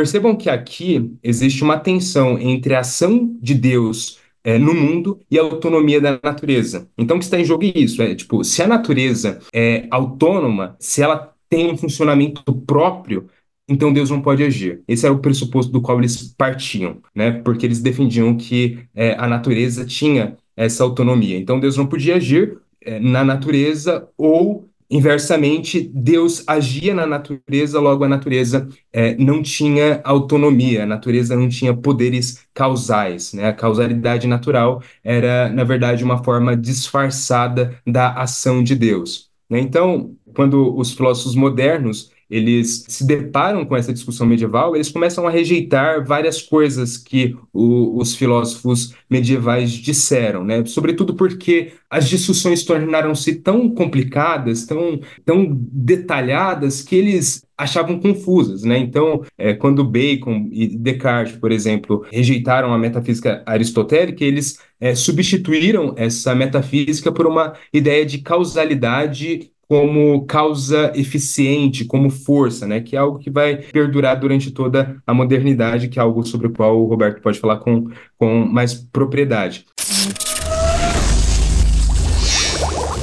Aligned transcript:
percebam 0.00 0.34
que 0.34 0.48
aqui 0.48 1.14
existe 1.22 1.62
uma 1.62 1.78
tensão 1.78 2.38
entre 2.38 2.74
a 2.74 2.80
ação 2.80 3.36
de 3.38 3.52
Deus 3.52 4.18
é, 4.42 4.56
no 4.56 4.72
mundo 4.72 5.20
e 5.30 5.38
a 5.38 5.42
autonomia 5.42 6.00
da 6.00 6.18
natureza. 6.24 6.88
Então, 6.96 7.18
o 7.18 7.20
que 7.20 7.26
está 7.26 7.38
em 7.38 7.44
jogo 7.44 7.64
é 7.64 7.72
isso: 7.74 8.00
é 8.00 8.14
tipo, 8.14 8.42
se 8.42 8.62
a 8.62 8.66
natureza 8.66 9.40
é 9.52 9.86
autônoma, 9.90 10.74
se 10.80 11.02
ela 11.02 11.34
tem 11.50 11.70
um 11.70 11.76
funcionamento 11.76 12.50
próprio, 12.62 13.26
então 13.68 13.92
Deus 13.92 14.08
não 14.08 14.22
pode 14.22 14.42
agir. 14.42 14.82
Esse 14.88 15.04
era 15.04 15.14
o 15.14 15.18
pressuposto 15.18 15.70
do 15.70 15.82
qual 15.82 15.98
eles 15.98 16.34
partiam, 16.34 16.96
né? 17.14 17.32
Porque 17.32 17.66
eles 17.66 17.82
defendiam 17.82 18.34
que 18.38 18.78
é, 18.94 19.14
a 19.18 19.28
natureza 19.28 19.84
tinha 19.84 20.34
essa 20.56 20.82
autonomia. 20.82 21.36
Então 21.36 21.60
Deus 21.60 21.76
não 21.76 21.86
podia 21.86 22.16
agir 22.16 22.56
é, 22.80 22.98
na 22.98 23.22
natureza 23.22 24.08
ou 24.16 24.69
Inversamente, 24.92 25.80
Deus 25.94 26.42
agia 26.48 26.92
na 26.92 27.06
natureza, 27.06 27.78
logo 27.78 28.02
a 28.02 28.08
natureza 28.08 28.68
é, 28.92 29.14
não 29.16 29.40
tinha 29.40 30.00
autonomia, 30.02 30.82
a 30.82 30.86
natureza 30.86 31.36
não 31.36 31.48
tinha 31.48 31.72
poderes 31.76 32.44
causais. 32.52 33.32
Né? 33.32 33.46
A 33.46 33.52
causalidade 33.52 34.26
natural 34.26 34.82
era, 35.04 35.48
na 35.48 35.62
verdade, 35.62 36.02
uma 36.02 36.24
forma 36.24 36.56
disfarçada 36.56 37.80
da 37.86 38.14
ação 38.14 38.64
de 38.64 38.74
Deus. 38.74 39.30
Né? 39.48 39.60
Então, 39.60 40.16
quando 40.34 40.76
os 40.76 40.92
filósofos 40.92 41.36
modernos 41.36 42.10
eles 42.30 42.84
se 42.88 43.04
deparam 43.04 43.64
com 43.64 43.76
essa 43.76 43.92
discussão 43.92 44.26
medieval, 44.26 44.76
eles 44.76 44.88
começam 44.88 45.26
a 45.26 45.30
rejeitar 45.30 46.06
várias 46.06 46.40
coisas 46.40 46.96
que 46.96 47.36
o, 47.52 47.98
os 47.98 48.14
filósofos 48.14 48.94
medievais 49.08 49.72
disseram, 49.72 50.44
né? 50.44 50.64
Sobretudo 50.64 51.14
porque 51.14 51.72
as 51.90 52.08
discussões 52.08 52.64
tornaram-se 52.64 53.34
tão 53.36 53.68
complicadas, 53.68 54.64
tão, 54.64 55.00
tão 55.24 55.48
detalhadas, 55.50 56.82
que 56.82 56.94
eles 56.94 57.44
achavam 57.58 57.98
confusas, 57.98 58.62
né? 58.62 58.78
Então, 58.78 59.24
é, 59.36 59.52
quando 59.52 59.84
Bacon 59.84 60.48
e 60.52 60.68
Descartes, 60.68 61.36
por 61.36 61.52
exemplo, 61.52 62.06
rejeitaram 62.10 62.72
a 62.72 62.78
metafísica 62.78 63.42
aristotélica, 63.44 64.24
eles 64.24 64.58
é, 64.80 64.94
substituíram 64.94 65.94
essa 65.96 66.34
metafísica 66.34 67.12
por 67.12 67.26
uma 67.26 67.54
ideia 67.72 68.06
de 68.06 68.18
causalidade 68.18 69.50
como 69.70 70.26
causa 70.26 70.90
eficiente, 70.96 71.84
como 71.84 72.10
força, 72.10 72.66
né? 72.66 72.80
Que 72.80 72.96
é 72.96 72.98
algo 72.98 73.20
que 73.20 73.30
vai 73.30 73.54
perdurar 73.54 74.18
durante 74.18 74.50
toda 74.50 75.00
a 75.06 75.14
modernidade, 75.14 75.86
que 75.86 75.96
é 75.96 76.02
algo 76.02 76.26
sobre 76.26 76.48
o 76.48 76.50
qual 76.50 76.76
o 76.76 76.86
Roberto 76.86 77.22
pode 77.22 77.38
falar 77.38 77.58
com, 77.58 77.86
com 78.18 78.44
mais 78.46 78.74
propriedade. 78.74 79.64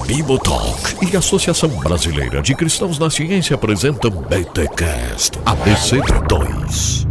Bibotalk 0.06 1.06
e 1.10 1.16
Associação 1.16 1.70
Brasileira 1.70 2.42
de 2.42 2.54
Cristãos 2.54 3.00
na 3.00 3.10
Ciência 3.10 3.56
apresentam 3.56 4.12
BTCast 4.12 5.40
ABC2. 5.46 7.07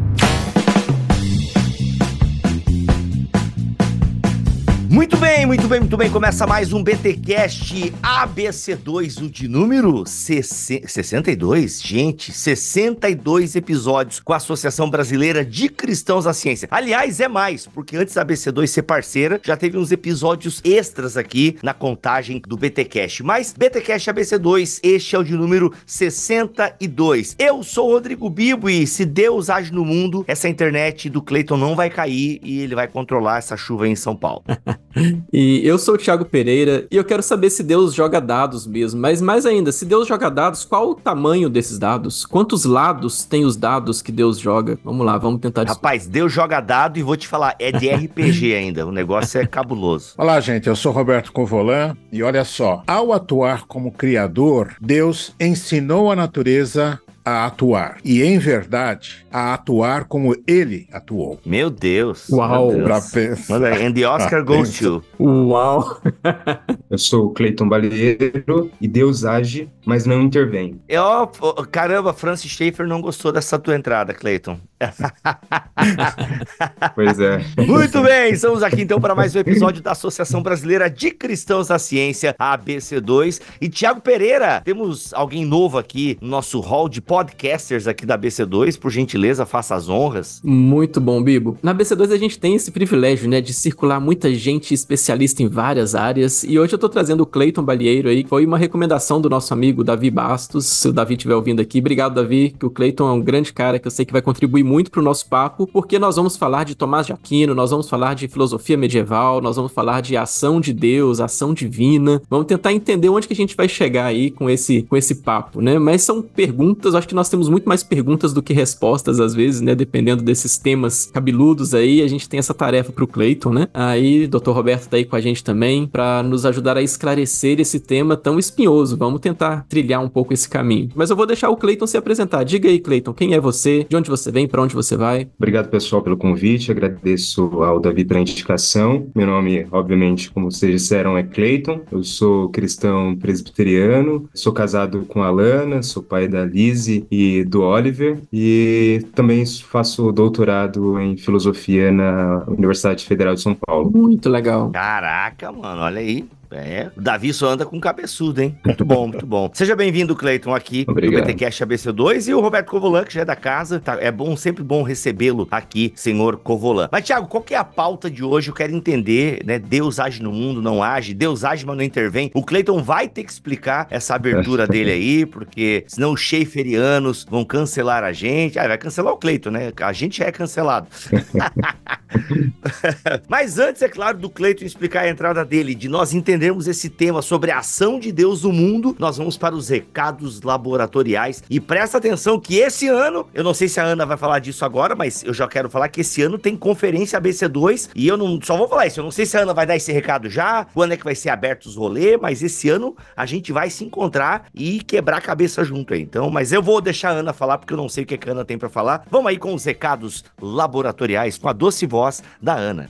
Muito 5.67 5.73
bem, 5.73 5.81
muito 5.81 5.97
bem. 5.97 6.11
Começa 6.13 6.47
mais 6.47 6.73
um 6.73 6.81
BTcast 6.81 7.93
ABC2, 8.01 9.21
o 9.21 9.29
de 9.29 9.49
número 9.49 10.05
62. 10.07 11.83
Gente, 11.83 12.33
62 12.33 13.57
episódios 13.57 14.21
com 14.21 14.33
a 14.33 14.37
Associação 14.37 14.89
Brasileira 14.89 15.45
de 15.45 15.69
Cristãos 15.69 16.25
da 16.25 16.33
Ciência. 16.33 16.69
Aliás, 16.71 17.19
é 17.19 17.27
mais, 17.27 17.67
porque 17.67 17.97
antes 17.97 18.15
da 18.15 18.25
ABC2 18.25 18.69
ser 18.69 18.83
parceira, 18.83 19.41
já 19.43 19.57
teve 19.57 19.77
uns 19.77 19.91
episódios 19.91 20.61
extras 20.63 21.17
aqui 21.17 21.59
na 21.65 21.75
contagem 21.75 22.41
do 22.47 22.57
BTcast. 22.57 23.25
Mas 23.25 23.53
BTcast 23.53 24.09
ABC2, 24.09 24.79
este 24.85 25.17
é 25.17 25.19
o 25.19 25.25
de 25.25 25.35
número 25.35 25.75
62. 25.85 27.35
Eu 27.41 27.65
sou 27.65 27.89
o 27.89 27.93
Rodrigo 27.95 28.31
Bibo 28.31 28.71
e 28.71 28.87
se 28.87 29.05
Deus 29.05 29.51
age 29.51 29.73
no 29.73 29.85
mundo, 29.85 30.25
essa 30.29 30.49
internet 30.49 31.11
do 31.11 31.21
Cleiton 31.21 31.57
não 31.57 31.75
vai 31.75 31.91
cair 31.91 32.39
e 32.45 32.61
ele 32.61 32.77
vai 32.77 32.87
controlar 32.87 33.39
essa 33.39 33.57
chuva 33.57 33.89
em 33.89 33.97
São 33.97 34.15
Paulo. 34.15 34.45
E 35.33 35.61
eu 35.67 35.79
sou 35.79 35.95
o 35.95 35.99
Thiago 35.99 36.25
Pereira 36.25 36.87
e 36.91 36.97
eu 36.97 37.05
quero 37.05 37.23
saber 37.23 37.51
se 37.51 37.63
Deus 37.63 37.95
joga 37.95 38.21
dados 38.21 38.67
mesmo. 38.67 39.01
Mas 39.01 39.21
mais 39.21 39.45
ainda, 39.45 39.71
se 39.73 39.85
Deus 39.85 40.09
joga 40.09 40.31
dados, 40.31 40.65
qual 40.65 40.91
o 40.91 40.95
tamanho 40.95 41.51
desses 41.51 41.79
dados? 41.79 42.25
Quantos 42.25 42.65
lados 42.65 43.25
tem 43.25 43.45
os 43.45 43.57
dados 43.57 44.01
que 44.01 44.11
Deus 44.11 44.39
joga? 44.39 44.79
Vamos 44.85 45.05
lá, 45.05 45.19
vamos 45.19 45.41
tentar 45.41 45.65
Rapaz, 45.65 46.07
Deus 46.07 46.33
joga 46.33 46.61
dado 46.61 46.99
e 46.99 47.03
vou 47.03 47.17
te 47.17 47.29
falar, 47.29 47.55
é 47.59 47.71
de 47.73 47.89
RPG 47.91 48.55
ainda. 48.55 48.87
O 48.87 48.93
negócio 48.93 49.41
é 49.41 49.47
cabuloso. 49.47 50.15
Olá, 50.17 50.41
gente. 50.41 50.69
Eu 50.69 50.77
sou 50.77 50.93
Roberto 50.93 51.33
Covolan 51.33 51.97
e 52.13 52.23
olha 52.23 52.45
só. 52.45 52.83
Ao 52.87 53.13
atuar 53.13 53.67
como 53.67 53.93
criador, 53.93 54.75
Deus 54.81 55.35
ensinou 55.41 56.11
a 56.11 56.17
natureza 56.17 57.01
a 57.27 57.47
atuar. 57.47 57.99
E, 58.05 58.23
em 58.23 58.39
verdade, 58.39 59.27
a 59.33 59.55
atuar 59.55 60.05
como 60.05 60.37
ele 60.47 60.87
atuou. 60.93 61.41
Meu 61.45 61.69
Deus. 61.69 62.29
Uau. 62.31 62.71
Meu 62.71 62.87
Deus. 62.87 63.11
pensar. 63.11 63.83
And 63.83 63.95
the 63.95 64.07
Oscar 64.07 64.45
goes 64.45 64.79
to. 64.79 65.03
Uau. 65.19 66.01
Eu 66.89 66.99
sou 66.99 67.27
o 67.27 67.31
Cleiton 67.31 67.69
Balieiro 67.69 68.71
e 68.81 68.87
Deus 68.87 69.25
age, 69.25 69.69
mas 69.85 70.07
não 70.07 70.23
intervém. 70.23 70.81
Eu, 70.89 71.27
caramba, 71.73 72.13
Francis 72.13 72.53
Schaeffer 72.53 72.87
não 72.87 73.01
gostou 73.01 73.33
dessa 73.33 73.59
tua 73.59 73.75
entrada, 73.75 74.15
Cleiton. 74.15 74.61
pois 76.95 77.19
é. 77.19 77.45
Muito 77.67 78.03
bem, 78.03 78.35
estamos 78.35 78.63
aqui 78.63 78.83
então 78.83 79.01
para 79.01 79.15
mais 79.15 79.35
um 79.35 79.41
episódio 79.41 79.83
da 79.83 79.93
Associação 79.93 80.43
Brasileira 80.43 80.89
de 80.89 81.11
Cristãos 81.11 81.69
da 81.69 81.79
Ciência, 81.79 82.37
a 82.39 82.57
ABC2. 82.57 83.41
E 83.61 83.69
Tiago 83.69 84.01
Pereira, 84.01 84.63
temos 84.65 85.13
alguém 85.13 85.45
novo 85.45 85.79
aqui 85.79 86.17
no 86.21 86.29
nosso 86.29 86.61
hall 86.61 86.89
de 86.89 87.01
podcasters 87.17 87.87
aqui 87.87 88.05
da 88.05 88.19
ABC2. 88.19 88.79
Por 88.79 88.91
gentileza, 88.91 89.47
faça 89.47 89.75
as 89.75 89.89
honras. 89.89 90.39
Muito 90.45 91.01
bom, 91.01 91.23
Bibo. 91.23 91.57
Na 91.63 91.75
ABC2 91.75 92.13
a 92.13 92.19
gente 92.19 92.39
tem 92.39 92.55
esse 92.55 92.71
privilégio, 92.71 93.27
né, 93.27 93.41
de 93.41 93.55
circular 93.55 93.99
muita 93.99 94.35
gente 94.35 94.75
especialista 94.75 95.43
em 95.43 95.49
várias 95.49 95.95
áreas. 95.95 96.45
E 96.45 96.59
hoje 96.59 96.75
eu 96.75 96.79
tô 96.79 96.91
trazendo 96.91 97.23
o 97.23 97.27
Cleiton 97.27 97.63
Balieiro 97.63 98.11
aí, 98.11 98.23
que 98.23 98.29
foi 98.29 98.45
uma 98.45 98.59
recomendação 98.59 99.19
do 99.19 99.31
nosso 99.31 99.55
amigo 99.55 99.83
Davi 99.83 100.11
Bastos. 100.11 100.67
Se 100.67 100.89
o 100.89 100.93
Davi 100.93 101.15
estiver 101.15 101.35
ouvindo 101.35 101.61
aqui, 101.61 101.79
obrigado, 101.79 102.17
Davi, 102.17 102.55
que 102.59 102.67
o 102.67 102.71
Cleiton 102.71 103.09
é 103.09 103.13
um 103.13 103.23
grande 103.23 103.51
cara 103.51 103.79
que 103.79 103.87
eu 103.87 103.91
sei 103.91 104.05
que 104.05 104.13
vai 104.13 104.21
contribuir 104.21 104.63
muito 104.63 104.91
para 104.91 105.01
o 105.01 105.03
nosso 105.03 105.27
papo, 105.27 105.67
porque 105.67 105.99
nós 105.99 106.17
vamos 106.17 106.37
falar 106.37 106.65
de 106.65 106.75
Tomás 106.75 107.07
de 107.07 107.15
Aquino, 107.15 107.55
nós 107.55 107.71
vamos 107.71 107.89
falar 107.89 108.13
de 108.13 108.29
filosofia 108.29 108.77
medieval, 108.77 109.41
nós 109.41 109.57
vamos 109.57 109.73
falar 109.73 110.03
de 110.03 110.19
ação 110.19 110.61
de 110.61 110.75
Deus, 110.75 111.19
ação 111.21 111.55
divina. 111.55 112.21
Vamos 112.29 112.47
tentar 112.47 112.75
entender 112.75 113.09
onde 113.09 113.27
que 113.27 113.33
a 113.33 113.37
gente 113.37 113.57
vai 113.57 113.71
chegar 113.71 114.05
aí 114.05 114.31
com 114.31 114.51
esse, 114.51 114.83
com 114.83 114.99
esse 114.99 115.15
papo, 115.15 115.63
né? 115.63 115.79
Mas 115.79 116.03
são 116.03 116.21
perguntas, 116.21 116.95
acho 116.95 117.06
que 117.07 117.15
nós 117.15 117.29
temos 117.29 117.49
muito 117.49 117.69
mais 117.69 117.83
perguntas 117.83 118.33
do 118.33 118.43
que 118.43 118.53
respostas 118.53 119.21
às 119.21 119.35
vezes, 119.35 119.61
né? 119.61 119.75
Dependendo 119.75 120.23
desses 120.23 120.59
temas 120.59 121.07
cabeludos 121.07 121.75
aí, 121.75 122.03
a 122.03 122.09
gente 122.09 122.29
tem 122.29 122.39
essa 122.39 122.55
tarefa 122.55 122.93
para 122.93 123.05
o 123.05 123.07
Cleiton, 123.07 123.51
né? 123.51 123.69
Aí, 123.73 124.27
Dr. 124.27 124.51
Roberto 124.51 124.89
tá 124.89 124.97
aí 124.97 125.05
com 125.05 125.17
a 125.17 125.21
gente 125.21 125.43
também 125.43 125.87
para 125.87 126.23
nos 126.23 126.45
ajudar 126.47 126.77
a 126.77 126.83
esclarecer 126.83 127.61
esse 127.61 127.81
tema 127.81 128.17
tão 128.17 128.39
espinhoso. 128.39 128.97
Vamos 128.97 129.21
tentar 129.21 129.67
trilhar 129.69 130.03
um 130.03 130.09
pouco 130.09 130.33
esse 130.33 130.49
caminho. 130.49 130.91
Mas 130.95 131.11
eu 131.11 131.17
vou 131.17 131.27
deixar 131.27 131.51
o 131.51 131.57
Cleiton 131.57 131.87
se 131.87 131.97
apresentar. 131.97 132.45
Diga 132.45 132.69
aí, 132.69 132.79
Cleiton, 132.79 133.13
quem 133.13 133.35
é 133.35 133.41
você? 133.41 133.87
De 133.89 133.97
onde 133.97 134.11
você 134.11 134.31
vem? 134.31 134.47
Para 134.47 134.63
onde 134.63 134.75
você 134.75 134.97
vai? 134.97 135.29
Obrigado, 135.39 135.69
pessoal, 135.69 136.03
pelo 136.03 136.17
convite. 136.17 136.71
Agradeço 136.71 137.43
ao 137.63 137.81
Davi 137.81 138.05
pela 138.05 138.21
indicação. 138.21 139.07
Meu 139.15 139.27
nome, 139.27 139.67
obviamente, 139.71 140.31
como 140.31 140.51
vocês 140.51 140.73
disseram, 140.73 141.17
é 141.17 141.23
Cleiton. 141.23 141.81
Eu 141.91 142.03
sou 142.03 142.49
cristão 142.49 143.17
presbiteriano. 143.17 144.29
Sou 144.35 144.53
casado 144.53 145.05
com 145.09 145.23
a 145.23 145.31
Lana, 145.31 145.83
sou 145.83 146.03
pai 146.03 146.29
da 146.29 146.45
Lise 146.45 146.96
e 147.11 147.45
do 147.45 147.63
Oliver. 147.63 148.19
E 148.33 149.05
também 149.15 149.45
faço 149.45 150.13
doutorado 150.13 150.99
em 151.01 151.17
filosofia 151.17 151.91
na 151.91 152.45
Universidade 152.47 153.05
Federal 153.05 153.35
de 153.35 153.41
São 153.41 153.55
Paulo. 153.55 153.91
Muito 153.91 154.29
legal. 154.29 154.71
Caraca, 154.71 155.51
mano, 155.51 155.83
olha 155.83 156.01
aí. 156.01 156.25
É, 156.51 156.91
o 156.97 157.01
Davi 157.01 157.33
só 157.33 157.49
anda 157.49 157.65
com 157.67 157.81
cabeçudo, 157.81 158.41
hein? 158.41 158.59
Muito 158.65 158.85
bom, 158.85 159.09
muito 159.09 159.27
bom. 159.27 159.51
Seja 159.55 159.75
bem-vindo, 159.75 160.15
Cleiton, 160.15 160.55
aqui 160.55 160.85
Obrigado. 160.89 161.21
no 161.21 161.27
BTCast 161.27 161.65
ABC2 161.65 162.29
e 162.29 162.35
o 162.35 162.41
Roberto 162.41 162.71
Covolan, 162.71 163.05
que 163.05 163.15
já 163.15 163.23
é 163.23 163.25
da 163.25 163.37
casa. 163.37 163.81
Tá, 163.81 163.99
é 164.01 164.11
bom, 164.11 164.37
sempre 164.37 164.63
bom 164.63 164.83
recebê-lo 164.83 165.49
aqui, 165.51 165.93
senhor 165.97 166.37
Covolan. 166.39 166.89
Mas, 166.91 167.05
Thiago, 167.05 167.27
qual 167.27 167.43
que 167.43 167.55
é 167.55 167.59
a 167.59 167.65
pauta 167.65 168.11
de 168.11 168.23
hoje? 168.23 168.49
Eu 168.49 168.55
quero 168.55 168.75
entender, 168.75 169.43
né? 169.45 169.59
Deus 169.59 169.99
age 169.99 170.23
no 170.23 170.33
mundo, 170.33 170.63
não 170.63 170.83
age. 170.83 171.15
Deus 171.15 171.45
age, 171.45 171.67
mas 171.67 171.77
não 171.77 171.85
intervém. 171.85 172.31
O 172.35 172.45
Cleiton 172.45 172.83
vai 172.83 173.09
ter 173.09 173.25
que 173.25 173.33
explicar 173.33 173.87
essa 173.91 174.15
abertura 174.15 174.67
dele 174.67 174.93
aí, 174.93 175.27
porque 175.27 175.85
senão 175.89 176.13
os 176.13 176.21
Schaeferianos 176.21 177.27
vão 177.29 177.45
cancelar 177.45 178.05
a 178.05 178.13
gente. 178.13 178.59
Ah, 178.59 178.69
vai 178.69 178.79
cancelar 178.79 179.13
o 179.13 179.17
Cleiton, 179.17 179.51
né? 179.51 179.73
A 179.81 179.93
gente 179.93 180.23
é 180.23 180.31
cancelado. 180.31 180.87
Mas 183.29 183.59
antes, 183.59 183.83
é 183.83 183.89
claro, 183.89 184.19
do 184.19 184.31
Cleiton 184.31 184.65
explicar 184.65 185.03
a 185.03 185.09
entrada 185.09 185.45
dele, 185.45 185.75
de 185.75 185.89
nós 185.89 186.13
entendermos 186.13 186.36
esse 186.67 186.91
tema 186.91 187.23
sobre 187.23 187.51
a 187.51 187.59
ação 187.59 187.99
de 187.99 188.13
Deus 188.13 188.43
no 188.43 188.53
mundo, 188.53 188.95
nós 188.99 189.17
vamos 189.17 189.37
para 189.37 189.55
os 189.55 189.69
recados 189.69 190.43
laboratoriais. 190.43 191.43
E 191.49 191.61
presta 191.61 191.99
atenção 191.99 192.39
que 192.39 192.57
esse 192.57 192.89
ano, 192.89 193.27
eu 193.35 193.43
não 193.43 193.55
sei 193.55 193.69
se 193.69 193.81
a 193.81 193.85
Ana 193.85 194.07
vai 194.07 194.17
falar 194.17 194.39
disso 194.39 194.65
agora, 194.65 194.95
mas 194.95 195.23
eu 195.25 195.33
já 195.33 195.47
quero 195.49 195.69
falar 195.71 195.89
que 195.89 196.01
esse 196.01 196.23
ano 196.23 196.39
tem 196.39 196.57
conferência 196.57 197.21
ABC2 197.21 197.91
e 197.95 198.07
eu 198.07 198.17
não 198.17 198.41
só 198.43 198.57
vou 198.57 198.69
falar 198.69 198.87
isso, 198.87 199.01
eu 199.01 199.05
não 199.05 199.11
sei 199.11 199.27
se 199.27 199.37
a 199.37 199.41
Ana 199.41 199.55
vai 199.55 199.67
dar 199.67 199.77
esse 199.77 199.93
recado 199.93 200.29
já, 200.29 200.67
quando 200.73 200.93
é 200.93 200.97
que 200.97 201.05
vai 201.05 201.15
ser 201.15 201.31
aberto 201.31 201.67
os 201.67 201.77
rolês, 201.77 202.19
mas 202.21 202.43
esse 202.43 202.69
ano 202.69 202.97
a 203.17 203.27
gente 203.27 203.53
vai 203.53 203.71
se 203.71 203.85
encontrar 203.85 204.47
e 204.55 204.81
quebrar 204.81 205.19
a 205.19 205.21
cabeça 205.21 205.65
junto 205.65 205.95
aí. 205.95 206.03
Então, 206.03 206.31
mas 206.31 206.53
eu 206.53 206.63
vou 206.63 206.81
deixar 206.81 207.11
a 207.11 207.13
Ana 207.13 207.33
falar 207.33 207.59
porque 207.59 207.73
eu 207.73 207.79
não 207.79 207.89
sei 207.89 208.05
o 208.05 208.07
que 208.07 208.29
a 208.29 208.33
Ana 208.33 208.45
tem 208.45 208.59
para 208.59 208.69
falar. 208.69 209.05
Vamos 209.11 209.29
aí 209.29 209.39
com 209.39 209.55
os 209.55 209.65
recados 209.65 210.25
laboratoriais 210.41 211.39
com 211.39 211.49
a 211.49 211.53
doce 211.53 211.87
voz 211.87 212.23
da 212.41 212.55
Ana. 212.55 212.89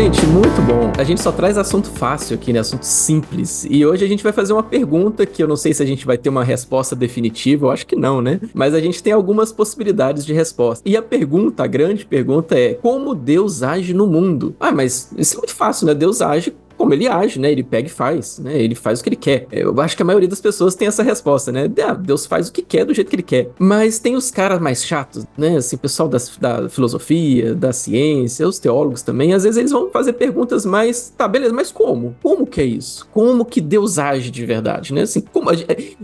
Gente, 0.00 0.24
muito 0.26 0.62
bom. 0.62 0.92
A 0.96 1.02
gente 1.02 1.20
só 1.20 1.32
traz 1.32 1.58
assunto 1.58 1.88
fácil 1.88 2.36
aqui, 2.36 2.52
né? 2.52 2.60
Assunto 2.60 2.84
simples. 2.84 3.66
E 3.68 3.84
hoje 3.84 4.04
a 4.04 4.08
gente 4.08 4.22
vai 4.22 4.32
fazer 4.32 4.52
uma 4.52 4.62
pergunta 4.62 5.26
que 5.26 5.42
eu 5.42 5.48
não 5.48 5.56
sei 5.56 5.74
se 5.74 5.82
a 5.82 5.86
gente 5.86 6.06
vai 6.06 6.16
ter 6.16 6.28
uma 6.28 6.44
resposta 6.44 6.94
definitiva, 6.94 7.66
eu 7.66 7.70
acho 7.70 7.86
que 7.86 7.96
não, 7.96 8.22
né? 8.22 8.40
Mas 8.54 8.74
a 8.74 8.80
gente 8.80 9.02
tem 9.02 9.12
algumas 9.12 9.52
possibilidades 9.52 10.24
de 10.24 10.32
resposta. 10.32 10.88
E 10.88 10.96
a 10.96 11.02
pergunta, 11.02 11.64
a 11.64 11.66
grande 11.66 12.06
pergunta 12.06 12.58
é: 12.58 12.74
como 12.74 13.14
Deus 13.14 13.62
age 13.62 13.92
no 13.92 14.06
mundo? 14.06 14.54
Ah, 14.60 14.70
mas 14.70 15.10
isso 15.16 15.34
é 15.34 15.38
muito 15.38 15.54
fácil, 15.54 15.86
né? 15.86 15.94
Deus 15.94 16.22
age 16.22 16.54
como 16.78 16.94
ele 16.94 17.08
age, 17.08 17.40
né? 17.40 17.50
Ele 17.50 17.64
pega 17.64 17.88
e 17.88 17.90
faz, 17.90 18.38
né? 18.38 18.56
Ele 18.56 18.76
faz 18.76 19.00
o 19.00 19.02
que 19.02 19.08
ele 19.08 19.16
quer. 19.16 19.46
Eu 19.50 19.78
acho 19.80 19.96
que 19.96 20.02
a 20.02 20.06
maioria 20.06 20.28
das 20.28 20.40
pessoas 20.40 20.76
tem 20.76 20.86
essa 20.88 21.02
resposta, 21.02 21.50
né? 21.50 21.68
Ah, 21.84 21.92
Deus 21.92 22.24
faz 22.24 22.48
o 22.48 22.52
que 22.52 22.62
quer 22.62 22.84
do 22.84 22.94
jeito 22.94 23.08
que 23.08 23.16
ele 23.16 23.22
quer. 23.22 23.50
Mas 23.58 23.98
tem 23.98 24.14
os 24.14 24.30
caras 24.30 24.60
mais 24.60 24.84
chatos, 24.84 25.26
né? 25.36 25.56
Assim, 25.56 25.76
pessoal 25.76 26.08
da 26.08 26.68
filosofia, 26.68 27.54
da 27.54 27.72
ciência, 27.72 28.46
os 28.46 28.58
teólogos 28.58 29.02
também, 29.02 29.34
às 29.34 29.42
vezes 29.42 29.58
eles 29.58 29.72
vão 29.72 29.90
fazer 29.90 30.12
perguntas 30.12 30.64
mais, 30.64 31.12
tá, 31.16 31.26
beleza, 31.26 31.52
mas 31.52 31.72
como? 31.72 32.14
Como 32.22 32.46
que 32.46 32.60
é 32.60 32.64
isso? 32.64 33.08
Como 33.12 33.44
que 33.44 33.60
Deus 33.60 33.98
age 33.98 34.30
de 34.30 34.46
verdade, 34.46 34.94
né? 34.94 35.02
Assim, 35.02 35.20
como, 35.20 35.50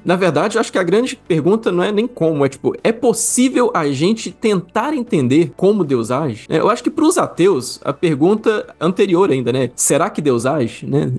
na 0.05 0.17
verdade, 0.17 0.57
eu 0.57 0.61
acho 0.61 0.73
que 0.73 0.79
a 0.79 0.83
grande 0.83 1.17
pergunta 1.29 1.71
não 1.71 1.85
é 1.85 1.93
nem 1.93 2.07
como, 2.07 2.45
é 2.45 2.49
tipo, 2.49 2.75
é 2.83 2.91
possível 2.91 3.71
a 3.73 3.87
gente 3.91 4.31
tentar 4.31 4.95
entender 4.95 5.53
como 5.57 5.85
Deus 5.85 6.11
age? 6.11 6.47
Eu 6.49 6.69
acho 6.69 6.83
que 6.83 6.91
para 6.91 7.05
os 7.05 7.17
ateus, 7.17 7.81
a 7.85 7.93
pergunta 7.93 8.75
anterior 8.81 9.31
ainda, 9.31 9.53
né? 9.53 9.71
Será 9.77 10.11
que 10.11 10.21
Deus 10.21 10.47
age? 10.47 10.64
Né? 10.83 11.13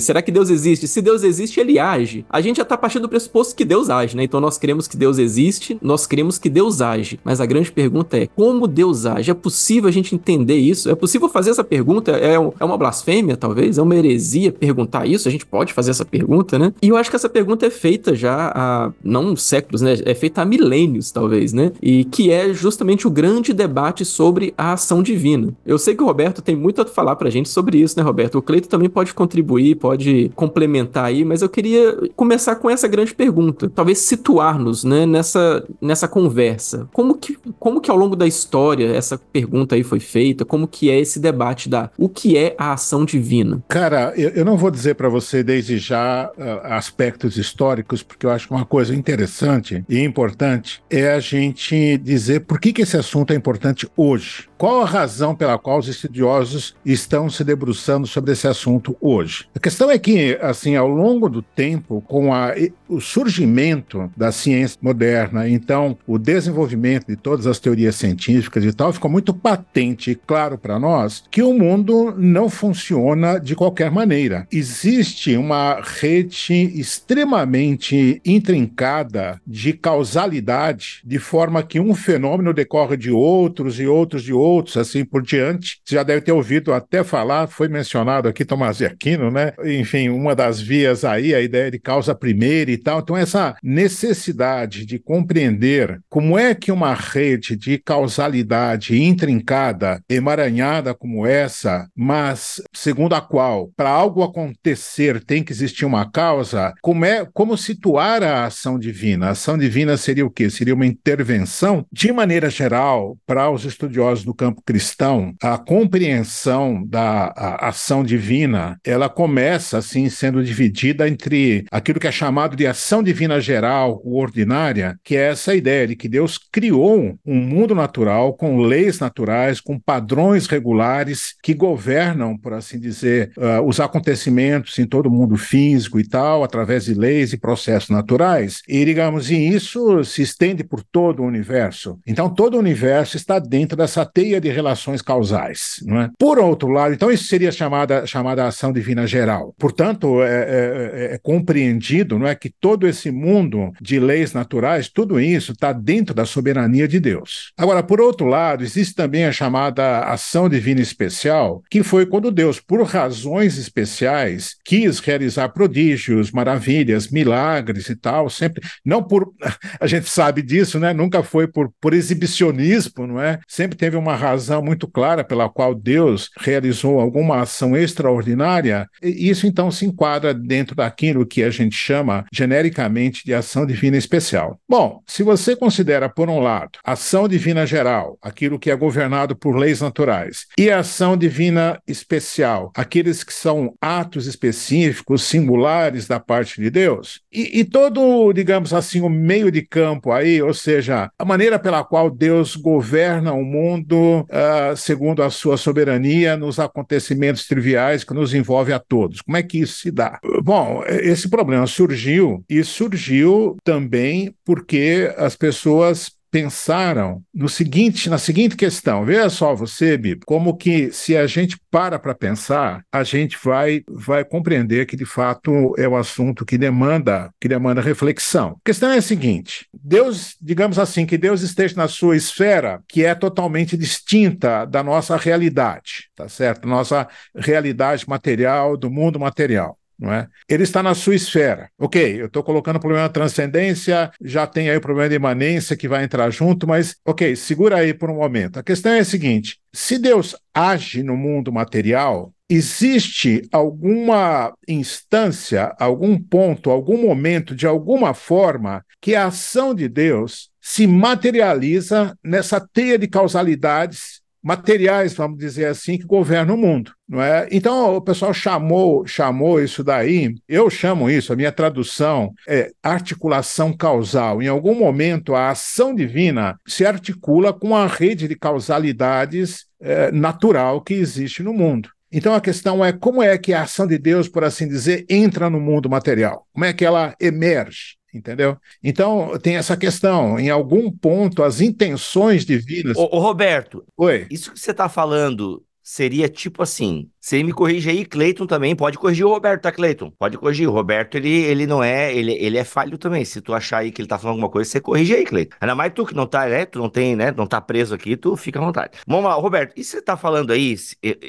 Será 0.00 0.22
que 0.22 0.30
Deus 0.30 0.50
existe? 0.50 0.86
Se 0.86 1.00
Deus 1.00 1.22
existe, 1.22 1.60
ele 1.60 1.78
age. 1.78 2.24
A 2.28 2.40
gente 2.40 2.56
já 2.56 2.64
tá 2.64 2.76
partindo 2.76 3.02
do 3.02 3.08
pressuposto 3.08 3.54
que 3.54 3.64
Deus 3.64 3.90
age, 3.90 4.16
né? 4.16 4.24
Então 4.24 4.40
nós 4.40 4.58
cremos 4.58 4.86
que 4.86 4.96
Deus 4.96 5.18
existe, 5.18 5.78
nós 5.82 6.06
cremos 6.06 6.38
que 6.38 6.48
Deus 6.48 6.80
age. 6.80 7.18
Mas 7.24 7.40
a 7.40 7.46
grande 7.46 7.70
pergunta 7.72 8.16
é: 8.16 8.26
como 8.26 8.66
Deus 8.66 9.06
age? 9.06 9.30
É 9.30 9.34
possível 9.34 9.88
a 9.88 9.92
gente 9.92 10.14
entender 10.14 10.56
isso? 10.56 10.90
É 10.90 10.94
possível 10.94 11.28
fazer 11.28 11.50
essa 11.50 11.64
pergunta? 11.64 12.12
É, 12.12 12.34
é 12.34 12.64
uma 12.64 12.78
blasfêmia, 12.78 13.36
talvez? 13.36 13.78
É 13.78 13.82
uma 13.82 13.96
heresia 13.96 14.52
perguntar 14.52 15.06
isso? 15.06 15.28
A 15.28 15.30
gente 15.30 15.46
pode 15.46 15.72
fazer 15.72 15.90
essa 15.90 16.04
pergunta, 16.04 16.58
né? 16.58 16.72
E 16.82 16.88
eu 16.88 16.96
acho 16.96 17.10
que 17.10 17.16
essa 17.16 17.28
pergunta 17.28 17.66
é 17.66 17.70
feita 17.70 18.14
já 18.14 18.52
há 18.54 18.92
não 19.02 19.34
séculos, 19.36 19.80
né? 19.80 19.94
É 20.04 20.14
feita 20.14 20.42
há 20.42 20.44
milênios, 20.44 21.10
talvez, 21.10 21.52
né? 21.52 21.72
E 21.82 22.04
que 22.04 22.30
é 22.30 22.52
justamente 22.52 23.06
o 23.06 23.10
grande 23.10 23.52
debate 23.52 24.04
sobre 24.04 24.54
a 24.56 24.72
ação 24.72 25.02
divina. 25.02 25.52
Eu 25.64 25.78
sei 25.78 25.94
que 25.94 26.02
o 26.02 26.06
Roberto 26.06 26.42
tem 26.42 26.54
muito 26.54 26.80
a 26.82 26.86
falar 26.86 27.16
pra 27.16 27.30
gente 27.30 27.48
sobre 27.48 27.78
isso, 27.78 27.98
né, 27.98 28.04
Roberto? 28.04 28.38
O 28.38 28.42
Cleito 28.42 28.68
também 28.68 28.88
pode 28.92 29.14
contribuir, 29.14 29.76
pode 29.76 30.30
complementar 30.34 31.06
aí, 31.06 31.24
mas 31.24 31.42
eu 31.42 31.48
queria 31.48 31.96
começar 32.14 32.56
com 32.56 32.70
essa 32.70 32.86
grande 32.86 33.14
pergunta. 33.14 33.70
Talvez 33.74 33.98
situar-nos, 33.98 34.84
né, 34.84 35.06
nessa, 35.06 35.64
nessa 35.80 36.06
conversa. 36.06 36.88
Como 36.92 37.14
que, 37.14 37.36
como 37.58 37.80
que 37.80 37.90
ao 37.90 37.96
longo 37.96 38.14
da 38.14 38.26
história 38.26 38.94
essa 38.94 39.18
pergunta 39.18 39.74
aí 39.74 39.82
foi 39.82 40.00
feita? 40.00 40.44
Como 40.44 40.68
que 40.68 40.90
é 40.90 40.98
esse 40.98 41.18
debate 41.18 41.68
da 41.68 41.90
o 41.98 42.08
que 42.08 42.36
é 42.36 42.54
a 42.58 42.72
ação 42.72 43.04
divina? 43.04 43.62
Cara, 43.68 44.12
eu, 44.16 44.30
eu 44.30 44.44
não 44.44 44.56
vou 44.56 44.70
dizer 44.70 44.94
para 44.94 45.08
você 45.08 45.42
desde 45.42 45.78
já 45.78 46.30
uh, 46.36 46.66
aspectos 46.72 47.36
históricos, 47.36 48.02
porque 48.02 48.26
eu 48.26 48.30
acho 48.30 48.48
que 48.48 48.54
uma 48.54 48.64
coisa 48.64 48.94
interessante 48.94 49.84
e 49.88 49.98
importante 50.00 50.82
é 50.90 51.12
a 51.12 51.20
gente 51.20 51.98
dizer 51.98 52.40
por 52.40 52.60
que, 52.60 52.72
que 52.72 52.82
esse 52.82 52.96
assunto 52.96 53.32
é 53.32 53.36
importante 53.36 53.88
hoje. 53.96 54.48
Qual 54.62 54.80
a 54.80 54.86
razão 54.86 55.34
pela 55.34 55.58
qual 55.58 55.80
os 55.80 55.88
estudiosos 55.88 56.76
estão 56.86 57.28
se 57.28 57.42
debruçando 57.42 58.06
sobre 58.06 58.30
esse 58.30 58.46
assunto 58.46 58.96
hoje? 59.00 59.48
A 59.56 59.58
questão 59.58 59.90
é 59.90 59.98
que, 59.98 60.38
assim, 60.40 60.76
ao 60.76 60.86
longo 60.86 61.28
do 61.28 61.42
tempo, 61.42 62.00
com 62.06 62.32
a, 62.32 62.54
o 62.88 63.00
surgimento 63.00 64.08
da 64.16 64.30
ciência 64.30 64.78
moderna, 64.80 65.48
então 65.48 65.98
o 66.06 66.16
desenvolvimento 66.16 67.08
de 67.08 67.16
todas 67.16 67.44
as 67.48 67.58
teorias 67.58 67.96
científicas 67.96 68.64
e 68.64 68.72
tal, 68.72 68.92
ficou 68.92 69.10
muito 69.10 69.34
patente 69.34 70.12
e 70.12 70.14
claro 70.14 70.56
para 70.56 70.78
nós 70.78 71.24
que 71.28 71.42
o 71.42 71.52
mundo 71.52 72.14
não 72.16 72.48
funciona 72.48 73.40
de 73.40 73.56
qualquer 73.56 73.90
maneira. 73.90 74.46
Existe 74.52 75.36
uma 75.36 75.80
rede 75.82 76.70
extremamente 76.78 78.22
intrincada 78.24 79.40
de 79.44 79.72
causalidade, 79.72 81.00
de 81.04 81.18
forma 81.18 81.64
que 81.64 81.80
um 81.80 81.96
fenômeno 81.96 82.54
decorre 82.54 82.96
de 82.96 83.10
outros 83.10 83.80
e 83.80 83.88
outros 83.88 84.22
de 84.22 84.32
outros 84.32 84.51
outros, 84.52 84.76
assim 84.76 85.04
por 85.04 85.22
diante. 85.22 85.80
Você 85.84 85.94
já 85.94 86.02
deve 86.02 86.20
ter 86.20 86.32
ouvido 86.32 86.72
até 86.72 87.02
falar, 87.02 87.46
foi 87.46 87.68
mencionado 87.68 88.28
aqui 88.28 88.44
Tomás 88.44 88.78
de 88.78 88.86
Aquino, 88.86 89.30
né? 89.30 89.52
Enfim, 89.64 90.08
uma 90.08 90.34
das 90.34 90.60
vias 90.60 91.04
aí, 91.04 91.34
a 91.34 91.40
ideia 91.40 91.70
de 91.70 91.78
causa 91.78 92.14
primeira 92.14 92.70
e 92.70 92.76
tal. 92.76 93.00
Então, 93.00 93.16
essa 93.16 93.56
necessidade 93.62 94.84
de 94.84 94.98
compreender 94.98 96.00
como 96.08 96.38
é 96.38 96.54
que 96.54 96.72
uma 96.72 96.94
rede 96.94 97.56
de 97.56 97.78
causalidade 97.78 99.00
intrincada, 99.00 100.00
emaranhada 100.08 100.94
como 100.94 101.26
essa, 101.26 101.88
mas 101.96 102.60
segundo 102.72 103.14
a 103.14 103.20
qual, 103.20 103.70
para 103.76 103.90
algo 103.90 104.22
acontecer, 104.22 105.22
tem 105.24 105.42
que 105.42 105.52
existir 105.52 105.84
uma 105.84 106.10
causa, 106.10 106.72
como 106.80 107.04
é 107.04 107.26
como 107.32 107.56
situar 107.56 108.22
a 108.22 108.46
ação 108.46 108.78
divina? 108.78 109.26
A 109.26 109.30
ação 109.30 109.56
divina 109.56 109.96
seria 109.96 110.26
o 110.26 110.30
quê? 110.30 110.50
Seria 110.50 110.74
uma 110.74 110.86
intervenção, 110.86 111.84
de 111.92 112.12
maneira 112.12 112.50
geral, 112.50 113.16
para 113.26 113.50
os 113.50 113.64
estudiosos 113.64 114.24
do 114.24 114.34
campo 114.42 114.60
cristão, 114.66 115.36
a 115.40 115.56
compreensão 115.56 116.84
da 116.84 117.32
ação 117.60 118.02
divina, 118.02 118.76
ela 118.84 119.08
começa 119.08 119.78
assim 119.78 120.08
sendo 120.08 120.42
dividida 120.42 121.08
entre 121.08 121.64
aquilo 121.70 122.00
que 122.00 122.08
é 122.08 122.12
chamado 122.12 122.56
de 122.56 122.66
ação 122.66 123.04
divina 123.04 123.40
geral 123.40 124.02
ou 124.04 124.14
ordinária, 124.16 124.98
que 125.04 125.14
é 125.14 125.30
essa 125.30 125.54
ideia 125.54 125.86
de 125.86 125.94
que 125.94 126.08
Deus 126.08 126.38
criou 126.50 127.16
um 127.24 127.36
mundo 127.36 127.72
natural 127.72 128.34
com 128.34 128.58
leis 128.62 128.98
naturais, 128.98 129.60
com 129.60 129.78
padrões 129.78 130.48
regulares 130.48 131.36
que 131.40 131.54
governam, 131.54 132.36
por 132.36 132.52
assim 132.52 132.80
dizer, 132.80 133.30
uh, 133.38 133.64
os 133.64 133.78
acontecimentos 133.78 134.76
em 134.76 134.86
todo 134.86 135.06
o 135.06 135.12
mundo 135.12 135.36
físico 135.36 136.00
e 136.00 136.08
tal, 136.08 136.42
através 136.42 136.86
de 136.86 136.94
leis 136.94 137.32
e 137.32 137.38
processos 137.38 137.90
naturais. 137.90 138.60
E 138.68 138.84
digamos, 138.84 139.30
e 139.30 139.36
isso 139.36 140.02
se 140.02 140.20
estende 140.20 140.64
por 140.64 140.82
todo 140.82 141.22
o 141.22 141.26
universo. 141.26 142.00
Então 142.04 142.28
todo 142.28 142.56
o 142.56 142.58
universo 142.58 143.16
está 143.16 143.38
dentro 143.38 143.76
dessa 143.76 144.04
teia 144.04 144.31
de 144.40 144.48
relações 144.48 145.02
causais. 145.02 145.76
Não 145.84 146.00
é? 146.00 146.10
Por 146.18 146.38
outro 146.38 146.68
lado, 146.68 146.94
então 146.94 147.10
isso 147.10 147.24
seria 147.24 147.52
chamada, 147.52 148.06
chamada 148.06 148.46
ação 148.46 148.72
divina 148.72 149.06
geral. 149.06 149.54
Portanto, 149.58 150.22
é, 150.22 150.26
é, 150.26 151.10
é, 151.12 151.14
é 151.14 151.18
compreendido 151.18 152.18
não 152.18 152.26
é, 152.26 152.34
que 152.34 152.50
todo 152.50 152.86
esse 152.86 153.10
mundo 153.10 153.72
de 153.80 153.98
leis 153.98 154.32
naturais, 154.32 154.88
tudo 154.88 155.20
isso 155.20 155.52
está 155.52 155.72
dentro 155.72 156.14
da 156.14 156.24
soberania 156.24 156.86
de 156.88 156.98
Deus. 156.98 157.52
Agora, 157.56 157.82
por 157.82 158.00
outro 158.00 158.26
lado, 158.26 158.64
existe 158.64 158.94
também 158.94 159.24
a 159.24 159.32
chamada 159.32 160.00
ação 160.00 160.48
divina 160.48 160.80
especial, 160.80 161.62
que 161.70 161.82
foi 161.82 162.06
quando 162.06 162.30
Deus, 162.30 162.60
por 162.60 162.82
razões 162.82 163.58
especiais, 163.58 164.56
quis 164.64 164.98
realizar 164.98 165.48
prodígios, 165.50 166.30
maravilhas, 166.30 167.08
milagres 167.08 167.88
e 167.88 167.96
tal, 167.96 168.28
sempre, 168.28 168.62
não 168.84 169.02
por, 169.02 169.32
a 169.80 169.86
gente 169.86 170.08
sabe 170.08 170.42
disso, 170.42 170.78
né? 170.78 170.92
Nunca 170.92 171.22
foi 171.22 171.46
por, 171.46 171.70
por 171.80 171.94
exibicionismo, 171.94 173.06
não 173.06 173.20
é? 173.20 173.38
Sempre 173.46 173.76
teve 173.76 173.96
uma 173.96 174.11
razão 174.14 174.62
muito 174.62 174.86
clara 174.88 175.24
pela 175.24 175.48
qual 175.48 175.74
Deus 175.74 176.30
realizou 176.38 177.00
alguma 177.00 177.40
ação 177.40 177.76
extraordinária, 177.76 178.88
isso 179.02 179.46
então 179.46 179.70
se 179.70 179.86
enquadra 179.86 180.34
dentro 180.34 180.74
daquilo 180.74 181.26
que 181.26 181.42
a 181.42 181.50
gente 181.50 181.76
chama 181.76 182.24
genericamente 182.32 183.24
de 183.24 183.34
ação 183.34 183.66
divina 183.66 183.96
especial. 183.96 184.58
Bom, 184.68 185.00
se 185.06 185.22
você 185.22 185.54
considera, 185.56 186.08
por 186.08 186.28
um 186.28 186.40
lado, 186.40 186.78
ação 186.84 187.28
divina 187.28 187.66
geral, 187.66 188.18
aquilo 188.22 188.58
que 188.58 188.70
é 188.70 188.76
governado 188.76 189.36
por 189.36 189.56
leis 189.56 189.80
naturais, 189.80 190.46
e 190.58 190.70
ação 190.70 191.16
divina 191.16 191.80
especial, 191.86 192.72
aqueles 192.76 193.22
que 193.24 193.32
são 193.32 193.74
atos 193.80 194.26
específicos, 194.26 195.22
singulares 195.22 196.06
da 196.06 196.18
parte 196.18 196.60
de 196.60 196.70
Deus, 196.70 197.20
e, 197.32 197.60
e 197.60 197.64
todo, 197.64 198.32
digamos 198.32 198.72
assim, 198.72 199.00
o 199.00 199.08
meio 199.08 199.50
de 199.50 199.62
campo 199.62 200.12
aí, 200.12 200.42
ou 200.42 200.54
seja, 200.54 201.10
a 201.18 201.24
maneira 201.24 201.58
pela 201.58 201.84
qual 201.84 202.10
Deus 202.10 202.56
governa 202.56 203.32
o 203.32 203.44
mundo 203.44 204.01
uh, 204.02 204.76
segundo 204.76 205.22
a 205.22 205.30
sua 205.30 205.56
soberania 205.56 206.36
nos 206.36 206.58
acontecimentos 206.58 207.46
triviais 207.46 208.04
que 208.04 208.14
nos 208.14 208.34
envolvem 208.34 208.74
a 208.74 208.78
todos. 208.78 209.20
Como 209.20 209.36
é 209.36 209.42
que 209.42 209.58
isso 209.58 209.78
se 209.78 209.90
dá? 209.90 210.18
Bom, 210.42 210.82
esse 210.86 211.28
problema 211.28 211.66
surgiu 211.66 212.44
e 212.48 212.62
surgiu 212.62 213.56
também 213.64 214.34
porque 214.44 215.12
as 215.16 215.36
pessoas 215.36 216.10
pensaram 216.32 217.22
no 217.32 217.46
seguinte, 217.46 218.08
na 218.08 218.16
seguinte 218.16 218.56
questão. 218.56 219.04
Veja 219.04 219.28
só 219.28 219.54
você, 219.54 219.98
Bib, 219.98 220.22
como 220.24 220.56
que 220.56 220.90
se 220.90 221.14
a 221.14 221.26
gente 221.26 221.60
para 221.70 221.98
para 221.98 222.14
pensar, 222.14 222.82
a 222.90 223.04
gente 223.04 223.36
vai 223.44 223.82
vai 223.86 224.24
compreender 224.24 224.86
que 224.86 224.96
de 224.96 225.04
fato 225.04 225.74
é 225.78 225.86
o 225.86 225.92
um 225.92 225.96
assunto 225.96 226.46
que 226.46 226.56
demanda 226.56 227.30
que 227.38 227.48
demanda 227.48 227.82
reflexão. 227.82 228.56
A 228.62 228.64
questão 228.64 228.90
é 228.90 228.96
a 228.96 229.02
seguinte: 229.02 229.68
Deus, 229.74 230.34
digamos 230.40 230.78
assim, 230.78 231.04
que 231.04 231.18
Deus 231.18 231.42
esteja 231.42 231.76
na 231.76 231.86
sua 231.86 232.16
esfera, 232.16 232.82
que 232.88 233.04
é 233.04 233.14
totalmente 233.14 233.76
distinta 233.76 234.64
da 234.64 234.82
nossa 234.82 235.16
realidade, 235.18 236.08
tá 236.16 236.30
certo? 236.30 236.66
Nossa 236.66 237.06
realidade 237.36 238.08
material, 238.08 238.74
do 238.76 238.90
mundo 238.90 239.20
material 239.20 239.76
não 240.02 240.12
é? 240.12 240.26
Ele 240.48 240.64
está 240.64 240.82
na 240.82 240.94
sua 240.94 241.14
esfera. 241.14 241.70
Ok, 241.78 242.20
eu 242.20 242.26
estou 242.26 242.42
colocando 242.42 242.76
o 242.76 242.80
problema 242.80 243.06
da 243.06 243.12
transcendência, 243.12 244.10
já 244.20 244.46
tem 244.46 244.68
aí 244.68 244.76
o 244.76 244.80
problema 244.80 245.08
da 245.08 245.14
imanência 245.14 245.76
que 245.76 245.86
vai 245.86 246.02
entrar 246.02 246.28
junto, 246.30 246.66
mas 246.66 246.96
ok, 247.04 247.36
segura 247.36 247.76
aí 247.76 247.94
por 247.94 248.10
um 248.10 248.16
momento. 248.16 248.58
A 248.58 248.62
questão 248.64 248.92
é 248.92 248.98
a 248.98 249.04
seguinte: 249.04 249.60
se 249.72 249.98
Deus 249.98 250.34
age 250.52 251.04
no 251.04 251.16
mundo 251.16 251.52
material, 251.52 252.34
existe 252.50 253.42
alguma 253.52 254.52
instância, 254.66 255.74
algum 255.78 256.18
ponto, 256.18 256.70
algum 256.70 257.00
momento, 257.00 257.54
de 257.54 257.66
alguma 257.66 258.12
forma, 258.12 258.84
que 259.00 259.14
a 259.14 259.26
ação 259.26 259.72
de 259.72 259.88
Deus 259.88 260.50
se 260.60 260.86
materializa 260.86 262.16
nessa 262.22 262.60
teia 262.60 262.98
de 262.98 263.06
causalidades 263.06 264.21
materiais, 264.42 265.14
vamos 265.14 265.38
dizer 265.38 265.66
assim, 265.66 265.96
que 265.96 266.04
governam 266.04 266.56
o 266.56 266.58
mundo. 266.58 266.92
Não 267.08 267.22
é? 267.22 267.46
Então 267.50 267.94
o 267.96 268.00
pessoal 268.00 268.34
chamou, 268.34 269.06
chamou 269.06 269.62
isso 269.62 269.84
daí, 269.84 270.34
eu 270.48 270.68
chamo 270.68 271.10
isso, 271.10 271.32
a 271.32 271.36
minha 271.36 271.52
tradução 271.52 272.32
é 272.48 272.70
articulação 272.82 273.72
causal. 273.72 274.42
Em 274.42 274.48
algum 274.48 274.74
momento 274.74 275.34
a 275.34 275.50
ação 275.50 275.94
divina 275.94 276.58
se 276.66 276.84
articula 276.84 277.52
com 277.52 277.76
a 277.76 277.86
rede 277.86 278.26
de 278.26 278.34
causalidades 278.34 279.66
é, 279.80 280.10
natural 280.10 280.80
que 280.80 280.94
existe 280.94 281.42
no 281.42 281.52
mundo. 281.52 281.90
Então 282.10 282.34
a 282.34 282.40
questão 282.40 282.84
é 282.84 282.92
como 282.92 283.22
é 283.22 283.38
que 283.38 283.54
a 283.54 283.62
ação 283.62 283.86
de 283.86 283.96
Deus, 283.96 284.28
por 284.28 284.44
assim 284.44 284.68
dizer, 284.68 285.06
entra 285.08 285.48
no 285.48 285.60
mundo 285.60 285.88
material? 285.88 286.46
Como 286.52 286.64
é 286.64 286.72
que 286.72 286.84
ela 286.84 287.14
emerge? 287.18 287.96
Entendeu? 288.12 288.56
Então, 288.82 289.38
tem 289.38 289.56
essa 289.56 289.76
questão. 289.76 290.38
Em 290.38 290.50
algum 290.50 290.90
ponto, 290.90 291.42
as 291.42 291.60
intenções 291.60 292.44
divinas. 292.44 292.96
Ô, 292.96 293.08
ô 293.12 293.18
Roberto, 293.18 293.84
Oi. 293.96 294.26
isso 294.30 294.52
que 294.52 294.60
você 294.60 294.70
está 294.70 294.88
falando 294.88 295.64
seria 295.82 296.28
tipo 296.28 296.62
assim. 296.62 297.10
Você 297.20 297.42
me 297.42 297.52
corrige 297.52 297.90
aí, 297.90 298.04
Cleiton 298.04 298.46
também. 298.46 298.74
Pode 298.74 298.98
corrigir 298.98 299.26
o 299.26 299.30
Roberto, 299.30 299.62
tá, 299.62 299.72
Cleiton? 299.72 300.10
Pode 300.12 300.38
corrigir. 300.38 300.68
O 300.68 300.72
Roberto, 300.72 301.16
ele, 301.16 301.28
ele 301.28 301.66
não 301.66 301.82
é. 301.82 302.14
Ele, 302.14 302.32
ele 302.32 302.56
é 302.56 302.64
falho 302.64 302.96
também. 302.96 303.24
Se 303.24 303.40
tu 303.40 303.52
achar 303.52 303.78
aí 303.78 303.90
que 303.90 304.00
ele 304.00 304.08
tá 304.08 304.18
falando 304.18 304.34
alguma 304.36 304.50
coisa, 304.50 304.70
você 304.70 304.80
corrige 304.80 305.14
aí, 305.14 305.24
Cleiton. 305.24 305.56
Ainda 305.60 305.74
mais 305.74 305.92
tu 305.92 306.06
que 306.06 306.14
não 306.14 306.26
tá, 306.26 306.46
né? 306.46 306.64
Tu 306.64 306.78
não 306.78 306.88
tem, 306.88 307.16
né? 307.16 307.32
Não 307.36 307.46
tá 307.46 307.60
preso 307.60 307.94
aqui, 307.94 308.16
tu 308.16 308.36
fica 308.36 308.60
à 308.60 308.64
vontade. 308.64 308.98
Vamos 309.06 309.24
lá, 309.24 309.34
Roberto. 309.34 309.74
E 309.76 309.82
você 309.82 310.00
tá 310.00 310.16
falando 310.16 310.52
aí? 310.52 310.76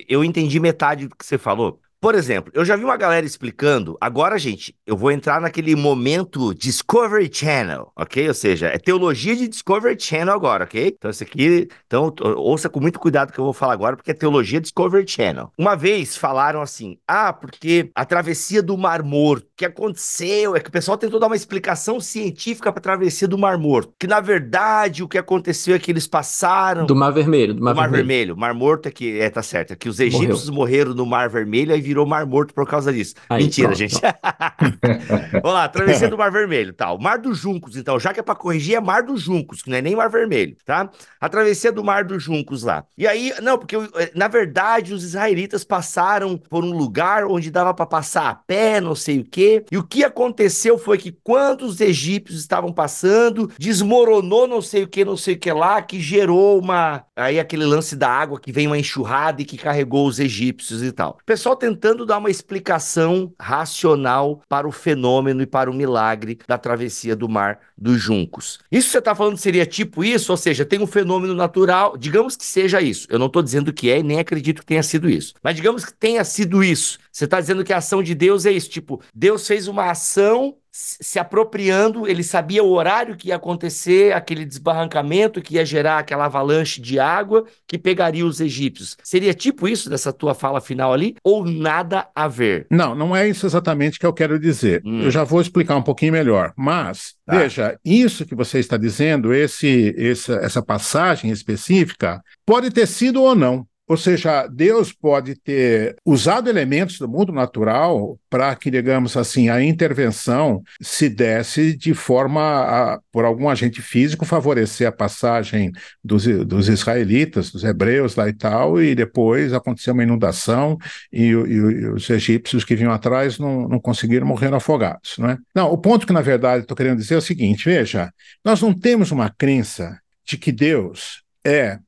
Eu 0.07 0.23
entendi 0.23 0.59
metade 0.59 1.07
do 1.07 1.15
que 1.15 1.25
você 1.25 1.37
falou. 1.37 1.79
Por 2.03 2.15
exemplo, 2.15 2.51
eu 2.53 2.65
já 2.65 2.75
vi 2.75 2.83
uma 2.83 2.97
galera 2.97 3.25
explicando. 3.25 3.97
Agora, 4.01 4.37
gente, 4.37 4.75
eu 4.85 4.97
vou 4.97 5.09
entrar 5.09 5.39
naquele 5.39 5.73
momento 5.73 6.53
Discovery 6.53 7.29
Channel, 7.33 7.93
ok? 7.95 8.27
Ou 8.27 8.33
seja, 8.33 8.67
é 8.67 8.77
teologia 8.77 9.33
de 9.33 9.47
Discovery 9.47 9.97
Channel 9.97 10.33
agora, 10.33 10.65
ok? 10.65 10.93
Então, 10.97 11.09
isso 11.09 11.23
aqui. 11.23 11.69
Então, 11.87 12.13
ouça 12.35 12.67
com 12.67 12.81
muito 12.81 12.99
cuidado 12.99 13.31
que 13.31 13.39
eu 13.39 13.45
vou 13.45 13.53
falar 13.53 13.71
agora, 13.71 13.95
porque 13.95 14.11
é 14.11 14.13
teologia 14.13 14.59
Discovery 14.59 15.07
Channel. 15.07 15.49
Uma 15.57 15.75
vez 15.75 16.17
falaram 16.17 16.61
assim: 16.61 16.97
ah, 17.07 17.31
porque 17.31 17.89
a 17.95 18.03
travessia 18.03 18.61
do 18.61 18.77
Mar 18.77 19.01
Morto, 19.01 19.45
o 19.45 19.55
que 19.55 19.63
aconteceu? 19.63 20.57
É 20.57 20.59
que 20.59 20.67
o 20.67 20.73
pessoal 20.73 20.97
tentou 20.97 21.21
dar 21.21 21.27
uma 21.27 21.37
explicação 21.37 22.01
científica 22.01 22.69
para 22.69 22.81
a 22.81 22.83
travessia 22.83 23.29
do 23.29 23.37
Mar 23.37 23.57
Morto. 23.57 23.93
Que 23.97 24.07
na 24.07 24.19
verdade 24.19 25.03
o 25.03 25.07
que 25.07 25.17
aconteceu 25.17 25.73
é 25.73 25.79
que 25.79 25.89
eles 25.89 26.05
passaram. 26.05 26.85
Do 26.85 26.97
Mar 26.97 27.13
Vermelho. 27.13 27.53
Do 27.53 27.63
Mar, 27.63 27.73
do 27.73 27.77
Mar 27.77 27.89
Vermelho. 27.89 28.07
Vermelho. 28.07 28.37
Mar 28.37 28.53
Morto 28.53 28.87
é 28.87 28.91
que. 28.91 29.21
É, 29.21 29.29
tá 29.29 29.41
certo. 29.41 29.71
É 29.71 29.75
que 29.77 29.87
os 29.87 30.01
egípcios 30.01 30.49
Morreu. 30.49 30.53
morreram 30.55 30.93
no 30.93 31.05
Mar 31.05 31.29
Vermelho 31.29 31.71
e 31.71 31.92
virou 31.93 32.05
Mar 32.07 32.25
Morto 32.25 32.53
por 32.53 32.67
causa 32.67 32.91
disso. 32.91 33.13
Aí, 33.29 33.43
Mentira, 33.43 33.67
pronto, 33.67 33.77
gente. 33.77 34.01
Vamos 35.31 35.53
lá, 35.53 35.69
travessia 35.69 36.09
do 36.09 36.17
Mar 36.17 36.31
Vermelho, 36.31 36.73
tal. 36.73 36.99
Mar 36.99 37.19
dos 37.19 37.37
Juncos, 37.37 37.77
então, 37.77 37.99
já 37.99 38.11
que 38.11 38.19
é 38.19 38.23
para 38.23 38.35
corrigir, 38.35 38.75
é 38.75 38.79
Mar 38.79 39.03
dos 39.03 39.21
Juncos, 39.21 39.61
que 39.61 39.69
não 39.69 39.77
é 39.77 39.81
nem 39.81 39.95
Mar 39.95 40.09
Vermelho, 40.09 40.57
tá? 40.65 40.89
A 41.21 41.29
travessia 41.29 41.71
do 41.71 41.83
Mar 41.83 42.03
dos 42.03 42.23
Juncos 42.23 42.63
lá. 42.63 42.83
E 42.97 43.07
aí, 43.07 43.31
não, 43.41 43.57
porque 43.57 43.75
eh, 43.75 44.11
na 44.15 44.27
verdade 44.27 44.93
os 44.93 45.03
israelitas 45.03 45.63
passaram 45.63 46.37
por 46.37 46.63
um 46.63 46.71
lugar 46.71 47.25
onde 47.25 47.51
dava 47.51 47.73
para 47.73 47.85
passar 47.85 48.29
a 48.29 48.35
pé, 48.35 48.81
não 48.81 48.95
sei 48.95 49.19
o 49.19 49.23
quê. 49.23 49.63
E 49.71 49.77
o 49.77 49.83
que 49.83 50.03
aconteceu 50.03 50.77
foi 50.77 50.97
que 50.97 51.11
quando 51.23 51.63
os 51.63 51.79
egípcios 51.79 52.39
estavam 52.39 52.73
passando, 52.73 53.51
desmoronou 53.59 54.47
não 54.47 54.61
sei 54.61 54.83
o 54.83 54.87
que, 54.87 55.05
não 55.05 55.15
sei 55.15 55.35
o 55.35 55.39
que 55.39 55.51
lá, 55.51 55.81
que 55.81 55.99
gerou 55.99 56.59
uma 56.59 57.05
aí 57.15 57.39
aquele 57.39 57.65
lance 57.65 57.95
da 57.95 58.09
água 58.09 58.39
que 58.39 58.51
vem 58.51 58.65
uma 58.65 58.77
enxurrada 58.77 59.41
e 59.41 59.45
que 59.45 59.57
carregou 59.57 60.07
os 60.07 60.19
egípcios 60.19 60.81
e 60.81 60.91
tal. 60.91 61.17
O 61.21 61.25
pessoal 61.25 61.55
tentando 61.55 61.82
dar 62.05 62.17
uma 62.17 62.29
explicação 62.29 63.33
racional 63.39 64.41
para 64.47 64.67
o 64.67 64.71
fenômeno 64.71 65.41
e 65.41 65.45
para 65.45 65.69
o 65.69 65.73
milagre 65.73 66.39
da 66.47 66.57
travessia 66.57 67.15
do 67.15 67.27
mar 67.27 67.59
dos 67.77 68.01
juncos. 68.01 68.59
Isso 68.71 68.89
você 68.89 68.99
está 68.99 69.13
falando 69.13 69.37
seria 69.37 69.65
tipo 69.65 70.03
isso? 70.03 70.31
Ou 70.31 70.37
seja, 70.37 70.65
tem 70.65 70.79
um 70.79 70.87
fenômeno 70.87 71.33
natural, 71.33 71.97
digamos 71.97 72.35
que 72.35 72.45
seja 72.45 72.81
isso. 72.81 73.07
Eu 73.09 73.19
não 73.19 73.27
estou 73.27 73.43
dizendo 73.43 73.73
que 73.73 73.89
é 73.89 73.99
e 73.99 74.03
nem 74.03 74.19
acredito 74.19 74.61
que 74.61 74.65
tenha 74.65 74.83
sido 74.83 75.09
isso. 75.09 75.33
Mas 75.43 75.55
digamos 75.55 75.83
que 75.83 75.93
tenha 75.93 76.23
sido 76.23 76.63
isso. 76.63 76.99
Você 77.11 77.25
está 77.25 77.39
dizendo 77.39 77.63
que 77.63 77.73
a 77.73 77.77
ação 77.77 78.01
de 78.01 78.15
Deus 78.15 78.45
é 78.45 78.51
isso. 78.51 78.69
Tipo, 78.69 79.01
Deus 79.13 79.45
fez 79.45 79.67
uma 79.67 79.91
ação 79.91 80.55
se 80.75 81.19
apropriando, 81.19 82.07
ele 82.07 82.23
sabia 82.23 82.63
o 82.63 82.71
horário 82.71 83.15
que 83.15 83.27
ia 83.27 83.35
acontecer, 83.35 84.11
aquele 84.11 84.43
desbarrancamento 84.43 85.39
que 85.39 85.53
ia 85.53 85.63
gerar 85.63 85.99
aquela 85.99 86.25
avalanche 86.25 86.81
de 86.81 86.99
água 86.99 87.45
que 87.67 87.77
pegaria 87.77 88.25
os 88.25 88.41
egípcios. 88.41 88.97
Seria 89.03 89.35
tipo 89.35 89.67
isso 89.67 89.87
dessa 89.87 90.11
tua 90.11 90.33
fala 90.33 90.59
final 90.59 90.91
ali? 90.91 91.15
Ou 91.23 91.45
nada 91.45 92.07
a 92.15 92.27
ver? 92.27 92.65
Não, 92.71 92.95
não 92.95 93.15
é 93.15 93.29
isso 93.29 93.45
exatamente 93.45 93.99
que 93.99 94.05
eu 94.05 94.11
quero 94.11 94.39
dizer. 94.39 94.81
Hum. 94.83 95.03
Eu 95.03 95.11
já 95.11 95.23
vou 95.23 95.39
explicar 95.39 95.75
um 95.75 95.83
pouquinho 95.83 96.13
melhor. 96.13 96.53
Mas, 96.57 97.13
tá. 97.23 97.37
veja, 97.37 97.79
isso 97.85 98.25
que 98.25 98.33
você 98.33 98.57
está 98.57 98.75
dizendo, 98.75 99.31
esse, 99.31 99.93
essa, 99.95 100.33
essa 100.37 100.63
passagem 100.63 101.29
específica, 101.29 102.19
pode 102.43 102.71
ter 102.71 102.87
sido 102.87 103.21
ou 103.21 103.35
não. 103.35 103.67
Ou 103.87 103.97
seja, 103.97 104.47
Deus 104.47 104.93
pode 104.93 105.35
ter 105.35 105.95
usado 106.05 106.49
elementos 106.49 106.97
do 106.97 107.07
mundo 107.07 107.33
natural 107.33 108.17
para 108.29 108.55
que, 108.55 108.71
digamos 108.71 109.17
assim, 109.17 109.49
a 109.49 109.61
intervenção 109.61 110.63
se 110.81 111.09
desse 111.09 111.75
de 111.75 111.93
forma, 111.93 112.41
a, 112.41 112.99
por 113.11 113.25
algum 113.25 113.49
agente 113.49 113.81
físico, 113.81 114.25
favorecer 114.25 114.87
a 114.87 114.91
passagem 114.91 115.71
dos, 116.03 116.25
dos 116.25 116.69
israelitas, 116.69 117.51
dos 117.51 117.63
hebreus 117.65 118.15
lá 118.15 118.29
e 118.29 118.33
tal, 118.33 118.81
e 118.81 118.95
depois 118.95 119.51
aconteceu 119.51 119.93
uma 119.93 120.03
inundação 120.03 120.77
e, 121.11 121.25
e, 121.25 121.31
e 121.31 121.87
os 121.87 122.09
egípcios 122.09 122.63
que 122.63 122.75
vinham 122.75 122.91
atrás 122.91 123.37
não, 123.37 123.67
não 123.67 123.79
conseguiram 123.79 124.25
morrer 124.25 124.53
afogados. 124.53 125.15
Não, 125.17 125.29
é? 125.29 125.37
não, 125.53 125.71
o 125.71 125.77
ponto 125.77 126.07
que, 126.07 126.13
na 126.13 126.21
verdade, 126.21 126.61
estou 126.63 126.77
querendo 126.77 126.99
dizer 126.99 127.15
é 127.15 127.17
o 127.17 127.21
seguinte: 127.21 127.65
veja, 127.65 128.11
nós 128.45 128.61
não 128.61 128.73
temos 128.73 129.11
uma 129.11 129.29
crença 129.29 129.99
de 130.25 130.37
que 130.37 130.51
Deus 130.51 131.21
é 131.45 131.79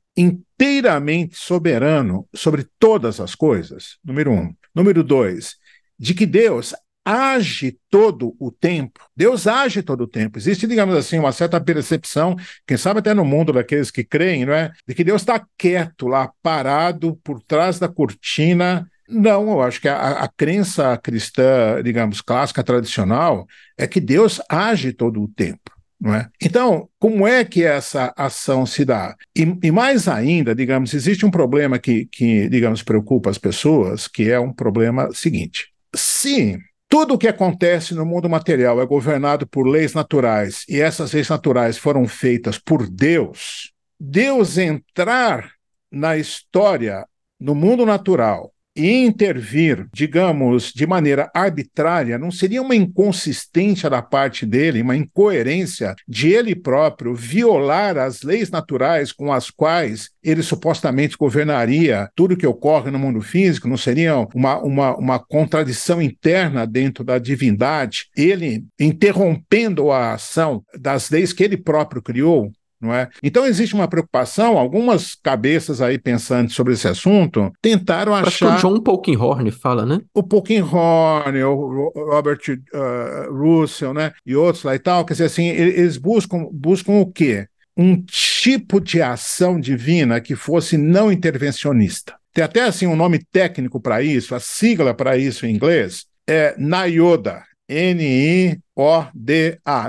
inteiramente 0.58 1.36
soberano 1.36 2.26
sobre 2.34 2.66
todas 2.78 3.20
as 3.20 3.34
coisas, 3.34 3.98
número 4.04 4.32
um. 4.32 4.54
Número 4.74 5.02
dois, 5.02 5.56
de 5.98 6.14
que 6.14 6.26
Deus 6.26 6.74
age 7.04 7.78
todo 7.88 8.34
o 8.40 8.50
tempo. 8.50 9.00
Deus 9.16 9.46
age 9.46 9.82
todo 9.82 10.02
o 10.02 10.08
tempo. 10.08 10.38
Existe, 10.38 10.66
digamos 10.66 10.96
assim, 10.96 11.18
uma 11.18 11.30
certa 11.30 11.60
percepção, 11.60 12.34
quem 12.66 12.76
sabe 12.76 12.98
até 12.98 13.14
no 13.14 13.24
mundo 13.24 13.52
daqueles 13.52 13.92
que 13.92 14.02
creem, 14.02 14.44
não 14.44 14.52
é? 14.52 14.72
De 14.86 14.94
que 14.94 15.04
Deus 15.04 15.22
está 15.22 15.46
quieto 15.56 16.08
lá, 16.08 16.32
parado 16.42 17.16
por 17.22 17.40
trás 17.42 17.78
da 17.78 17.88
cortina. 17.88 18.90
Não, 19.08 19.48
eu 19.52 19.62
acho 19.62 19.80
que 19.80 19.88
a, 19.88 20.24
a 20.24 20.28
crença 20.28 20.98
cristã, 20.98 21.80
digamos, 21.82 22.20
clássica, 22.20 22.64
tradicional, 22.64 23.46
é 23.78 23.86
que 23.86 24.00
Deus 24.00 24.40
age 24.48 24.92
todo 24.92 25.22
o 25.22 25.28
tempo. 25.28 25.75
É? 26.04 26.28
Então, 26.42 26.88
como 26.98 27.26
é 27.26 27.42
que 27.44 27.64
essa 27.64 28.12
ação 28.16 28.66
se 28.66 28.84
dá? 28.84 29.16
E, 29.34 29.42
e, 29.62 29.70
mais 29.70 30.06
ainda, 30.06 30.54
digamos, 30.54 30.92
existe 30.92 31.24
um 31.24 31.30
problema 31.30 31.78
que, 31.78 32.06
que, 32.06 32.48
digamos, 32.50 32.82
preocupa 32.82 33.30
as 33.30 33.38
pessoas, 33.38 34.06
que 34.06 34.30
é 34.30 34.38
um 34.38 34.52
problema 34.52 35.10
seguinte. 35.12 35.72
Se 35.94 36.58
tudo 36.88 37.14
o 37.14 37.18
que 37.18 37.26
acontece 37.26 37.94
no 37.94 38.04
mundo 38.04 38.28
material 38.28 38.80
é 38.80 38.86
governado 38.86 39.46
por 39.46 39.66
leis 39.66 39.94
naturais 39.94 40.64
e 40.68 40.80
essas 40.80 41.12
leis 41.12 41.28
naturais 41.28 41.78
foram 41.78 42.06
feitas 42.06 42.58
por 42.58 42.88
Deus, 42.88 43.72
Deus 43.98 44.58
entrar 44.58 45.50
na 45.90 46.16
história, 46.18 47.06
no 47.40 47.54
mundo 47.54 47.86
natural, 47.86 48.52
e 48.76 49.04
intervir, 49.04 49.88
digamos, 49.92 50.72
de 50.72 50.86
maneira 50.86 51.30
arbitrária, 51.34 52.18
não 52.18 52.30
seria 52.30 52.60
uma 52.60 52.76
inconsistência 52.76 53.88
da 53.88 54.02
parte 54.02 54.44
dele, 54.44 54.82
uma 54.82 54.96
incoerência 54.96 55.94
de 56.06 56.28
ele 56.28 56.54
próprio 56.54 57.14
violar 57.14 57.96
as 57.96 58.22
leis 58.22 58.50
naturais 58.50 59.12
com 59.12 59.32
as 59.32 59.50
quais 59.50 60.10
ele 60.22 60.42
supostamente 60.42 61.16
governaria 61.16 62.10
tudo 62.14 62.36
que 62.36 62.46
ocorre 62.46 62.90
no 62.90 62.98
mundo 62.98 63.20
físico? 63.20 63.68
Não 63.68 63.76
seria 63.76 64.16
uma, 64.34 64.58
uma, 64.58 64.96
uma 64.96 65.18
contradição 65.18 66.02
interna 66.02 66.66
dentro 66.66 67.04
da 67.04 67.18
divindade? 67.18 68.06
Ele 68.16 68.64
interrompendo 68.78 69.90
a 69.90 70.14
ação 70.14 70.62
das 70.78 71.10
leis 71.10 71.32
que 71.32 71.44
ele 71.44 71.56
próprio 71.56 72.02
criou? 72.02 72.50
Não 72.80 72.92
é? 72.92 73.08
Então 73.22 73.46
existe 73.46 73.74
uma 73.74 73.88
preocupação, 73.88 74.58
algumas 74.58 75.14
cabeças 75.14 75.80
aí 75.80 75.98
pensantes 75.98 76.54
sobre 76.54 76.74
esse 76.74 76.86
assunto 76.86 77.50
tentaram 77.62 78.14
Acho 78.14 78.28
achar. 78.28 78.46
Acho 78.48 78.60
que 78.60 78.66
o 78.66 78.70
John 78.70 78.80
Polkinghorne 78.80 79.50
fala, 79.50 79.86
né? 79.86 80.00
O 80.12 80.22
Polkinghorne, 80.22 81.42
o 81.42 81.90
Robert 81.94 82.40
uh, 82.48 83.32
Russell, 83.32 83.94
né? 83.94 84.12
E 84.26 84.36
outros 84.36 84.64
lá 84.64 84.74
e 84.74 84.78
tal, 84.78 85.04
quer 85.04 85.14
dizer 85.14 85.24
assim, 85.24 85.46
eles 85.48 85.96
buscam, 85.96 86.46
buscam 86.52 87.00
o 87.00 87.06
quê? 87.06 87.46
Um 87.76 88.02
tipo 88.02 88.80
de 88.80 89.00
ação 89.00 89.58
divina 89.58 90.20
que 90.20 90.36
fosse 90.36 90.76
não 90.76 91.10
intervencionista. 91.10 92.14
Tem 92.32 92.44
até 92.44 92.62
assim 92.62 92.86
um 92.86 92.96
nome 92.96 93.18
técnico 93.32 93.80
para 93.80 94.02
isso, 94.02 94.34
a 94.34 94.40
sigla 94.40 94.92
para 94.92 95.16
isso 95.16 95.46
em 95.46 95.54
inglês 95.54 96.04
é 96.26 96.54
NIODA, 96.58 97.42
N-I-O-D-A. 97.68 98.60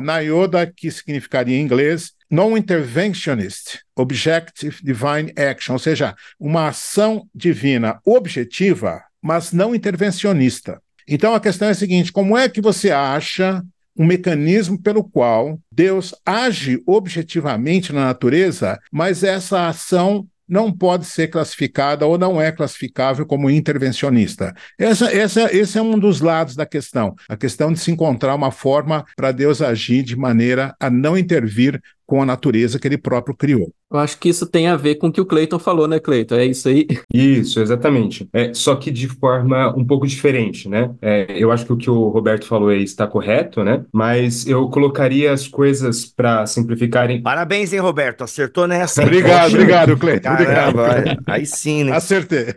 NIODA, 0.01 0.73
que 0.75 0.91
significaria 0.91 1.57
em 1.57 1.61
inglês 1.61 2.13
Non-interventionist 2.29 3.79
Objective 3.95 4.77
Divine 4.83 5.33
Action, 5.37 5.73
ou 5.73 5.79
seja, 5.79 6.15
uma 6.39 6.67
ação 6.67 7.27
divina 7.33 7.99
objetiva, 8.05 9.01
mas 9.21 9.51
não 9.51 9.73
intervencionista. 9.73 10.81
Então 11.07 11.33
a 11.33 11.39
questão 11.39 11.67
é 11.67 11.71
a 11.71 11.75
seguinte: 11.75 12.11
como 12.11 12.37
é 12.37 12.49
que 12.49 12.61
você 12.61 12.91
acha 12.91 13.63
um 13.97 14.05
mecanismo 14.05 14.79
pelo 14.79 15.03
qual 15.03 15.59
Deus 15.71 16.13
age 16.23 16.81
objetivamente 16.85 17.91
na 17.91 18.05
natureza, 18.05 18.79
mas 18.91 19.23
essa 19.23 19.67
ação 19.67 20.27
não 20.47 20.71
pode 20.71 21.05
ser 21.05 21.27
classificada 21.27 22.05
ou 22.05 22.17
não 22.17 22.41
é 22.41 22.51
classificável 22.51 23.25
como 23.25 23.49
intervencionista. 23.49 24.55
Essa, 24.77 25.13
essa, 25.13 25.53
esse 25.53 25.77
é 25.77 25.81
um 25.81 25.99
dos 25.99 26.21
lados 26.21 26.55
da 26.55 26.65
questão, 26.65 27.15
a 27.27 27.35
questão 27.35 27.73
de 27.73 27.79
se 27.79 27.91
encontrar 27.91 28.33
uma 28.33 28.51
forma 28.51 29.05
para 29.15 29.33
Deus 29.33 29.61
agir 29.61 30.03
de 30.03 30.15
maneira 30.15 30.73
a 30.79 30.89
não 30.89 31.17
intervir 31.17 31.81
com 32.07 32.21
a 32.21 32.25
natureza 32.25 32.79
que 32.79 32.87
ele 32.87 32.97
próprio 32.97 33.35
criou. 33.35 33.69
Eu 33.91 33.99
acho 33.99 34.17
que 34.17 34.27
isso 34.27 34.45
tem 34.45 34.67
a 34.67 34.75
ver 34.75 34.95
com 34.95 35.07
o 35.07 35.11
que 35.11 35.21
o 35.21 35.25
Cleiton 35.25 35.59
falou, 35.59 35.87
né, 35.87 35.99
Cleiton? 35.99 36.35
É 36.35 36.45
isso 36.45 36.67
aí? 36.67 36.87
Isso, 37.13 37.61
exatamente. 37.61 38.27
É, 38.33 38.53
só 38.53 38.75
que 38.75 38.91
de 38.91 39.07
forma 39.07 39.73
um 39.77 39.85
pouco 39.85 40.05
diferente, 40.05 40.67
né? 40.67 40.93
É, 41.01 41.25
eu 41.41 41.51
acho 41.51 41.65
que 41.65 41.73
o 41.73 41.77
que 41.77 41.89
o 41.89 42.09
Roberto 42.09 42.45
falou 42.45 42.69
aí 42.69 42.83
está 42.83 43.07
correto, 43.07 43.63
né? 43.63 43.85
Mas 43.93 44.45
eu 44.45 44.69
colocaria 44.69 45.31
as 45.31 45.47
coisas 45.47 46.05
para 46.05 46.45
simplificarem. 46.45 47.21
Parabéns, 47.21 47.71
hein, 47.71 47.79
Roberto? 47.79 48.23
Acertou 48.23 48.67
nessa. 48.67 49.03
obrigado, 49.03 49.43
Poxa. 49.43 49.55
obrigado, 49.55 49.97
Cleiton. 49.97 50.29
Caramba, 50.29 50.89
obrigado. 50.89 51.23
aí 51.27 51.45
sim, 51.45 51.85
né? 51.85 51.93
Acertei. 51.93 52.47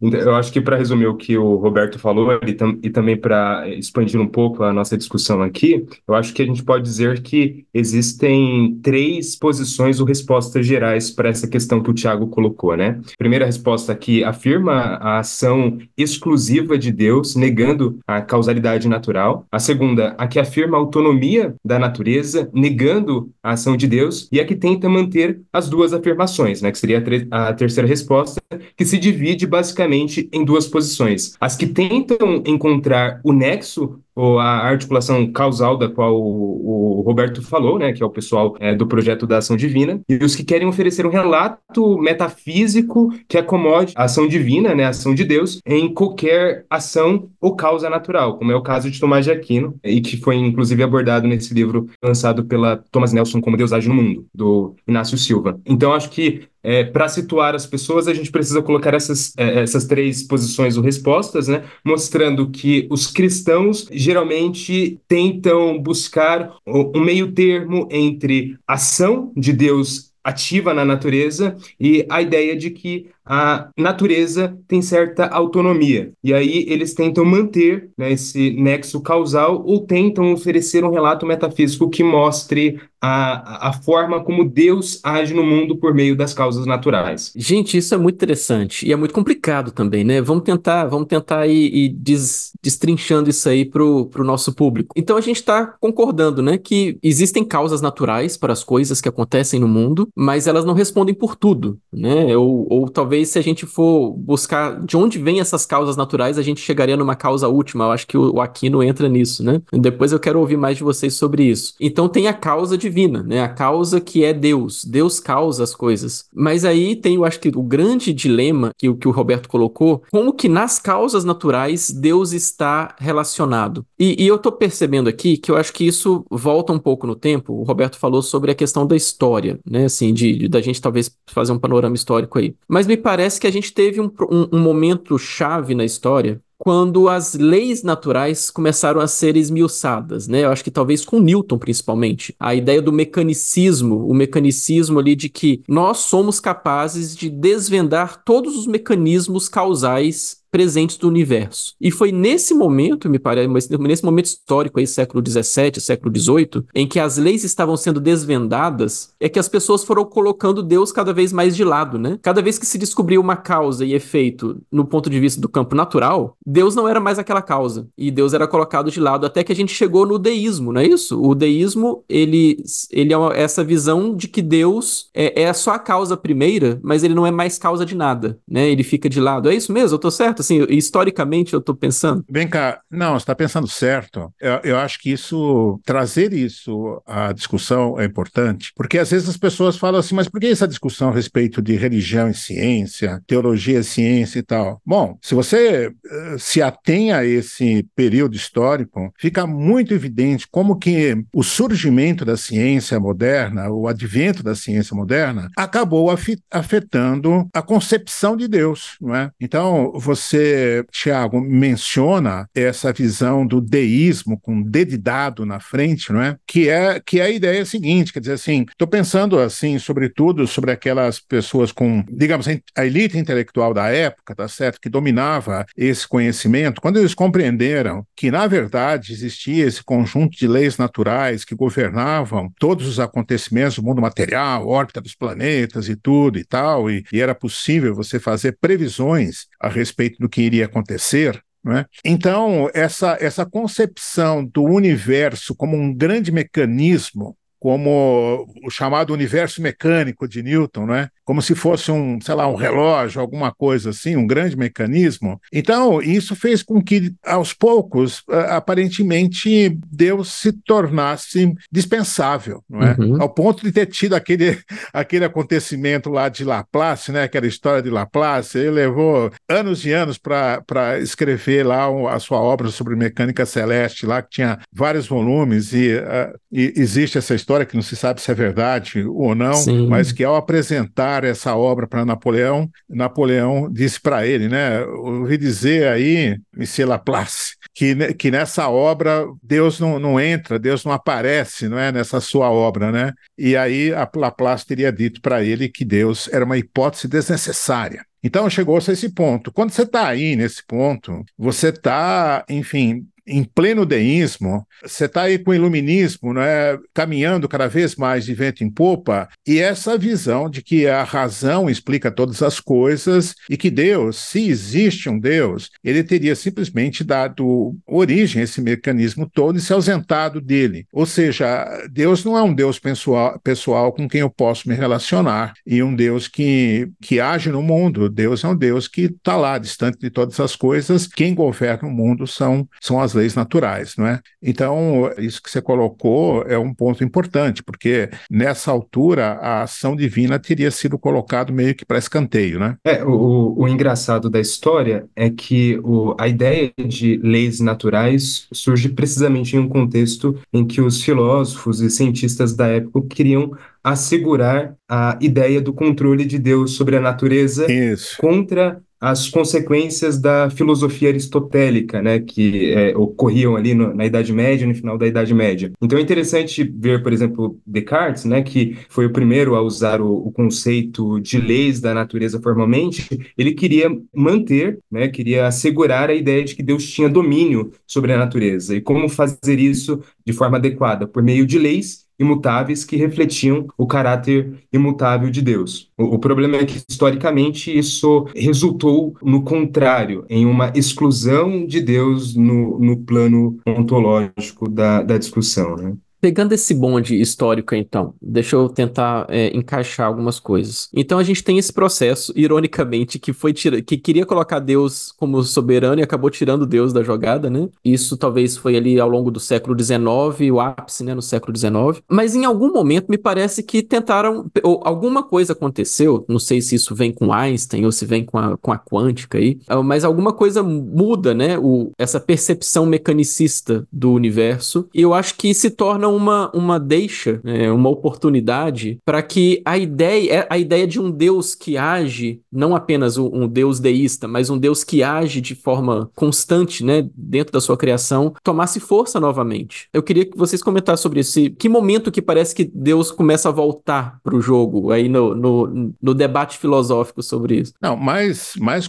Então, 0.00 0.20
eu 0.20 0.34
acho 0.34 0.52
que 0.52 0.60
para 0.60 0.76
resumir 0.76 1.06
o 1.06 1.16
que 1.16 1.36
o 1.36 1.56
Roberto 1.56 1.98
falou 1.98 2.38
e, 2.46 2.52
tam 2.52 2.78
e 2.82 2.90
também 2.90 3.16
para 3.16 3.68
expandir 3.68 4.20
um 4.20 4.28
pouco 4.28 4.62
a 4.62 4.72
nossa 4.72 4.96
discussão 4.96 5.42
aqui, 5.42 5.86
eu 6.06 6.14
acho 6.14 6.34
que 6.34 6.42
a 6.42 6.46
gente 6.46 6.62
pode 6.62 6.84
dizer 6.84 7.22
que 7.22 7.64
existem 7.72 8.61
três 8.70 9.36
posições 9.36 10.00
ou 10.00 10.06
respostas 10.06 10.66
gerais 10.66 11.10
para 11.10 11.28
essa 11.28 11.48
questão 11.48 11.82
que 11.82 11.90
o 11.90 11.94
Tiago 11.94 12.26
colocou, 12.28 12.76
né? 12.76 13.00
Primeira 13.18 13.46
resposta 13.46 13.94
que 13.94 14.22
afirma 14.24 14.72
a 14.72 15.18
ação 15.18 15.78
exclusiva 15.96 16.76
de 16.78 16.92
Deus, 16.92 17.34
negando 17.34 17.98
a 18.06 18.20
causalidade 18.20 18.88
natural. 18.88 19.46
A 19.50 19.58
segunda, 19.58 20.14
a 20.18 20.26
que 20.26 20.38
afirma 20.38 20.76
a 20.76 20.80
autonomia 20.80 21.54
da 21.64 21.78
natureza, 21.78 22.50
negando 22.52 23.30
a 23.42 23.52
ação 23.52 23.76
de 23.76 23.86
Deus. 23.86 24.28
E 24.30 24.40
a 24.40 24.44
que 24.44 24.54
tenta 24.54 24.88
manter 24.88 25.40
as 25.52 25.68
duas 25.68 25.92
afirmações, 25.92 26.62
né? 26.62 26.70
Que 26.70 26.78
seria 26.78 27.02
a, 27.30 27.48
a 27.48 27.54
terceira 27.54 27.88
resposta, 27.88 28.40
que 28.76 28.84
se 28.84 28.98
divide 28.98 29.46
basicamente 29.46 30.28
em 30.32 30.44
duas 30.44 30.66
posições. 30.66 31.34
As 31.40 31.56
que 31.56 31.66
tentam 31.66 32.42
encontrar 32.46 33.20
o 33.24 33.32
nexo 33.32 34.00
ou 34.14 34.38
a 34.38 34.58
articulação 34.58 35.30
causal 35.32 35.76
da 35.76 35.88
qual 35.88 36.20
o, 36.20 36.98
o 36.98 37.00
Roberto 37.02 37.42
falou, 37.42 37.78
né, 37.78 37.92
que 37.92 38.02
é 38.02 38.06
o 38.06 38.10
pessoal 38.10 38.56
é, 38.60 38.74
do 38.74 38.86
projeto 38.86 39.26
da 39.26 39.38
ação 39.38 39.56
divina, 39.56 40.00
e 40.08 40.16
os 40.16 40.34
que 40.34 40.44
querem 40.44 40.68
oferecer 40.68 41.06
um 41.06 41.10
relato 41.10 41.98
metafísico 41.98 43.12
que 43.28 43.38
acomode 43.38 43.92
a 43.96 44.04
ação 44.04 44.26
divina, 44.28 44.74
né, 44.74 44.84
a 44.84 44.90
ação 44.90 45.14
de 45.14 45.24
Deus, 45.24 45.60
em 45.66 45.92
qualquer 45.92 46.64
ação 46.68 47.28
ou 47.40 47.56
causa 47.56 47.88
natural, 47.88 48.38
como 48.38 48.52
é 48.52 48.56
o 48.56 48.62
caso 48.62 48.90
de 48.90 49.00
Tomás 49.00 49.24
de 49.24 49.30
Aquino, 49.30 49.74
e 49.84 50.00
que 50.00 50.16
foi 50.16 50.36
inclusive 50.36 50.82
abordado 50.82 51.26
nesse 51.26 51.52
livro 51.54 51.88
lançado 52.02 52.44
pela 52.44 52.82
Thomas 52.90 53.12
Nelson 53.12 53.40
como 53.40 53.56
Deus 53.56 53.72
age 53.72 53.88
no 53.88 53.94
mundo, 53.94 54.26
do 54.34 54.74
Inácio 54.86 55.16
Silva. 55.18 55.60
Então 55.66 55.92
acho 55.92 56.10
que 56.10 56.42
é, 56.62 56.84
para 56.84 57.08
situar 57.08 57.54
as 57.54 57.66
pessoas, 57.66 58.06
a 58.06 58.14
gente 58.14 58.30
precisa 58.30 58.62
colocar 58.62 58.94
essas, 58.94 59.32
é, 59.36 59.62
essas 59.62 59.86
três 59.86 60.22
posições 60.22 60.76
ou 60.76 60.82
respostas, 60.82 61.48
né? 61.48 61.64
mostrando 61.84 62.50
que 62.50 62.86
os 62.90 63.06
cristãos 63.06 63.88
geralmente 63.90 65.00
tentam 65.08 65.80
buscar 65.80 66.54
um 66.66 67.00
meio 67.00 67.32
termo 67.32 67.88
entre 67.90 68.56
ação 68.66 69.32
de 69.36 69.52
Deus 69.52 70.12
ativa 70.24 70.72
na 70.72 70.84
natureza 70.84 71.56
e 71.80 72.06
a 72.08 72.22
ideia 72.22 72.56
de 72.56 72.70
que 72.70 73.10
a 73.24 73.68
natureza 73.78 74.56
tem 74.66 74.82
certa 74.82 75.26
autonomia. 75.26 76.12
E 76.22 76.34
aí 76.34 76.66
eles 76.68 76.94
tentam 76.94 77.24
manter 77.24 77.90
né, 77.96 78.12
esse 78.12 78.50
nexo 78.52 79.00
causal 79.00 79.62
ou 79.64 79.80
tentam 79.80 80.32
oferecer 80.32 80.84
um 80.84 80.90
relato 80.90 81.26
metafísico 81.26 81.88
que 81.88 82.02
mostre 82.02 82.80
a, 83.00 83.68
a 83.68 83.72
forma 83.72 84.22
como 84.22 84.48
Deus 84.48 85.00
age 85.02 85.34
no 85.34 85.42
mundo 85.42 85.76
por 85.76 85.92
meio 85.92 86.14
das 86.14 86.32
causas 86.32 86.66
naturais. 86.66 87.32
Gente, 87.34 87.76
isso 87.76 87.94
é 87.94 87.98
muito 87.98 88.14
interessante 88.14 88.86
e 88.86 88.92
é 88.92 88.96
muito 88.96 89.12
complicado 89.12 89.72
também, 89.72 90.04
né? 90.04 90.20
Vamos 90.20 90.44
tentar, 90.44 90.86
vamos 90.86 91.08
tentar 91.08 91.48
ir, 91.48 91.74
ir 91.74 91.88
des, 91.88 92.52
destrinchando 92.62 93.28
isso 93.28 93.48
aí 93.48 93.64
para 93.64 93.82
o 93.82 94.24
nosso 94.24 94.54
público. 94.54 94.94
Então 94.96 95.16
a 95.16 95.20
gente 95.20 95.36
está 95.36 95.74
concordando, 95.80 96.40
né, 96.40 96.56
que 96.56 96.96
existem 97.02 97.44
causas 97.44 97.80
naturais 97.80 98.36
para 98.36 98.52
as 98.52 98.62
coisas 98.62 99.00
que 99.00 99.08
acontecem 99.08 99.58
no 99.58 99.66
mundo, 99.66 100.08
mas 100.14 100.46
elas 100.46 100.64
não 100.64 100.74
respondem 100.74 101.14
por 101.14 101.34
tudo, 101.34 101.78
né? 101.92 102.36
Ou, 102.36 102.66
ou 102.70 102.88
talvez 102.88 103.11
talvez 103.12 103.28
se 103.28 103.38
a 103.38 103.42
gente 103.42 103.66
for 103.66 104.12
buscar 104.12 104.80
de 104.80 104.96
onde 104.96 105.18
vêm 105.18 105.38
essas 105.38 105.66
causas 105.66 105.98
naturais, 105.98 106.38
a 106.38 106.42
gente 106.42 106.62
chegaria 106.62 106.96
numa 106.96 107.14
causa 107.14 107.46
última. 107.46 107.84
Eu 107.84 107.90
acho 107.90 108.06
que 108.06 108.16
o, 108.16 108.40
Aquino 108.40 108.82
entra 108.82 109.06
nisso, 109.06 109.44
né? 109.44 109.60
Depois 109.70 110.12
eu 110.12 110.18
quero 110.18 110.40
ouvir 110.40 110.56
mais 110.56 110.78
de 110.78 110.82
vocês 110.82 111.12
sobre 111.12 111.44
isso. 111.44 111.74
Então 111.78 112.08
tem 112.08 112.26
a 112.26 112.32
causa 112.32 112.78
divina, 112.78 113.22
né? 113.22 113.42
A 113.42 113.48
causa 113.50 114.00
que 114.00 114.24
é 114.24 114.32
Deus. 114.32 114.82
Deus 114.86 115.20
causa 115.20 115.62
as 115.62 115.74
coisas. 115.74 116.24
Mas 116.34 116.64
aí 116.64 116.96
tem, 116.96 117.16
eu 117.16 117.24
acho 117.24 117.38
que 117.38 117.52
o 117.54 117.62
grande 117.62 118.14
dilema 118.14 118.70
que, 118.78 118.92
que 118.94 119.06
o 119.06 119.10
Roberto 119.10 119.46
colocou, 119.46 120.02
como 120.10 120.32
que 120.32 120.48
nas 120.48 120.78
causas 120.78 121.22
naturais 121.22 121.90
Deus 121.90 122.32
está 122.32 122.96
relacionado. 122.98 123.84
E, 123.98 124.24
e 124.24 124.26
eu 124.26 124.38
tô 124.38 124.50
percebendo 124.50 125.08
aqui 125.08 125.36
que 125.36 125.50
eu 125.50 125.56
acho 125.56 125.72
que 125.72 125.86
isso 125.86 126.24
volta 126.30 126.72
um 126.72 126.78
pouco 126.78 127.06
no 127.06 127.14
tempo. 127.14 127.52
O 127.52 127.62
Roberto 127.62 127.98
falou 127.98 128.22
sobre 128.22 128.50
a 128.50 128.54
questão 128.54 128.86
da 128.86 128.96
história, 128.96 129.60
né? 129.68 129.84
Assim, 129.84 130.14
de, 130.14 130.32
de 130.38 130.48
da 130.48 130.62
gente 130.62 130.80
talvez 130.80 131.14
fazer 131.26 131.52
um 131.52 131.58
panorama 131.58 131.94
histórico 131.94 132.38
aí. 132.38 132.54
Mas 132.66 132.86
me 132.86 133.01
parece 133.02 133.40
que 133.40 133.46
a 133.46 133.52
gente 133.52 133.74
teve 133.74 134.00
um, 134.00 134.10
um, 134.30 134.48
um 134.52 134.58
momento 134.58 135.18
chave 135.18 135.74
na 135.74 135.84
história 135.84 136.40
quando 136.64 137.08
as 137.08 137.34
leis 137.34 137.82
naturais 137.82 138.48
começaram 138.48 139.00
a 139.00 139.08
ser 139.08 139.36
esmiuçadas, 139.36 140.28
né? 140.28 140.44
Eu 140.44 140.50
acho 140.52 140.62
que 140.62 140.70
talvez 140.70 141.04
com 141.04 141.18
Newton 141.18 141.58
principalmente. 141.58 142.32
A 142.38 142.54
ideia 142.54 142.80
do 142.80 142.92
mecanicismo, 142.92 144.06
o 144.08 144.14
mecanicismo 144.14 145.00
ali 145.00 145.16
de 145.16 145.28
que 145.28 145.64
nós 145.68 145.98
somos 145.98 146.38
capazes 146.38 147.16
de 147.16 147.28
desvendar 147.28 148.22
todos 148.24 148.56
os 148.56 148.68
mecanismos 148.68 149.48
causais 149.48 150.41
presentes 150.52 150.98
do 150.98 151.08
universo. 151.08 151.74
E 151.80 151.90
foi 151.90 152.12
nesse 152.12 152.52
momento, 152.52 153.08
me 153.08 153.18
parece, 153.18 153.48
nesse 153.78 154.04
momento 154.04 154.26
histórico 154.26 154.78
aí, 154.78 154.86
século 154.86 155.24
XVII, 155.26 155.80
século 155.80 156.12
XVIII, 156.14 156.64
em 156.74 156.86
que 156.86 157.00
as 157.00 157.16
leis 157.16 157.42
estavam 157.42 157.74
sendo 157.74 157.98
desvendadas, 157.98 159.14
é 159.18 159.30
que 159.30 159.38
as 159.38 159.48
pessoas 159.48 159.82
foram 159.82 160.04
colocando 160.04 160.62
Deus 160.62 160.92
cada 160.92 161.12
vez 161.14 161.32
mais 161.32 161.56
de 161.56 161.64
lado, 161.64 161.98
né? 161.98 162.18
Cada 162.20 162.42
vez 162.42 162.58
que 162.58 162.66
se 162.66 162.76
descobriu 162.76 163.18
uma 163.20 163.34
causa 163.34 163.82
e 163.82 163.94
efeito 163.94 164.60
no 164.70 164.84
ponto 164.84 165.08
de 165.08 165.18
vista 165.18 165.40
do 165.40 165.48
campo 165.48 165.74
natural, 165.74 166.36
Deus 166.46 166.74
não 166.74 166.86
era 166.86 167.00
mais 167.00 167.18
aquela 167.18 167.40
causa. 167.40 167.88
E 167.96 168.10
Deus 168.10 168.34
era 168.34 168.46
colocado 168.46 168.90
de 168.90 169.00
lado 169.00 169.24
até 169.24 169.42
que 169.42 169.52
a 169.52 169.56
gente 169.56 169.72
chegou 169.72 170.06
no 170.06 170.18
deísmo, 170.18 170.70
não 170.70 170.82
é 170.82 170.86
isso? 170.86 171.18
O 171.18 171.34
deísmo, 171.34 172.04
ele, 172.06 172.62
ele 172.90 173.14
é 173.14 173.16
uma, 173.16 173.32
essa 173.34 173.64
visão 173.64 174.14
de 174.14 174.28
que 174.28 174.42
Deus 174.42 175.08
é, 175.14 175.44
é 175.44 175.52
só 175.54 175.70
a 175.70 175.78
causa 175.78 176.14
primeira, 176.14 176.78
mas 176.82 177.02
ele 177.02 177.14
não 177.14 177.26
é 177.26 177.30
mais 177.30 177.56
causa 177.56 177.86
de 177.86 177.94
nada, 177.94 178.38
né? 178.46 178.68
Ele 178.68 178.82
fica 178.82 179.08
de 179.08 179.18
lado. 179.18 179.48
É 179.48 179.54
isso 179.54 179.72
mesmo? 179.72 179.94
Eu 179.94 179.98
tô 179.98 180.10
certo? 180.10 180.41
Assim, 180.42 180.64
historicamente 180.68 181.52
eu 181.52 181.60
estou 181.60 181.74
pensando? 181.74 182.24
Vem 182.28 182.48
cá, 182.48 182.80
não, 182.90 183.12
você 183.12 183.22
está 183.22 183.34
pensando 183.34 183.66
certo. 183.66 184.32
Eu, 184.40 184.60
eu, 184.64 184.78
acho 184.78 185.00
que 185.00 185.10
isso, 185.10 185.80
trazer 185.84 186.32
isso 186.32 187.02
à 187.06 187.32
discussão 187.32 187.98
é 187.98 188.04
importante, 188.04 188.72
porque 188.76 188.98
às 188.98 189.10
vezes 189.10 189.28
as 189.28 189.36
pessoas 189.36 189.76
falam 189.76 190.00
assim, 190.00 190.14
mas 190.14 190.28
por 190.28 190.40
que 190.40 190.46
essa 190.46 190.68
discussão 190.68 191.10
a 191.10 191.14
respeito 191.14 191.62
de 191.62 191.76
religião 191.76 192.28
e 192.28 192.34
ciência, 192.34 193.22
teologia 193.26 193.80
e 193.80 193.84
ciência 193.84 194.38
e 194.38 194.42
tal? 194.42 194.80
Bom, 194.84 195.16
se 195.22 195.34
você 195.34 195.88
uh, 195.88 196.38
se 196.38 196.60
atém 196.60 197.12
a 197.12 197.24
esse 197.24 197.86
período 197.94 198.34
histórico, 198.34 199.12
fica 199.18 199.46
muito 199.46 199.94
evidente 199.94 200.46
como 200.50 200.78
que 200.78 201.16
o 201.32 201.42
surgimento 201.42 202.24
da 202.24 202.36
ciência 202.36 202.98
moderna, 202.98 203.70
o 203.70 203.88
advento 203.88 204.42
da 204.42 204.54
ciência 204.54 204.96
moderna, 204.96 205.48
acabou 205.56 206.10
afetando 206.50 207.48
a 207.52 207.62
concepção 207.62 208.36
de 208.36 208.48
Deus, 208.48 208.96
não 209.00 209.14
é? 209.14 209.30
Então, 209.40 209.92
você 209.94 210.31
você, 210.32 210.84
Tiago, 210.90 211.40
menciona 211.40 212.48
essa 212.54 212.92
visão 212.92 213.46
do 213.46 213.60
deísmo 213.60 214.40
com 214.40 214.62
dedidado 214.62 215.44
na 215.44 215.60
frente, 215.60 216.12
não 216.12 216.22
é? 216.22 216.36
Que 216.46 216.68
é 216.68 217.00
que 217.04 217.20
é 217.20 217.24
a 217.24 217.30
ideia 217.30 217.64
seguinte, 217.64 218.12
quer 218.12 218.20
dizer 218.20 218.32
assim, 218.34 218.64
estou 218.70 218.88
pensando 218.88 219.38
assim, 219.38 219.78
sobretudo 219.78 220.46
sobre 220.46 220.70
aquelas 220.70 221.20
pessoas 221.20 221.70
com, 221.70 222.04
digamos, 222.10 222.46
a 222.76 222.86
elite 222.86 223.18
intelectual 223.18 223.74
da 223.74 223.88
época, 223.88 224.34
tá 224.34 224.48
certo, 224.48 224.80
que 224.80 224.88
dominava 224.88 225.66
esse 225.76 226.08
conhecimento, 226.08 226.80
quando 226.80 226.98
eles 226.98 227.14
compreenderam 227.14 228.06
que 228.16 228.30
na 228.30 228.46
verdade 228.46 229.12
existia 229.12 229.66
esse 229.66 229.82
conjunto 229.84 230.36
de 230.36 230.48
leis 230.48 230.78
naturais 230.78 231.44
que 231.44 231.54
governavam 231.54 232.50
todos 232.58 232.86
os 232.86 232.98
acontecimentos 232.98 233.76
do 233.76 233.82
mundo 233.82 234.00
material, 234.00 234.66
órbita 234.66 235.00
dos 235.00 235.14
planetas 235.14 235.88
e 235.88 235.96
tudo 235.96 236.38
e 236.38 236.44
tal, 236.44 236.90
e, 236.90 237.04
e 237.12 237.20
era 237.20 237.34
possível 237.34 237.94
você 237.94 238.18
fazer 238.18 238.56
previsões 238.60 239.46
a 239.62 239.68
respeito 239.68 240.18
do 240.18 240.28
que 240.28 240.42
iria 240.42 240.66
acontecer, 240.66 241.40
é? 241.68 241.86
Então, 242.04 242.68
essa, 242.74 243.16
essa 243.20 243.46
concepção 243.46 244.44
do 244.44 244.64
universo 244.64 245.54
como 245.54 245.76
um 245.76 245.94
grande 245.94 246.32
mecanismo 246.32 247.36
como 247.62 248.44
o 248.64 248.70
chamado 248.70 249.12
universo 249.12 249.62
mecânico 249.62 250.26
de 250.26 250.42
Newton, 250.42 250.84
né? 250.84 251.08
como 251.24 251.40
se 251.40 251.54
fosse 251.54 251.90
um, 251.90 252.20
sei 252.20 252.34
lá, 252.34 252.48
um 252.48 252.56
relógio, 252.56 253.20
alguma 253.20 253.52
coisa 253.52 253.90
assim, 253.90 254.16
um 254.16 254.26
grande 254.26 254.56
mecanismo. 254.56 255.40
Então, 255.52 256.02
isso 256.02 256.34
fez 256.34 256.62
com 256.62 256.82
que, 256.82 257.14
aos 257.24 257.54
poucos, 257.54 258.24
aparentemente, 258.48 259.78
Deus 259.86 260.32
se 260.32 260.52
tornasse 260.52 261.54
dispensável, 261.70 262.62
não 262.68 262.82
é? 262.82 262.96
Uhum. 262.98 263.22
Ao 263.22 263.28
ponto 263.28 263.62
de 263.62 263.70
ter 263.70 263.86
tido 263.86 264.14
aquele, 264.14 264.58
aquele 264.92 265.24
acontecimento 265.24 266.10
lá 266.10 266.28
de 266.28 266.44
Laplace, 266.44 267.12
né? 267.12 267.22
aquela 267.22 267.46
história 267.46 267.82
de 267.82 267.90
Laplace, 267.90 268.58
ele 268.58 268.70
levou 268.70 269.30
anos 269.48 269.84
e 269.86 269.92
anos 269.92 270.18
para 270.18 270.98
escrever 271.00 271.64
lá 271.64 271.86
a 272.10 272.18
sua 272.18 272.40
obra 272.40 272.68
sobre 272.68 272.96
mecânica 272.96 273.46
celeste, 273.46 274.06
lá 274.06 274.22
que 274.22 274.30
tinha 274.30 274.58
vários 274.72 275.06
volumes, 275.06 275.72
e, 275.72 275.94
uh, 275.94 276.36
e 276.50 276.72
existe 276.76 277.16
essa 277.16 277.34
história 277.34 277.51
história 277.52 277.66
que 277.66 277.74
não 277.74 277.82
se 277.82 277.96
sabe 277.96 278.20
se 278.20 278.30
é 278.30 278.34
verdade 278.34 279.04
ou 279.04 279.34
não, 279.34 279.54
Sim. 279.54 279.86
mas 279.86 280.10
que 280.10 280.24
ao 280.24 280.36
apresentar 280.36 281.22
essa 281.22 281.54
obra 281.54 281.86
para 281.86 282.04
Napoleão, 282.04 282.70
Napoleão 282.88 283.70
disse 283.70 284.00
para 284.00 284.26
ele, 284.26 284.48
né? 284.48 284.82
Ouvi 284.84 285.36
dizer 285.36 285.88
aí, 285.88 286.38
Monsieur 286.56 286.88
Laplace, 286.88 287.56
que, 287.74 288.14
que 288.14 288.30
nessa 288.30 288.68
obra 288.68 289.26
Deus 289.42 289.78
não, 289.78 289.98
não 289.98 290.18
entra, 290.18 290.58
Deus 290.58 290.84
não 290.84 290.92
aparece, 290.92 291.68
não 291.68 291.78
é? 291.78 291.92
Nessa 291.92 292.20
sua 292.20 292.50
obra, 292.50 292.90
né? 292.90 293.12
E 293.36 293.54
aí 293.56 293.92
a 293.92 294.08
Laplace 294.16 294.66
teria 294.66 294.90
dito 294.90 295.20
para 295.20 295.44
ele 295.44 295.68
que 295.68 295.84
Deus 295.84 296.28
era 296.32 296.44
uma 296.44 296.56
hipótese 296.56 297.06
desnecessária. 297.06 298.04
Então 298.24 298.48
chegou-se 298.48 298.88
a 298.88 298.94
esse 298.94 299.08
ponto. 299.10 299.52
Quando 299.52 299.72
você 299.72 299.82
está 299.82 300.06
aí 300.06 300.36
nesse 300.36 300.64
ponto, 300.64 301.24
você 301.36 301.68
está, 301.68 302.44
enfim, 302.48 303.04
em 303.26 303.44
pleno 303.44 303.86
deísmo, 303.86 304.66
você 304.82 305.04
está 305.04 305.22
aí 305.22 305.38
com 305.38 305.50
o 305.50 305.54
iluminismo, 305.54 306.32
né, 306.32 306.78
caminhando 306.92 307.48
cada 307.48 307.68
vez 307.68 307.96
mais 307.96 308.24
de 308.24 308.34
vento 308.34 308.64
em 308.64 308.70
popa, 308.70 309.28
e 309.46 309.58
essa 309.58 309.96
visão 309.96 310.48
de 310.50 310.62
que 310.62 310.86
a 310.86 311.04
razão 311.04 311.70
explica 311.70 312.10
todas 312.10 312.42
as 312.42 312.58
coisas 312.58 313.34
e 313.48 313.56
que 313.56 313.70
Deus, 313.70 314.16
se 314.16 314.48
existe 314.48 315.08
um 315.08 315.18
Deus, 315.18 315.70
ele 315.84 316.02
teria 316.02 316.34
simplesmente 316.34 317.04
dado 317.04 317.76
origem 317.86 318.40
a 318.40 318.44
esse 318.44 318.60
mecanismo 318.60 319.28
todo 319.32 319.58
e 319.58 319.60
se 319.60 319.72
ausentado 319.72 320.40
dele. 320.40 320.86
Ou 320.92 321.06
seja, 321.06 321.66
Deus 321.90 322.24
não 322.24 322.36
é 322.36 322.42
um 322.42 322.54
Deus 322.54 322.78
pessoal, 322.78 323.38
pessoal 323.40 323.92
com 323.92 324.08
quem 324.08 324.20
eu 324.20 324.30
posso 324.30 324.68
me 324.68 324.74
relacionar 324.74 325.54
e 325.66 325.82
um 325.82 325.94
Deus 325.94 326.28
que, 326.28 326.90
que 327.00 327.20
age 327.20 327.50
no 327.50 327.62
mundo. 327.62 328.08
Deus 328.08 328.44
é 328.44 328.48
um 328.48 328.56
Deus 328.56 328.88
que 328.88 329.02
está 329.02 329.36
lá, 329.36 329.58
distante 329.58 329.98
de 329.98 330.10
todas 330.10 330.38
as 330.40 330.56
coisas. 330.56 331.06
Quem 331.06 331.34
governa 331.34 331.88
o 331.88 331.92
mundo 331.92 332.26
são, 332.26 332.68
são 332.80 333.00
as 333.00 333.11
leis 333.14 333.34
naturais, 333.34 333.94
não 333.96 334.06
é? 334.06 334.20
Então, 334.42 335.10
isso 335.18 335.42
que 335.42 335.50
você 335.50 335.60
colocou 335.60 336.42
é 336.42 336.58
um 336.58 336.74
ponto 336.74 337.04
importante, 337.04 337.62
porque 337.62 338.10
nessa 338.30 338.70
altura 338.70 339.32
a 339.40 339.62
ação 339.62 339.94
divina 339.96 340.38
teria 340.38 340.70
sido 340.70 340.98
colocado 340.98 341.52
meio 341.52 341.74
que 341.74 341.84
para 341.84 341.98
escanteio, 341.98 342.58
né? 342.58 342.76
É, 342.84 343.04
o, 343.04 343.54
o 343.56 343.68
engraçado 343.68 344.28
da 344.28 344.40
história 344.40 345.06
é 345.14 345.30
que 345.30 345.78
o, 345.82 346.14
a 346.18 346.28
ideia 346.28 346.72
de 346.86 347.18
leis 347.22 347.60
naturais 347.60 348.46
surge 348.52 348.88
precisamente 348.88 349.56
em 349.56 349.58
um 349.58 349.68
contexto 349.68 350.38
em 350.52 350.66
que 350.66 350.80
os 350.80 351.02
filósofos 351.02 351.80
e 351.80 351.90
cientistas 351.90 352.54
da 352.54 352.66
época 352.66 353.02
queriam 353.08 353.52
assegurar 353.82 354.74
a 354.88 355.18
ideia 355.20 355.60
do 355.60 355.72
controle 355.72 356.24
de 356.24 356.38
Deus 356.38 356.72
sobre 356.72 356.96
a 356.96 357.00
natureza 357.00 357.70
Isso. 357.70 358.16
contra 358.18 358.80
as 359.02 359.28
consequências 359.28 360.20
da 360.20 360.48
filosofia 360.48 361.08
aristotélica, 361.08 362.00
né, 362.00 362.20
que 362.20 362.70
é, 362.72 362.96
ocorriam 362.96 363.56
ali 363.56 363.74
no- 363.74 363.92
na 363.92 364.06
Idade 364.06 364.32
Média, 364.32 364.64
no 364.64 364.74
final 364.76 364.96
da 364.96 365.06
Idade 365.08 365.34
Média. 365.34 365.72
Então 365.82 365.98
é 365.98 366.02
interessante 366.02 366.62
ver, 366.62 367.02
por 367.02 367.12
exemplo, 367.12 367.58
Descartes, 367.66 368.24
né, 368.24 368.42
que 368.42 368.76
foi 368.88 369.06
o 369.06 369.12
primeiro 369.12 369.56
a 369.56 369.60
usar 369.60 370.00
o, 370.00 370.12
o 370.28 370.30
conceito 370.30 371.18
de 371.20 371.38
leis 371.40 371.80
da 371.80 371.92
natureza 371.92 372.40
formalmente. 372.40 373.08
Ele 373.36 373.52
queria 373.54 373.90
manter, 374.14 374.78
né, 374.90 375.08
queria 375.08 375.48
assegurar 375.48 376.08
a 376.08 376.14
ideia 376.14 376.44
de 376.44 376.54
que 376.54 376.62
Deus 376.62 376.88
tinha 376.88 377.08
domínio 377.08 377.72
sobre 377.86 378.12
a 378.12 378.18
natureza 378.18 378.76
e 378.76 378.80
como 378.80 379.08
fazer 379.08 379.58
isso 379.58 380.00
de 380.24 380.32
forma 380.32 380.58
adequada 380.58 381.06
por 381.08 381.22
meio 381.24 381.44
de 381.46 381.58
leis 381.58 382.01
imutáveis 382.18 382.84
que 382.84 382.96
refletiam 382.96 383.66
o 383.76 383.86
caráter 383.86 384.54
imutável 384.72 385.30
de 385.30 385.42
Deus. 385.42 385.90
O, 385.96 386.14
o 386.14 386.18
problema 386.18 386.56
é 386.56 386.64
que, 386.64 386.82
historicamente, 386.88 387.76
isso 387.76 388.26
resultou 388.34 389.14
no 389.22 389.42
contrário, 389.42 390.24
em 390.28 390.46
uma 390.46 390.72
exclusão 390.74 391.66
de 391.66 391.80
Deus 391.80 392.34
no, 392.34 392.78
no 392.78 392.96
plano 392.98 393.58
ontológico 393.66 394.68
da, 394.68 395.02
da 395.02 395.18
discussão, 395.18 395.76
né? 395.76 395.96
Pegando 396.22 396.52
esse 396.52 396.72
bonde 396.72 397.20
histórico, 397.20 397.74
então, 397.74 398.14
deixa 398.22 398.54
eu 398.54 398.68
tentar 398.68 399.26
é, 399.28 399.48
encaixar 399.56 400.06
algumas 400.06 400.38
coisas. 400.38 400.88
Então 400.94 401.18
a 401.18 401.24
gente 401.24 401.42
tem 401.42 401.58
esse 401.58 401.72
processo, 401.72 402.32
ironicamente, 402.36 403.18
que 403.18 403.32
foi 403.32 403.52
tira 403.52 403.82
que 403.82 403.96
queria 403.96 404.24
colocar 404.24 404.60
Deus 404.60 405.12
como 405.16 405.42
soberano 405.42 406.00
e 406.00 406.04
acabou 406.04 406.30
tirando 406.30 406.64
Deus 406.64 406.92
da 406.92 407.02
jogada, 407.02 407.50
né? 407.50 407.68
Isso 407.84 408.16
talvez 408.16 408.56
foi 408.56 408.76
ali 408.76 409.00
ao 409.00 409.08
longo 409.08 409.32
do 409.32 409.40
século 409.40 409.76
XIX, 409.76 410.52
o 410.52 410.60
ápice, 410.60 411.02
né, 411.02 411.12
no 411.12 411.20
século 411.20 411.58
XIX. 411.58 412.00
Mas 412.08 412.36
em 412.36 412.44
algum 412.44 412.72
momento 412.72 413.08
me 413.08 413.18
parece 413.18 413.60
que 413.64 413.82
tentaram, 413.82 414.48
ou 414.62 414.80
alguma 414.84 415.24
coisa 415.24 415.54
aconteceu, 415.54 416.24
não 416.28 416.38
sei 416.38 416.60
se 416.60 416.76
isso 416.76 416.94
vem 416.94 417.12
com 417.12 417.32
Einstein 417.32 417.84
ou 417.84 417.90
se 417.90 418.06
vem 418.06 418.24
com 418.24 418.38
a, 418.38 418.56
com 418.56 418.70
a 418.70 418.78
quântica 418.78 419.38
aí, 419.38 419.58
ah, 419.66 419.82
mas 419.82 420.04
alguma 420.04 420.32
coisa 420.32 420.62
muda, 420.62 421.34
né? 421.34 421.58
O, 421.58 421.90
essa 421.98 422.20
percepção 422.20 422.86
mecanicista 422.86 423.84
do 423.92 424.12
universo, 424.12 424.88
e 424.94 425.02
eu 425.02 425.12
acho 425.12 425.34
que 425.36 425.52
se 425.52 425.68
torna 425.68 426.11
uma, 426.16 426.50
uma 426.54 426.78
deixa, 426.78 427.40
né, 427.42 427.70
uma 427.70 427.88
oportunidade 427.88 428.98
para 429.04 429.22
que 429.22 429.60
a 429.64 429.76
ideia, 429.78 430.46
a 430.48 430.58
ideia 430.58 430.86
de 430.86 431.00
um 431.00 431.10
Deus 431.10 431.54
que 431.54 431.76
age, 431.76 432.40
não 432.50 432.74
apenas 432.74 433.16
um, 433.16 433.28
um 433.32 433.48
Deus 433.48 433.80
deísta, 433.80 434.26
mas 434.28 434.50
um 434.50 434.58
Deus 434.58 434.84
que 434.84 435.02
age 435.02 435.40
de 435.40 435.54
forma 435.54 436.10
constante, 436.14 436.84
né, 436.84 437.08
dentro 437.14 437.52
da 437.52 437.60
sua 437.60 437.76
criação, 437.76 438.34
tomasse 438.42 438.80
força 438.80 439.18
novamente. 439.20 439.88
Eu 439.92 440.02
queria 440.02 440.24
que 440.24 440.36
vocês 440.36 440.62
comentassem 440.62 441.02
sobre 441.02 441.20
isso. 441.20 441.32
Se- 441.32 441.50
Que 441.50 441.68
momento 441.68 442.10
que 442.10 442.22
parece 442.22 442.54
que 442.54 442.64
Deus 442.64 443.10
começa 443.10 443.48
a 443.48 443.52
voltar 443.52 444.18
para 444.22 444.36
o 444.36 444.40
jogo, 444.40 444.90
aí 444.90 445.08
no, 445.08 445.34
no, 445.34 445.92
no 446.00 446.14
debate 446.14 446.58
filosófico 446.58 447.22
sobre 447.22 447.60
isso? 447.60 447.72
Não, 447.80 447.96
mas 447.96 448.52
mais 448.58 448.86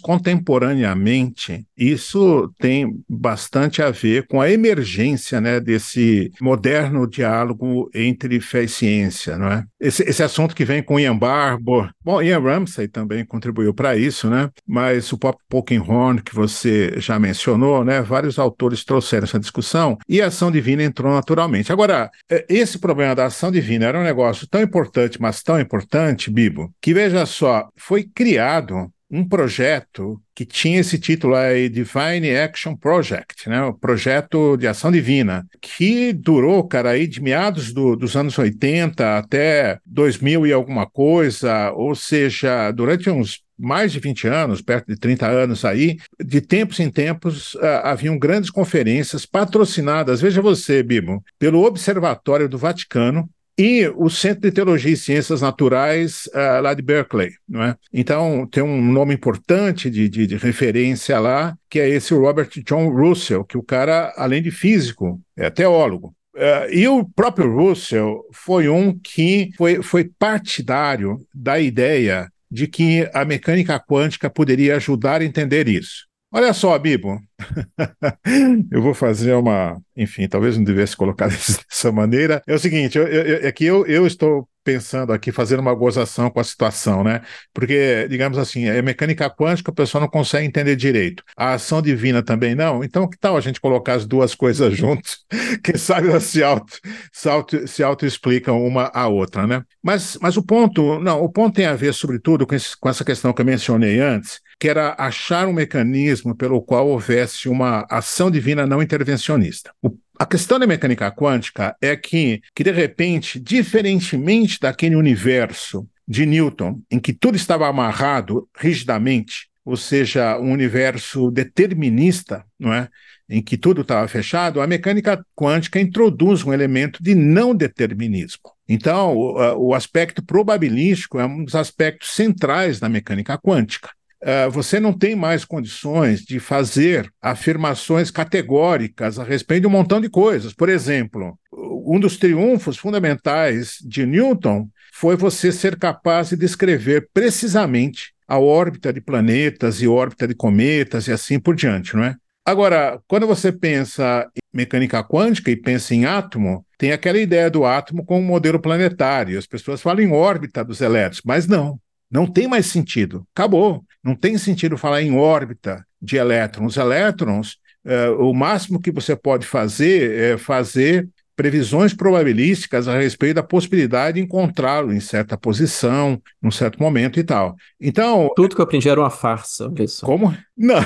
contemporaneamente, 0.67 1.65
isso 1.77 2.51
tem 2.59 2.99
bastante 3.09 3.81
a 3.81 3.91
ver 3.91 4.27
com 4.27 4.41
a 4.41 4.49
emergência 4.51 5.39
né, 5.41 5.59
desse 5.59 6.31
moderno 6.41 7.07
diálogo 7.13 7.89
entre 7.93 8.39
fé 8.39 8.63
e 8.63 8.67
ciência, 8.67 9.37
não 9.37 9.47
é? 9.47 9.63
Esse, 9.79 10.03
esse 10.03 10.23
assunto 10.23 10.55
que 10.55 10.65
vem 10.65 10.81
com 10.81 10.99
Ian 10.99 11.17
Barbour, 11.17 11.89
bom, 12.03 12.21
Ian 12.21 12.39
Ramsey 12.39 12.87
também 12.87 13.25
contribuiu 13.25 13.73
para 13.73 13.95
isso, 13.95 14.29
né? 14.29 14.49
Mas 14.67 15.11
o 15.11 15.17
Pop 15.17 15.37
Polkinghorne, 15.49 16.21
que 16.21 16.33
você 16.33 16.93
já 16.97 17.19
mencionou, 17.19 17.83
né? 17.83 18.01
Vários 18.01 18.39
autores 18.39 18.83
trouxeram 18.83 19.25
essa 19.25 19.39
discussão 19.39 19.97
e 20.07 20.21
a 20.21 20.27
ação 20.27 20.51
divina 20.51 20.83
entrou 20.83 21.13
naturalmente. 21.13 21.71
Agora, 21.71 22.09
eh, 22.29 22.45
esse 22.49 22.79
problema 22.79 23.15
da 23.15 23.25
ação 23.25 23.51
divina 23.51 23.85
era 23.85 23.99
um 23.99 24.03
negócio 24.03 24.47
tão 24.47 24.61
importante, 24.61 25.21
mas 25.21 25.43
tão 25.43 25.59
importante, 25.59 26.31
Bibo, 26.31 26.73
que 26.81 26.93
veja 26.93 27.25
só, 27.25 27.67
foi 27.75 28.03
criado 28.03 28.91
um 29.13 29.23
projeto 29.23 30.19
que 30.33 30.43
tinha 30.43 30.79
esse 30.79 30.97
título 30.97 31.35
aí, 31.35 31.69
Divine 31.69 32.35
Action 32.35 32.75
Project, 32.75 33.47
né? 33.47 33.61
O 33.63 33.71
projeto 33.73 34.57
de 34.57 34.65
ação 34.65 34.91
divina, 34.91 35.45
que 35.61 36.11
durou, 36.11 36.67
cara, 36.67 36.89
aí 36.89 37.05
de 37.05 37.21
meados 37.21 37.71
do- 37.71 37.95
dos 37.95 38.15
anos 38.15 38.35
80 38.39 39.19
até 39.19 39.77
2000 39.85 40.47
e 40.47 40.51
alguma 40.51 40.87
coisa, 40.89 41.71
ou 41.73 41.93
seja, 41.93 42.71
durante 42.71 43.07
uns 43.07 43.43
mais 43.55 43.91
de 43.91 43.99
20 43.99 44.27
anos, 44.27 44.63
perto 44.63 44.87
de 44.87 44.99
30 44.99 45.27
anos 45.27 45.63
aí, 45.63 45.97
de 46.19 46.41
tempos 46.41 46.79
em 46.79 46.89
tempos 46.89 47.55
ah, 47.61 47.91
haviam 47.91 48.17
grandes 48.17 48.49
conferências 48.49 49.27
patrocinadas, 49.27 50.21
veja 50.21 50.41
você, 50.41 50.81
Bibo, 50.81 51.23
pelo 51.37 51.63
Observatório 51.63 52.49
do 52.49 52.57
Vaticano, 52.57 53.29
e 53.57 53.87
o 53.95 54.09
Centro 54.09 54.41
de 54.41 54.51
Teologia 54.51 54.91
e 54.91 54.97
Ciências 54.97 55.41
Naturais 55.41 56.29
ah, 56.33 56.59
lá 56.59 56.73
de 56.73 56.81
Berkeley, 56.81 57.31
não 57.47 57.63
é? 57.63 57.75
Então 57.91 58.47
tem 58.47 58.63
um 58.63 58.81
nome 58.91 59.13
importante 59.13 59.89
de, 59.89 60.09
de, 60.09 60.25
de 60.25 60.37
referência 60.37 61.19
lá, 61.19 61.55
que 61.69 61.79
é 61.79 61.87
esse 61.87 62.13
Robert 62.13 62.49
John 62.65 62.89
Russell, 62.89 63.43
que 63.45 63.57
o 63.57 63.63
cara, 63.63 64.13
além 64.17 64.41
de 64.41 64.51
físico, 64.51 65.21
é 65.37 65.49
teólogo. 65.49 66.15
Ah, 66.35 66.67
e 66.71 66.87
o 66.87 67.05
próprio 67.05 67.53
Russell 67.53 68.21
foi 68.31 68.67
um 68.67 68.97
que 68.97 69.51
foi, 69.57 69.83
foi 69.83 70.09
partidário 70.17 71.19
da 71.33 71.59
ideia 71.59 72.27
de 72.49 72.67
que 72.67 73.09
a 73.13 73.25
mecânica 73.25 73.79
quântica 73.79 74.29
poderia 74.29 74.75
ajudar 74.75 75.21
a 75.21 75.25
entender 75.25 75.67
isso. 75.67 76.07
Olha 76.35 76.51
só, 76.51 76.79
Bibo, 76.79 77.21
eu 78.71 78.81
vou 78.81 78.95
fazer 78.95 79.35
uma. 79.35 79.79
Enfim, 79.95 80.27
talvez 80.27 80.57
não 80.57 80.63
devesse 80.63 80.97
colocar 80.97 81.27
dessa 81.69 81.91
maneira. 81.91 82.41
É 82.47 82.55
o 82.55 82.59
seguinte: 82.59 82.97
eu, 82.97 83.07
eu, 83.07 83.47
é 83.47 83.51
que 83.51 83.63
eu, 83.63 83.85
eu 83.85 84.07
estou 84.07 84.49
pensando 84.63 85.13
aqui, 85.13 85.31
fazendo 85.31 85.59
uma 85.59 85.75
gozação 85.75 86.31
com 86.31 86.39
a 86.39 86.43
situação, 86.43 87.03
né? 87.03 87.21
Porque, 87.53 88.07
digamos 88.09 88.37
assim, 88.37 88.65
é 88.65 88.81
mecânica 88.81 89.29
quântica, 89.29 89.69
o 89.69 89.75
pessoal 89.75 90.01
não 90.01 90.09
consegue 90.09 90.47
entender 90.47 90.75
direito. 90.75 91.23
A 91.37 91.53
ação 91.53 91.81
divina 91.81 92.23
também 92.23 92.55
não. 92.55 92.83
Então, 92.83 93.07
que 93.07 93.17
tal 93.19 93.37
a 93.37 93.41
gente 93.41 93.61
colocar 93.61 93.93
as 93.93 94.05
duas 94.07 94.33
coisas 94.33 94.73
juntas? 94.75 95.19
Quem 95.63 95.77
sabe 95.77 96.09
elas 96.09 96.23
se 96.23 96.41
auto, 96.41 96.79
se 97.11 97.29
auto, 97.29 97.67
se 97.67 97.83
auto-explicam 97.83 98.65
uma 98.65 98.89
a 98.91 99.07
outra, 99.07 99.45
né? 99.45 99.63
Mas, 99.83 100.17
mas 100.21 100.35
o 100.35 100.43
ponto, 100.43 100.99
não, 100.99 101.21
o 101.21 101.29
ponto 101.29 101.55
tem 101.55 101.65
a 101.65 101.75
ver, 101.75 101.93
sobretudo, 101.93 102.47
com, 102.47 102.55
esse, 102.55 102.75
com 102.79 102.89
essa 102.89 103.05
questão 103.05 103.33
que 103.33 103.41
eu 103.41 103.45
mencionei 103.45 103.99
antes, 103.99 104.39
que 104.63 104.69
era 104.69 104.95
achar 104.97 105.45
um 105.45 105.51
mecanismo 105.51 106.33
pelo 106.33 106.61
qual 106.61 106.87
houvesse 106.87 107.49
uma 107.49 107.85
ação 107.89 108.31
divina 108.31 108.65
não 108.65 108.81
intervencionista. 108.81 109.73
O 109.81 109.97
a 110.17 110.25
questão 110.25 110.57
da 110.57 110.65
mecânica 110.65 111.11
quântica 111.11 111.75
é 111.81 111.97
que, 111.97 112.41
que, 112.55 112.63
de 112.63 112.71
repente, 112.71 113.39
diferentemente 113.39 114.59
daquele 114.61 114.95
universo 114.95 115.85
de 116.07 116.25
Newton, 116.25 116.79
em 116.89 116.97
que 116.97 117.11
tudo 117.11 117.35
estava 117.35 117.67
amarrado 117.67 118.47
rigidamente, 118.55 119.49
ou 119.65 119.75
seja, 119.75 120.39
um 120.39 120.51
universo 120.51 121.29
determinista, 121.29 122.45
não 122.57 122.71
é? 122.71 122.87
em 123.27 123.41
que 123.41 123.57
tudo 123.57 123.81
estava 123.81 124.07
fechado, 124.07 124.61
a 124.61 124.67
mecânica 124.67 125.25
quântica 125.35 125.79
introduz 125.79 126.43
um 126.45 126.53
elemento 126.53 127.03
de 127.03 127.15
não 127.15 127.53
determinismo. 127.53 128.51
Então, 128.69 129.17
o, 129.17 129.69
o 129.69 129.73
aspecto 129.73 130.23
probabilístico 130.23 131.19
é 131.19 131.25
um 131.25 131.43
dos 131.43 131.55
aspectos 131.55 132.11
centrais 132.11 132.79
da 132.79 132.87
mecânica 132.87 133.37
quântica. 133.37 133.89
Uh, 134.23 134.49
você 134.49 134.79
não 134.79 134.93
tem 134.93 135.17
mais 135.17 135.43
condições 135.43 136.21
de 136.21 136.39
fazer 136.39 137.11
afirmações 137.21 138.09
categóricas 138.09 139.19
a 139.19 139.23
respeito 139.23 139.63
de 139.63 139.67
um 139.67 139.71
montão 139.71 139.99
de 139.99 140.09
coisas. 140.09 140.53
Por 140.53 140.69
exemplo, 140.69 141.37
um 141.51 141.99
dos 141.99 142.15
triunfos 142.15 142.77
fundamentais 142.77 143.77
de 143.85 144.05
Newton 144.05 144.69
foi 144.93 145.17
você 145.17 145.51
ser 145.51 145.77
capaz 145.77 146.29
de 146.29 146.37
descrever 146.37 147.09
precisamente 147.13 148.13
a 148.25 148.39
órbita 148.39 148.93
de 148.93 149.01
planetas 149.01 149.81
e 149.81 149.87
órbita 149.87 150.25
de 150.25 150.33
cometas 150.33 151.07
e 151.07 151.11
assim 151.11 151.37
por 151.37 151.53
diante, 151.53 151.93
não 151.93 152.05
é? 152.05 152.15
Agora, 152.45 153.01
quando 153.07 153.25
você 153.25 153.51
pensa 153.51 154.29
em 154.35 154.57
mecânica 154.57 155.03
quântica 155.03 155.49
e 155.49 155.55
pensa 155.55 155.95
em 155.95 156.05
átomo, 156.05 156.65
tem 156.77 156.91
aquela 156.91 157.17
ideia 157.17 157.49
do 157.49 157.65
átomo 157.65 158.05
como 158.05 158.21
modelo 158.21 158.59
planetário. 158.59 159.37
As 159.39 159.47
pessoas 159.47 159.81
falam 159.81 160.03
em 160.03 160.11
órbita 160.11 160.63
dos 160.63 160.81
elétrons, 160.81 161.21
mas 161.25 161.47
não. 161.47 161.79
Não 162.13 162.27
tem 162.27 162.47
mais 162.47 162.67
sentido. 162.67 163.25
Acabou. 163.33 163.83
Não 164.03 164.15
tem 164.15 164.37
sentido 164.37 164.77
falar 164.77 165.01
em 165.01 165.17
órbita 165.17 165.83
de 165.99 166.15
elétrons. 166.15 166.77
Elétrons, 166.77 167.57
eh, 167.83 168.09
o 168.09 168.31
máximo 168.33 168.79
que 168.79 168.91
você 168.91 169.15
pode 169.15 169.47
fazer 169.47 170.11
é 170.11 170.37
fazer 170.37 171.09
previsões 171.35 171.95
probabilísticas 171.95 172.87
a 172.87 172.95
respeito 172.95 173.37
da 173.37 173.43
possibilidade 173.43 174.19
de 174.19 174.23
encontrá-lo 174.23 174.93
em 174.93 174.99
certa 174.99 175.35
posição, 175.35 176.21
num 176.39 176.51
certo 176.51 176.79
momento 176.79 177.19
e 177.19 177.23
tal. 177.23 177.55
Então. 177.81 178.29
Tudo 178.35 178.55
que 178.55 178.61
eu 178.61 178.65
aprendi 178.65 178.87
era 178.87 178.99
uma 178.99 179.09
farsa, 179.09 179.71
só. 179.87 180.05
Como? 180.05 180.37
Não. 180.55 180.79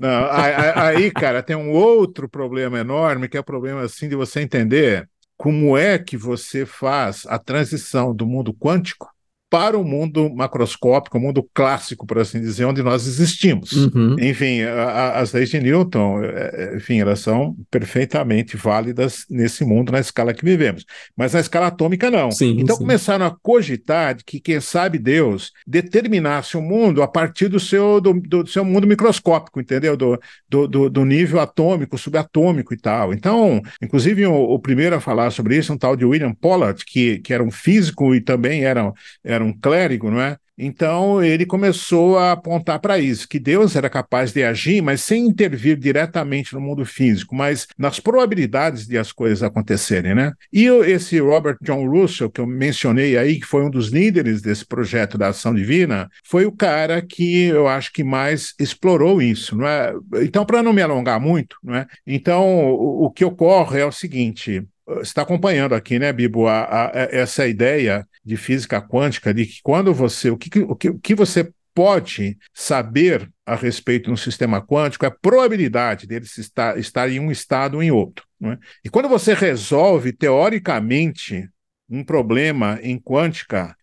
Não. 0.00 0.28
Aí, 0.30 1.10
cara, 1.10 1.42
tem 1.42 1.54
um 1.54 1.70
outro 1.70 2.26
problema 2.26 2.78
enorme, 2.78 3.28
que 3.28 3.36
é 3.36 3.40
o 3.40 3.44
problema 3.44 3.82
assim 3.82 4.08
de 4.08 4.16
você 4.16 4.40
entender 4.40 5.06
como 5.36 5.76
é 5.76 5.98
que 5.98 6.16
você 6.16 6.64
faz 6.64 7.26
a 7.28 7.38
transição 7.38 8.14
do 8.14 8.26
mundo 8.26 8.54
quântico 8.54 9.13
para 9.54 9.78
o 9.78 9.84
mundo 9.84 10.28
macroscópico, 10.34 11.16
o 11.16 11.20
mundo 11.20 11.48
clássico, 11.54 12.04
por 12.04 12.18
assim 12.18 12.40
dizer, 12.40 12.64
onde 12.64 12.82
nós 12.82 13.06
existimos. 13.06 13.70
Uhum. 13.70 14.16
Enfim, 14.18 14.62
a, 14.62 15.20
as 15.20 15.32
leis 15.32 15.48
de 15.48 15.60
Newton, 15.60 16.24
é, 16.24 16.72
é, 16.72 16.76
enfim, 16.76 16.98
elas 16.98 17.20
são 17.20 17.54
perfeitamente 17.70 18.56
válidas 18.56 19.24
nesse 19.30 19.64
mundo, 19.64 19.92
na 19.92 20.00
escala 20.00 20.34
que 20.34 20.44
vivemos. 20.44 20.84
Mas 21.16 21.34
na 21.34 21.38
escala 21.38 21.68
atômica, 21.68 22.10
não. 22.10 22.32
Sim, 22.32 22.56
então 22.58 22.74
sim. 22.74 22.82
começaram 22.82 23.26
a 23.26 23.30
cogitar 23.30 24.16
que, 24.26 24.40
quem 24.40 24.58
sabe 24.60 24.98
Deus 24.98 25.52
determinasse 25.64 26.56
o 26.56 26.60
mundo 26.60 27.00
a 27.00 27.06
partir 27.06 27.46
do 27.46 27.60
seu, 27.60 28.00
do, 28.00 28.12
do 28.12 28.44
seu 28.48 28.64
mundo 28.64 28.88
microscópico, 28.88 29.60
entendeu? 29.60 29.96
Do, 29.96 30.18
do, 30.48 30.90
do, 30.90 31.04
nível 31.04 31.38
atômico, 31.38 31.96
subatômico 31.96 32.74
e 32.74 32.76
tal. 32.76 33.14
Então, 33.14 33.62
inclusive, 33.80 34.26
o, 34.26 34.34
o 34.34 34.58
primeiro 34.58 34.96
a 34.96 35.00
falar 35.00 35.30
sobre 35.30 35.56
isso, 35.56 35.72
um 35.72 35.78
tal 35.78 35.94
de 35.94 36.04
William 36.04 36.34
Pollard, 36.34 36.84
que, 36.84 37.20
que 37.20 37.32
era 37.32 37.44
um 37.44 37.52
físico 37.52 38.12
e 38.16 38.20
também 38.20 38.64
era, 38.64 38.92
era 39.22 39.43
era 39.44 39.46
um 39.46 39.52
clérigo, 39.52 40.10
não 40.10 40.20
é? 40.20 40.36
Então 40.56 41.22
ele 41.22 41.44
começou 41.44 42.16
a 42.16 42.32
apontar 42.32 42.78
para 42.78 42.98
isso, 42.98 43.28
que 43.28 43.40
Deus 43.40 43.74
era 43.74 43.90
capaz 43.90 44.32
de 44.32 44.44
agir, 44.44 44.80
mas 44.80 45.00
sem 45.00 45.26
intervir 45.26 45.76
diretamente 45.76 46.54
no 46.54 46.60
mundo 46.60 46.84
físico, 46.84 47.34
mas 47.34 47.66
nas 47.76 47.98
probabilidades 47.98 48.86
de 48.86 48.96
as 48.96 49.10
coisas 49.10 49.42
acontecerem, 49.42 50.14
né? 50.14 50.32
E 50.52 50.66
esse 50.66 51.18
Robert 51.18 51.56
John 51.60 51.88
Russell, 51.88 52.30
que 52.30 52.40
eu 52.40 52.46
mencionei 52.46 53.18
aí, 53.18 53.40
que 53.40 53.46
foi 53.46 53.64
um 53.64 53.70
dos 53.70 53.88
líderes 53.88 54.40
desse 54.40 54.64
projeto 54.64 55.18
da 55.18 55.28
ação 55.28 55.52
divina, 55.52 56.08
foi 56.24 56.46
o 56.46 56.52
cara 56.52 57.02
que 57.02 57.46
eu 57.46 57.66
acho 57.66 57.92
que 57.92 58.04
mais 58.04 58.54
explorou 58.58 59.20
isso, 59.20 59.56
não 59.56 59.66
é? 59.66 59.92
Então, 60.22 60.46
para 60.46 60.62
não 60.62 60.72
me 60.72 60.82
alongar 60.82 61.18
muito, 61.18 61.56
não 61.64 61.74
é? 61.74 61.86
Então, 62.06 62.46
o, 62.70 63.06
o 63.06 63.10
que 63.10 63.24
ocorre 63.24 63.80
é 63.80 63.86
o 63.86 63.92
seguinte: 63.92 64.64
você 64.86 65.02
está 65.02 65.22
acompanhando 65.22 65.74
aqui, 65.74 65.98
né, 65.98 66.12
Bibo, 66.12 66.46
a, 66.46 66.86
a, 66.86 66.90
essa 67.10 67.46
ideia 67.46 68.06
de 68.24 68.36
física 68.36 68.80
quântica 68.80 69.32
de 69.32 69.46
que 69.46 69.60
quando 69.62 69.92
você 69.94 70.30
o 70.30 70.36
que, 70.36 70.60
o 70.60 70.76
que, 70.76 70.90
o 70.90 70.98
que 70.98 71.14
você 71.14 71.50
pode 71.74 72.38
saber 72.52 73.28
a 73.44 73.56
respeito 73.56 74.06
de 74.06 74.12
um 74.12 74.16
sistema 74.16 74.64
quântico 74.64 75.04
é 75.04 75.08
a 75.08 75.10
probabilidade 75.10 76.06
dele 76.06 76.24
estar, 76.24 76.78
estar 76.78 77.10
em 77.10 77.18
um 77.18 77.30
estado 77.30 77.74
ou 77.74 77.82
em 77.82 77.90
outro. 77.90 78.24
É? 78.42 78.56
E 78.84 78.88
quando 78.88 79.08
você 79.08 79.34
resolve, 79.34 80.12
teoricamente, 80.12 81.48
um 81.88 82.04
problema 82.04 82.78
em 82.82 82.98
quântica, 82.98 83.76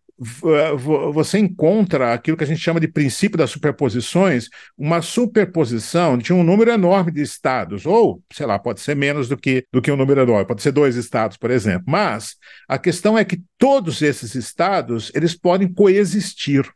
você 1.14 1.40
encontra 1.40 2.14
aquilo 2.14 2.38
que 2.38 2.44
a 2.44 2.48
gente 2.48 2.60
chama 2.60 2.80
de 2.80 2.88
princípio 2.88 3.40
das 3.40 3.50
superposições, 3.50 4.50
uma 4.78 5.02
superposição 5.02 6.16
de 6.16 6.32
um 6.32 6.44
número 6.44 6.70
enorme 6.70 7.12
de 7.12 7.22
estados, 7.22 7.88
ou, 7.88 8.22
sei 8.32 8.46
lá, 8.46 8.60
pode 8.60 8.82
ser 8.82 8.96
menos 8.96 9.28
do 9.28 9.36
que, 9.36 9.66
do 9.72 9.82
que 9.82 9.92
um 9.92 9.98
número 9.98 10.22
enorme, 10.22 10.46
pode 10.46 10.62
ser 10.62 10.72
dois 10.72 10.96
estados, 10.96 11.38
por 11.38 11.50
exemplo. 11.50 11.86
Mas 11.88 12.36
a 12.68 12.78
questão 12.78 13.18
é 13.18 13.26
que 13.26 13.42
todos 13.58 14.04
esses 14.04 14.36
estados, 14.36 15.12
eles 15.16 15.36
podem 15.36 15.68
coexistir. 15.68 16.72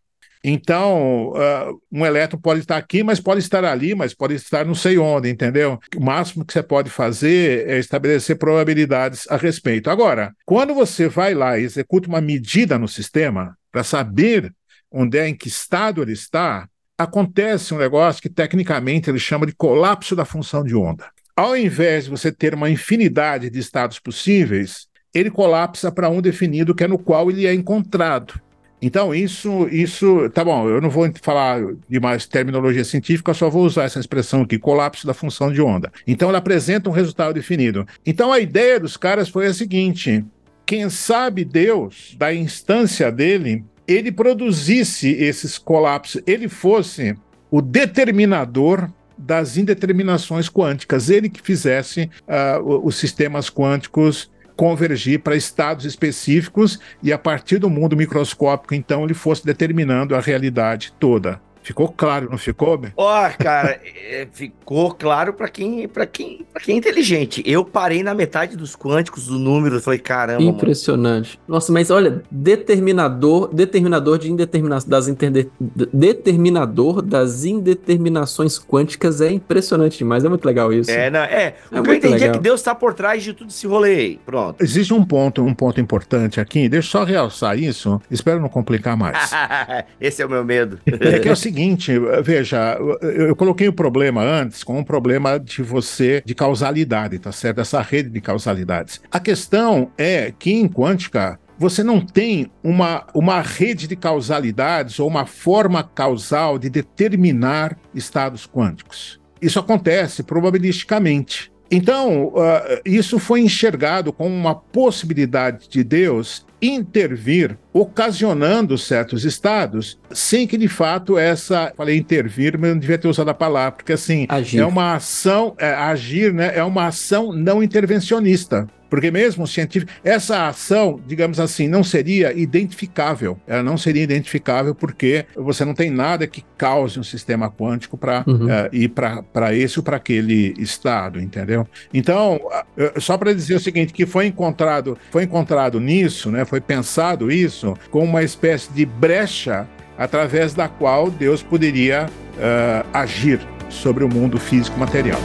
Então, 0.48 1.30
uh, 1.30 1.82
um 1.92 2.06
elétron 2.06 2.40
pode 2.40 2.60
estar 2.60 2.78
aqui, 2.78 3.02
mas 3.02 3.20
pode 3.20 3.40
estar 3.40 3.66
ali, 3.66 3.96
mas 3.96 4.14
pode 4.14 4.36
estar 4.36 4.64
não 4.64 4.76
sei 4.76 4.96
onde, 4.96 5.28
entendeu? 5.28 5.80
O 5.98 6.00
máximo 6.00 6.46
que 6.46 6.54
você 6.54 6.62
pode 6.62 6.88
fazer 6.88 7.68
é 7.68 7.80
estabelecer 7.80 8.38
probabilidades 8.38 9.26
a 9.28 9.38
respeito. 9.38 9.90
Agora, 9.90 10.36
quando 10.46 10.76
você 10.76 11.08
vai 11.10 11.34
lá 11.34 11.58
e 11.58 11.64
executa 11.64 12.08
uma 12.08 12.22
medida 12.22 12.78
no 12.78 12.88
sistema 12.88 13.58
para 13.72 13.84
saber 13.84 14.54
onde 14.92 15.18
é, 15.18 15.28
em 15.28 15.36
que 15.36 15.48
estado 15.48 16.04
ele 16.04 16.14
está, 16.14 16.70
acontece 16.96 17.74
um 17.74 17.80
negócio 17.80 18.22
que 18.22 18.30
tecnicamente 18.30 19.10
ele 19.10 19.18
chama 19.18 19.48
de 19.48 19.56
colapso 19.56 20.16
da 20.16 20.26
função 20.26 20.64
de 20.64 20.76
onda. 20.76 21.08
Ao 21.36 21.58
invés 21.58 22.04
de 22.04 22.12
você 22.12 22.32
ter 22.32 22.54
uma 22.54 22.70
infinidade 22.70 23.50
de 23.50 23.58
estados 23.58 23.98
possíveis, 23.98 24.86
ele 25.12 25.32
colapsa 25.32 25.92
para 25.92 26.08
um 26.08 26.22
definido 26.22 26.76
que 26.76 26.84
é 26.84 26.88
no 26.88 27.00
qual 27.00 27.32
ele 27.32 27.48
é 27.48 27.54
encontrado. 27.54 28.45
Então, 28.86 29.16
isso, 29.16 29.68
isso, 29.72 30.30
tá 30.30 30.46
bom, 30.46 30.70
eu 30.70 30.80
não 30.80 30.92
vou 30.92 31.12
falar 31.20 31.60
de 31.90 32.00
mais 32.00 32.28
terminologia 32.28 32.86
científica, 32.86 33.34
só 33.34 33.50
vou 33.50 33.66
usar 33.66 33.86
essa 33.86 34.00
expressão 34.00 34.44
aqui, 34.44 34.60
colapso 34.60 35.08
da 35.08 35.14
função 35.16 35.52
de 35.52 35.60
onda. 35.60 35.92
Então, 36.06 36.30
ela 36.30 36.38
apresenta 36.38 36.88
um 36.88 36.94
resultado 36.94 37.34
definido. 37.34 37.88
Então, 38.06 38.32
a 38.32 38.40
ideia 38.40 38.80
dos 38.80 38.96
caras 38.96 39.28
foi 39.28 39.48
a 39.48 39.54
seguinte: 39.56 40.24
quem 40.68 40.88
sabe 40.88 41.44
Deus, 41.44 42.16
da 42.16 42.32
instância 42.32 43.12
dele, 43.12 43.66
ele 43.88 44.12
produzisse 44.12 45.10
esses 45.14 45.58
colapsos, 45.58 46.22
ele 46.28 46.48
fosse 46.48 47.16
o 47.50 47.64
determinador 47.64 48.88
das 49.18 49.58
indeterminações 49.58 50.48
quânticas, 50.48 51.10
ele 51.10 51.28
que 51.28 51.42
fizesse 51.42 52.08
uh, 52.28 52.86
os 52.86 52.98
sistemas 52.98 53.50
quânticos 53.50 54.30
convergir 54.56 55.20
para 55.20 55.36
estados 55.36 55.86
específicos 55.86 56.80
e 57.04 57.12
a 57.12 57.18
partir 57.18 57.58
do 57.58 57.70
mundo 57.70 57.96
microscópico, 57.96 58.74
então, 58.74 59.04
ele 59.04 59.14
fosse 59.14 59.46
determinando 59.46 60.16
a 60.16 60.20
realidade 60.20 60.94
toda. 61.00 61.40
Ficou 61.66 61.90
claro, 61.90 62.30
não 62.30 62.38
ficou, 62.38 62.78
Ben? 62.78 62.94
Ó, 62.96 63.26
oh, 63.26 63.44
cara, 63.44 63.82
é, 64.08 64.28
ficou 64.32 64.94
claro 64.94 65.34
para 65.34 65.50
quem, 65.50 65.88
para 65.88 66.06
quem, 66.06 66.46
para 66.54 66.62
quem 66.62 66.76
é 66.76 66.78
inteligente. 66.78 67.42
Eu 67.44 67.66
parei 67.66 68.04
na 68.04 68.14
metade 68.14 68.56
dos 68.56 68.76
quânticos 68.76 69.26
do 69.26 69.40
número, 69.40 69.82
falei, 69.82 69.98
caramba. 69.98 70.44
Impressionante. 70.44 71.40
Mano. 71.40 71.56
Nossa, 71.56 71.74
mas 71.74 71.90
olha, 71.90 72.22
determinador, 72.30 73.52
determinador 73.52 74.20
de 74.20 74.32
indeterminação 74.32 74.88
das 74.88 75.08
interde... 75.08 75.50
determinador 75.92 77.02
das 77.02 77.46
indeterminações 77.46 78.60
quânticas 78.60 79.20
é 79.20 79.32
impressionante 79.32 79.98
demais, 79.98 80.24
é 80.24 80.30
muito 80.30 80.46
legal 80.46 80.72
isso. 80.72 80.92
É, 80.92 81.10
não, 81.10 81.22
é. 81.22 81.56
O 81.72 81.78
é 81.78 81.82
que 81.82 81.90
eu 81.90 81.94
entendi 81.96 82.14
legal. 82.14 82.30
é 82.30 82.32
que 82.34 82.40
Deus 82.44 82.60
está 82.60 82.76
por 82.76 82.94
trás 82.94 83.24
de 83.24 83.34
tudo 83.34 83.50
esse 83.50 83.66
rolê 83.66 83.96
aí. 83.96 84.20
Pronto. 84.24 84.64
Existe 84.64 84.94
um 84.94 85.04
ponto, 85.04 85.42
um 85.42 85.56
ponto 85.56 85.82
importante 85.82 86.40
aqui, 86.40 86.70
deixa 86.70 86.90
eu 86.90 86.92
só 86.92 87.04
realçar 87.04 87.58
isso, 87.58 88.00
espero 88.12 88.40
não 88.40 88.50
complicar 88.50 88.96
mais. 88.96 89.32
esse 90.00 90.22
é 90.22 90.26
o 90.28 90.30
meu 90.30 90.46
medo. 90.46 90.80
É 90.86 91.18
que 91.18 91.28
é 91.28 91.32
o 91.32 91.36
seguinte, 91.36 91.55
seguinte, 91.56 91.94
veja, 92.22 92.78
eu, 93.02 93.34
coloquei 93.34 93.70
o 93.70 93.74
problema 93.74 94.22
antes 94.22 94.62
como 94.62 94.80
um 94.80 94.84
problema 94.84 95.40
de 95.40 95.64
você, 95.64 96.22
de 96.26 96.36
causalidade, 96.36 97.18
tá 97.18 97.32
certo? 97.32 97.62
Essa 97.62 97.82
rede 97.82 98.10
de 98.10 98.20
causalidades. 98.20 99.02
A 99.10 99.22
questão 99.22 99.90
é 99.98 100.34
que 100.38 100.52
em 100.52 100.68
quântica, 100.68 101.40
você 101.58 101.82
não 101.82 102.02
tem 102.02 102.52
uma, 102.62 103.08
uma 103.14 103.40
rede 103.40 103.88
de 103.88 103.96
causalidades 103.96 105.00
ou 105.00 105.08
uma 105.08 105.26
forma 105.26 105.82
causal 105.82 106.60
de 106.60 106.70
determinar 106.70 107.78
estados 107.94 108.46
quânticos. 108.46 109.22
Isso 109.42 109.58
acontece 109.58 110.24
probabilisticamente. 110.24 111.55
Então, 111.70 112.28
uh, 112.28 112.82
isso 112.86 113.18
foi 113.18 113.42
enxergado 113.42 114.14
como 114.14 114.34
uma 114.34 114.56
possibilidade 114.56 115.68
de 115.68 115.84
Deus 115.84 116.46
intervir, 116.62 117.58
ocasionando 117.74 118.78
certos 118.78 119.26
estados, 119.26 120.00
sem 120.12 120.48
que 120.48 120.58
de 120.58 120.68
fato 120.68 121.18
essa. 121.18 121.72
Falei 121.76 121.98
intervir, 121.98 122.58
mas 122.58 122.72
não 122.72 122.80
devia 122.80 122.98
ter 122.98 123.08
usado 123.08 123.30
a 123.30 123.34
palavra, 123.34 123.74
porque 123.74 123.94
assim, 123.94 124.26
agir. 124.30 124.60
é 124.60 124.66
uma 124.66 124.96
ação, 124.96 125.56
é, 125.58 125.74
agir, 125.74 126.34
né? 126.34 126.54
É 126.56 126.64
uma 126.64 126.88
ação 126.88 127.32
não 127.32 127.62
intervencionista. 127.62 128.68
Porque 128.96 129.12
mesmo 129.12 129.46
científico, 129.46 129.92
essa 130.06 130.48
ação, 130.48 131.02
digamos 131.06 131.38
assim, 131.38 131.68
não 131.68 131.84
seria 131.84 132.32
identificável. 132.32 133.38
Ela 133.46 133.62
não 133.62 133.78
seria 133.78 134.02
identificável 134.02 134.74
porque 134.74 135.26
você 135.36 135.66
não 135.66 135.74
tem 135.74 135.92
nada 135.92 136.26
que 136.26 136.46
cause 136.58 136.98
um 136.98 137.04
sistema 137.04 137.52
quântico 137.52 137.98
para 137.98 138.24
uhum. 138.26 138.46
uh, 138.46 138.70
ir 138.72 138.88
para 138.88 139.54
esse 139.54 139.80
ou 139.80 139.84
para 139.84 139.98
aquele 139.98 140.54
estado, 140.58 141.20
entendeu? 141.20 141.68
Então, 141.94 142.38
uh, 142.38 143.02
só 143.02 143.18
para 143.18 143.34
dizer 143.34 143.56
o 143.56 143.60
seguinte, 143.60 143.92
que 143.92 144.06
foi 144.06 144.28
encontrado, 144.28 144.98
foi 145.12 145.24
encontrado 145.24 145.78
nisso, 145.78 146.32
né? 146.32 146.46
Foi 146.46 146.62
pensado 146.62 147.30
isso 147.30 147.74
como 147.92 148.06
uma 148.06 148.24
espécie 148.24 148.72
de 148.72 148.86
brecha 148.86 149.68
através 149.98 150.54
da 150.54 150.70
qual 150.70 151.12
Deus 151.12 151.44
poderia 151.44 152.06
uh, 152.06 152.88
agir 152.94 153.42
sobre 153.70 154.06
o 154.06 154.08
mundo 154.08 154.40
físico 154.40 154.80
material. 154.80 155.20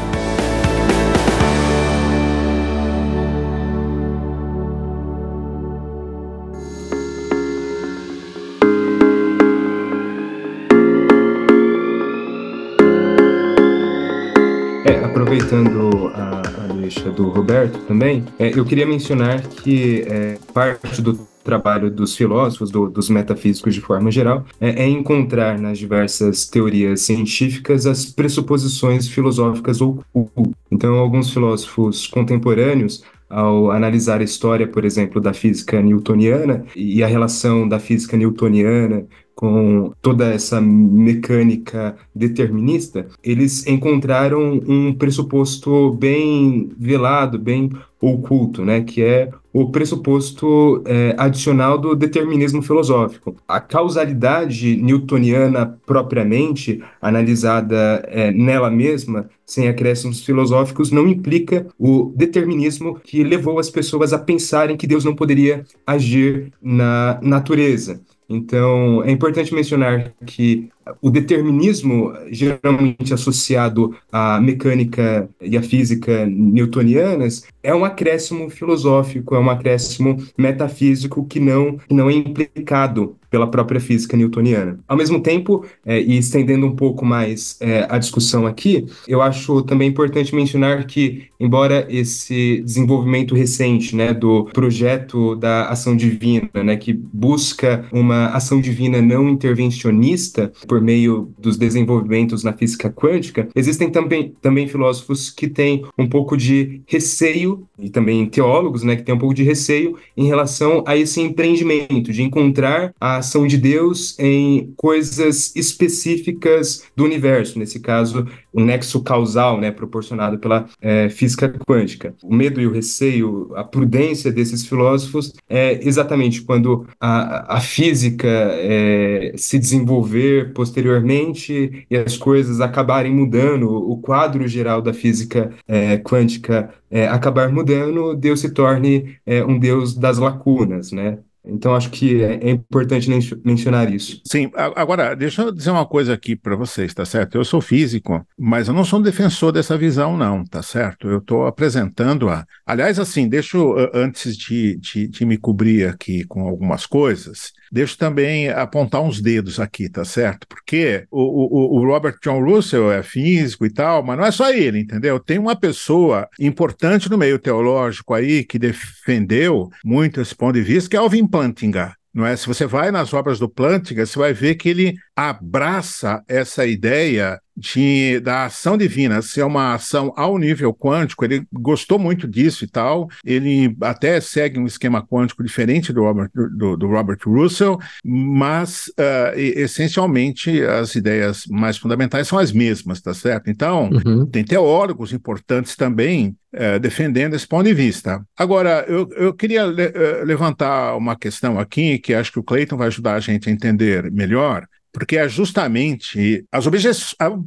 Aproveitando 15.30 16.08
a, 16.12 16.40
a 16.40 16.72
deixa 16.74 17.08
do 17.08 17.28
Roberto 17.28 17.78
também, 17.86 18.24
é, 18.36 18.50
eu 18.58 18.64
queria 18.64 18.84
mencionar 18.84 19.40
que 19.46 20.02
é, 20.08 20.36
parte 20.52 21.00
do 21.00 21.14
trabalho 21.44 21.88
dos 21.88 22.16
filósofos, 22.16 22.68
do, 22.68 22.90
dos 22.90 23.08
metafísicos 23.08 23.72
de 23.72 23.80
forma 23.80 24.10
geral, 24.10 24.44
é, 24.60 24.82
é, 24.82 24.88
encontrar 24.88 25.56
nas 25.56 25.78
diversas 25.78 26.46
teorias 26.46 27.02
científicas 27.02 27.86
as 27.86 28.06
pressuposições 28.06 29.06
filosóficas 29.06 29.80
ocultas. 29.80 30.52
Então, 30.68 30.94
alguns 30.94 31.32
filósofos 31.32 32.08
contemporâneos 32.08 33.04
ao 33.28 33.70
analisar 33.70 34.20
a 34.20 34.24
história, 34.24 34.66
por 34.66 34.84
exemplo, 34.84 35.20
da 35.20 35.32
física 35.32 35.80
newtoniana 35.80 36.64
e 36.74 37.04
a 37.04 37.06
relação 37.06 37.68
da 37.68 37.78
física 37.78 38.16
newtoniana 38.16 39.06
com 39.34 39.92
toda 40.02 40.26
essa 40.26 40.60
mecânica 40.60 41.96
determinista, 42.14 43.06
eles 43.22 43.66
encontraram 43.66 44.60
um 44.66 44.92
pressuposto 44.92 45.92
bem 45.94 46.70
velado, 46.78 47.38
bem 47.38 47.70
oculto, 48.00 48.64
né, 48.64 48.80
que 48.80 49.02
é 49.02 49.30
o 49.52 49.70
pressuposto 49.70 50.82
é, 50.86 51.14
adicional 51.18 51.76
do 51.76 51.94
determinismo 51.94 52.62
filosófico. 52.62 53.36
A 53.46 53.60
causalidade 53.60 54.76
newtoniana 54.76 55.78
propriamente, 55.84 56.82
analisada 57.00 58.02
é, 58.08 58.30
nela 58.30 58.70
mesma, 58.70 59.28
sem 59.44 59.68
acréscimos 59.68 60.24
filosóficos, 60.24 60.90
não 60.90 61.08
implica 61.08 61.66
o 61.78 62.12
determinismo 62.16 62.98
que 63.02 63.24
levou 63.24 63.58
as 63.58 63.68
pessoas 63.68 64.12
a 64.12 64.18
pensarem 64.18 64.76
que 64.76 64.86
Deus 64.86 65.04
não 65.04 65.14
poderia 65.14 65.64
agir 65.86 66.52
na 66.62 67.18
natureza. 67.22 68.00
Então, 68.32 69.02
é 69.02 69.10
importante 69.10 69.52
mencionar 69.52 70.14
que 70.24 70.68
o 71.02 71.10
determinismo, 71.10 72.12
geralmente 72.30 73.12
associado 73.12 73.92
à 74.10 74.40
mecânica 74.40 75.28
e 75.40 75.56
à 75.56 75.62
física 75.62 76.24
newtonianas, 76.26 77.44
é 77.60 77.74
um 77.74 77.84
acréscimo 77.84 78.48
filosófico, 78.48 79.34
é 79.34 79.40
um 79.40 79.50
acréscimo 79.50 80.16
metafísico 80.38 81.26
que 81.26 81.40
não, 81.40 81.76
não 81.90 82.08
é 82.08 82.12
implicado 82.12 83.16
pela 83.30 83.46
própria 83.46 83.80
física 83.80 84.16
newtoniana. 84.16 84.78
Ao 84.88 84.96
mesmo 84.96 85.20
tempo, 85.20 85.64
é, 85.86 86.00
e 86.00 86.18
estendendo 86.18 86.66
um 86.66 86.74
pouco 86.74 87.04
mais 87.04 87.56
é, 87.60 87.86
a 87.88 87.96
discussão 87.96 88.46
aqui, 88.46 88.86
eu 89.06 89.22
acho 89.22 89.62
também 89.62 89.88
importante 89.88 90.34
mencionar 90.34 90.86
que, 90.86 91.24
embora 91.38 91.86
esse 91.88 92.60
desenvolvimento 92.62 93.34
recente 93.34 93.94
né, 93.94 94.12
do 94.12 94.44
projeto 94.46 95.36
da 95.36 95.68
ação 95.68 95.96
divina, 95.96 96.50
né, 96.64 96.76
que 96.76 96.92
busca 96.92 97.84
uma 97.92 98.26
ação 98.28 98.60
divina 98.60 99.00
não 99.00 99.28
intervencionista, 99.28 100.52
por 100.66 100.80
meio 100.80 101.32
dos 101.38 101.56
desenvolvimentos 101.56 102.42
na 102.42 102.52
física 102.52 102.90
quântica, 102.90 103.48
existem 103.54 103.90
também, 103.90 104.34
também 104.40 104.66
filósofos 104.66 105.30
que 105.30 105.46
têm 105.46 105.84
um 105.96 106.08
pouco 106.08 106.36
de 106.36 106.82
receio, 106.86 107.66
e 107.78 107.88
também 107.88 108.26
teólogos, 108.26 108.82
né, 108.82 108.96
que 108.96 109.02
têm 109.02 109.14
um 109.14 109.18
pouco 109.18 109.34
de 109.34 109.44
receio 109.44 109.96
em 110.16 110.26
relação 110.26 110.82
a 110.86 110.96
esse 110.96 111.20
empreendimento, 111.20 112.12
de 112.12 112.22
encontrar 112.22 112.92
a 113.00 113.19
ação 113.20 113.46
de 113.46 113.56
Deus 113.56 114.18
em 114.18 114.74
coisas 114.76 115.54
específicas 115.54 116.82
do 116.96 117.04
universo, 117.04 117.58
nesse 117.58 117.80
caso, 117.80 118.26
o 118.52 118.60
nexo 118.60 119.02
causal, 119.02 119.60
né, 119.60 119.70
proporcionado 119.70 120.38
pela 120.38 120.66
é, 120.80 121.08
física 121.08 121.48
quântica. 121.66 122.14
O 122.22 122.34
medo 122.34 122.60
e 122.60 122.66
o 122.66 122.72
receio, 122.72 123.52
a 123.54 123.62
prudência 123.62 124.32
desses 124.32 124.66
filósofos 124.66 125.32
é 125.48 125.86
exatamente 125.86 126.42
quando 126.42 126.86
a, 127.00 127.56
a 127.56 127.60
física 127.60 128.28
é, 128.28 129.32
se 129.36 129.58
desenvolver 129.58 130.52
posteriormente 130.52 131.86
e 131.88 131.96
as 131.96 132.16
coisas 132.16 132.60
acabarem 132.60 133.14
mudando, 133.14 133.70
o 133.70 133.96
quadro 133.98 134.46
geral 134.48 134.82
da 134.82 134.92
física 134.92 135.52
é, 135.68 135.96
quântica 135.98 136.74
é, 136.90 137.06
acabar 137.06 137.50
mudando, 137.50 138.14
Deus 138.16 138.40
se 138.40 138.50
torne 138.52 139.16
é, 139.24 139.44
um 139.44 139.58
Deus 139.58 139.94
das 139.94 140.18
lacunas, 140.18 140.90
né? 140.90 141.18
Então, 141.44 141.74
acho 141.74 141.90
que 141.90 142.22
é, 142.22 142.48
é 142.48 142.50
importante 142.50 143.08
mencionar 143.44 143.92
isso. 143.92 144.20
Sim, 144.24 144.50
agora, 144.54 145.14
deixa 145.14 145.42
eu 145.42 145.52
dizer 145.52 145.70
uma 145.70 145.86
coisa 145.86 146.12
aqui 146.12 146.36
para 146.36 146.56
vocês, 146.56 146.92
tá 146.92 147.04
certo? 147.04 147.36
Eu 147.36 147.44
sou 147.44 147.60
físico, 147.60 148.24
mas 148.38 148.68
eu 148.68 148.74
não 148.74 148.84
sou 148.84 148.98
um 148.98 149.02
defensor 149.02 149.52
dessa 149.52 149.76
visão, 149.76 150.16
não, 150.16 150.44
tá 150.44 150.62
certo? 150.62 151.08
Eu 151.08 151.18
estou 151.18 151.46
apresentando-a. 151.46 152.44
Aliás, 152.66 152.98
assim, 152.98 153.28
deixa 153.28 153.56
eu, 153.56 153.74
antes 153.94 154.36
de, 154.36 154.76
de, 154.76 155.08
de 155.08 155.24
me 155.24 155.36
cobrir 155.36 155.88
aqui 155.88 156.24
com 156.24 156.46
algumas 156.46 156.86
coisas, 156.86 157.52
Deixa 157.72 157.96
também 157.96 158.48
apontar 158.48 159.00
uns 159.00 159.20
dedos 159.20 159.60
aqui, 159.60 159.88
tá 159.88 160.04
certo? 160.04 160.44
Porque 160.48 161.04
o, 161.08 161.20
o, 161.20 161.78
o, 161.78 161.86
Robert 161.86 162.16
John 162.20 162.42
Russell 162.42 162.90
é 162.90 163.00
físico 163.00 163.64
e 163.64 163.70
tal, 163.70 164.02
mas 164.02 164.18
não 164.18 164.24
é 164.24 164.32
só 164.32 164.52
ele, 164.52 164.80
entendeu? 164.80 165.20
Tem 165.20 165.38
uma 165.38 165.54
pessoa 165.54 166.28
importante 166.40 167.08
no 167.08 167.16
meio 167.16 167.38
teológico 167.38 168.12
aí 168.12 168.42
que 168.42 168.58
defendeu 168.58 169.70
muito 169.84 170.20
esse 170.20 170.34
ponto 170.34 170.54
de 170.54 170.62
vista, 170.62 170.90
que 170.90 170.96
é 170.96 170.98
Alvin 170.98 171.28
Plantinga. 171.30 171.94
Não 172.12 172.26
é? 172.26 172.36
Se 172.36 172.46
você 172.46 172.66
vai 172.66 172.90
nas 172.90 173.14
obras 173.14 173.38
do 173.38 173.48
Plantinga, 173.48 174.04
você 174.04 174.18
vai 174.18 174.32
ver 174.32 174.56
que 174.56 174.68
ele 174.68 174.94
abraça 175.28 176.22
essa 176.26 176.66
ideia 176.66 177.38
de, 177.60 178.18
da 178.20 178.46
ação 178.46 178.78
divina 178.78 179.20
ser 179.20 179.42
uma 179.42 179.74
ação 179.74 180.12
ao 180.16 180.38
nível 180.38 180.72
quântico, 180.72 181.24
ele 181.24 181.44
gostou 181.52 181.98
muito 181.98 182.26
disso 182.26 182.64
e 182.64 182.66
tal. 182.66 183.08
Ele 183.24 183.76
até 183.82 184.18
segue 184.20 184.58
um 184.58 184.66
esquema 184.66 185.06
quântico 185.06 185.42
diferente 185.42 185.92
do 185.92 186.02
Robert, 186.02 186.30
do, 186.32 186.76
do 186.76 186.86
Robert 186.86 187.18
Russell, 187.26 187.78
mas 188.02 188.86
uh, 188.98 189.38
essencialmente 189.38 190.62
as 190.62 190.94
ideias 190.94 191.44
mais 191.50 191.76
fundamentais 191.76 192.26
são 192.26 192.38
as 192.38 192.50
mesmas, 192.50 193.02
tá 193.02 193.12
certo? 193.12 193.50
Então, 193.50 193.90
uhum. 193.90 194.24
tem 194.24 194.42
teólogos 194.42 195.12
importantes 195.12 195.76
também 195.76 196.34
uh, 196.54 196.80
defendendo 196.80 197.34
esse 197.34 197.46
ponto 197.46 197.64
de 197.64 197.74
vista. 197.74 198.24
Agora, 198.38 198.86
eu, 198.88 199.06
eu 199.16 199.34
queria 199.34 199.66
le 199.66 199.86
uh, 199.88 200.24
levantar 200.24 200.96
uma 200.96 201.14
questão 201.14 201.58
aqui 201.58 201.98
que 201.98 202.14
acho 202.14 202.32
que 202.32 202.38
o 202.38 202.44
Clayton 202.44 202.78
vai 202.78 202.86
ajudar 202.86 203.14
a 203.14 203.20
gente 203.20 203.50
a 203.50 203.52
entender 203.52 204.10
melhor 204.10 204.66
porque 204.92 205.16
é 205.16 205.28
justamente 205.28 206.44
as 206.50 206.66
obje 206.66 206.90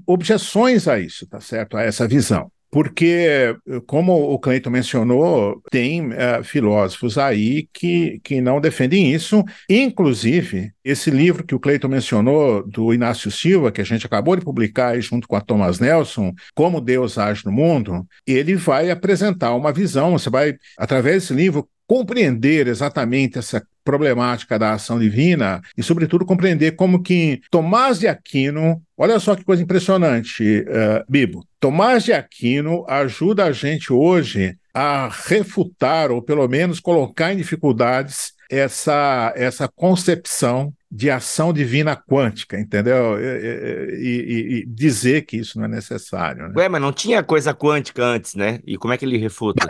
objeções 0.06 0.88
a 0.88 1.00
isso, 1.00 1.28
tá 1.28 1.40
certo? 1.40 1.78
A 1.78 1.84
essa 1.84 2.08
visão. 2.08 2.52
Porque, 2.74 3.56
como 3.86 4.14
o 4.34 4.40
Cleiton 4.40 4.72
mencionou, 4.72 5.62
tem 5.70 6.08
uh, 6.08 6.44
filósofos 6.44 7.20
aí 7.20 7.68
que, 7.72 8.20
que 8.24 8.42
não 8.42 8.60
defendem 8.60 9.14
isso. 9.14 9.44
Inclusive, 9.70 10.72
esse 10.84 11.12
livro 11.12 11.46
que 11.46 11.54
o 11.54 11.60
Cleiton 11.60 11.88
mencionou, 11.88 12.68
do 12.68 12.92
Inácio 12.92 13.30
Silva, 13.30 13.72
que 13.72 13.80
a 13.80 13.84
gente 13.84 14.08
acabou 14.08 14.36
de 14.36 14.44
publicar 14.44 15.00
junto 15.00 15.28
com 15.28 15.36
a 15.36 15.42
Thomas 15.42 15.80
Nelson, 15.80 16.34
Como 16.56 16.82
Deus 16.82 17.20
Age 17.20 17.46
no 17.46 17.52
Mundo, 17.52 18.08
ele 18.26 18.56
vai 18.56 18.90
apresentar 18.90 19.54
uma 19.54 19.72
visão. 19.72 20.14
Você 20.14 20.32
vai, 20.32 20.56
através 20.76 21.22
desse 21.22 21.34
livro, 21.36 21.70
compreender 21.86 22.68
exatamente 22.68 23.38
essa 23.38 23.64
problemática 23.84 24.58
da 24.58 24.74
ação 24.74 25.00
divina 25.00 25.62
e, 25.78 25.84
sobretudo, 25.84 26.26
compreender 26.26 26.74
como 26.74 27.02
que 27.02 27.42
Tomás 27.52 28.00
de 28.00 28.08
Aquino, 28.08 28.82
olha 28.98 29.20
só 29.20 29.36
que 29.36 29.44
coisa 29.44 29.64
impressionante, 29.64 30.62
uh, 30.62 31.04
Bibo, 31.10 31.46
Tomás 31.60 32.04
de 32.04 32.14
Aquino 32.14 32.86
ajuda 32.88 33.46
a 33.46 33.52
gente 33.52 33.92
hoje 33.92 34.58
a 34.74 35.08
refutar, 35.28 36.12
ou 36.12 36.22
pelo 36.22 36.48
menos 36.48 36.80
colocar 36.80 37.32
em 37.32 37.38
dificuldades, 37.38 38.34
essa, 38.50 39.34
essa 39.36 39.68
concepção 39.68 40.74
de 40.96 41.10
ação 41.10 41.52
divina 41.52 41.96
quântica, 41.96 42.60
entendeu? 42.60 43.20
E, 43.20 43.96
e, 43.98 44.58
e, 44.60 44.66
dizer 44.68 45.26
que 45.26 45.38
isso 45.38 45.58
não 45.58 45.66
é 45.66 45.68
necessário. 45.68 46.48
Né? 46.48 46.54
Ué, 46.56 46.70
mas 46.70 46.80
não 46.80 46.94
tinha 46.94 47.24
coisa 47.24 47.52
quântica 47.52 48.06
antes, 48.06 48.36
né? 48.36 48.60
E 48.64 48.78
como 48.78 48.94
é 48.94 48.98
que 48.98 49.04
ele 49.04 49.18
refuta? 49.18 49.66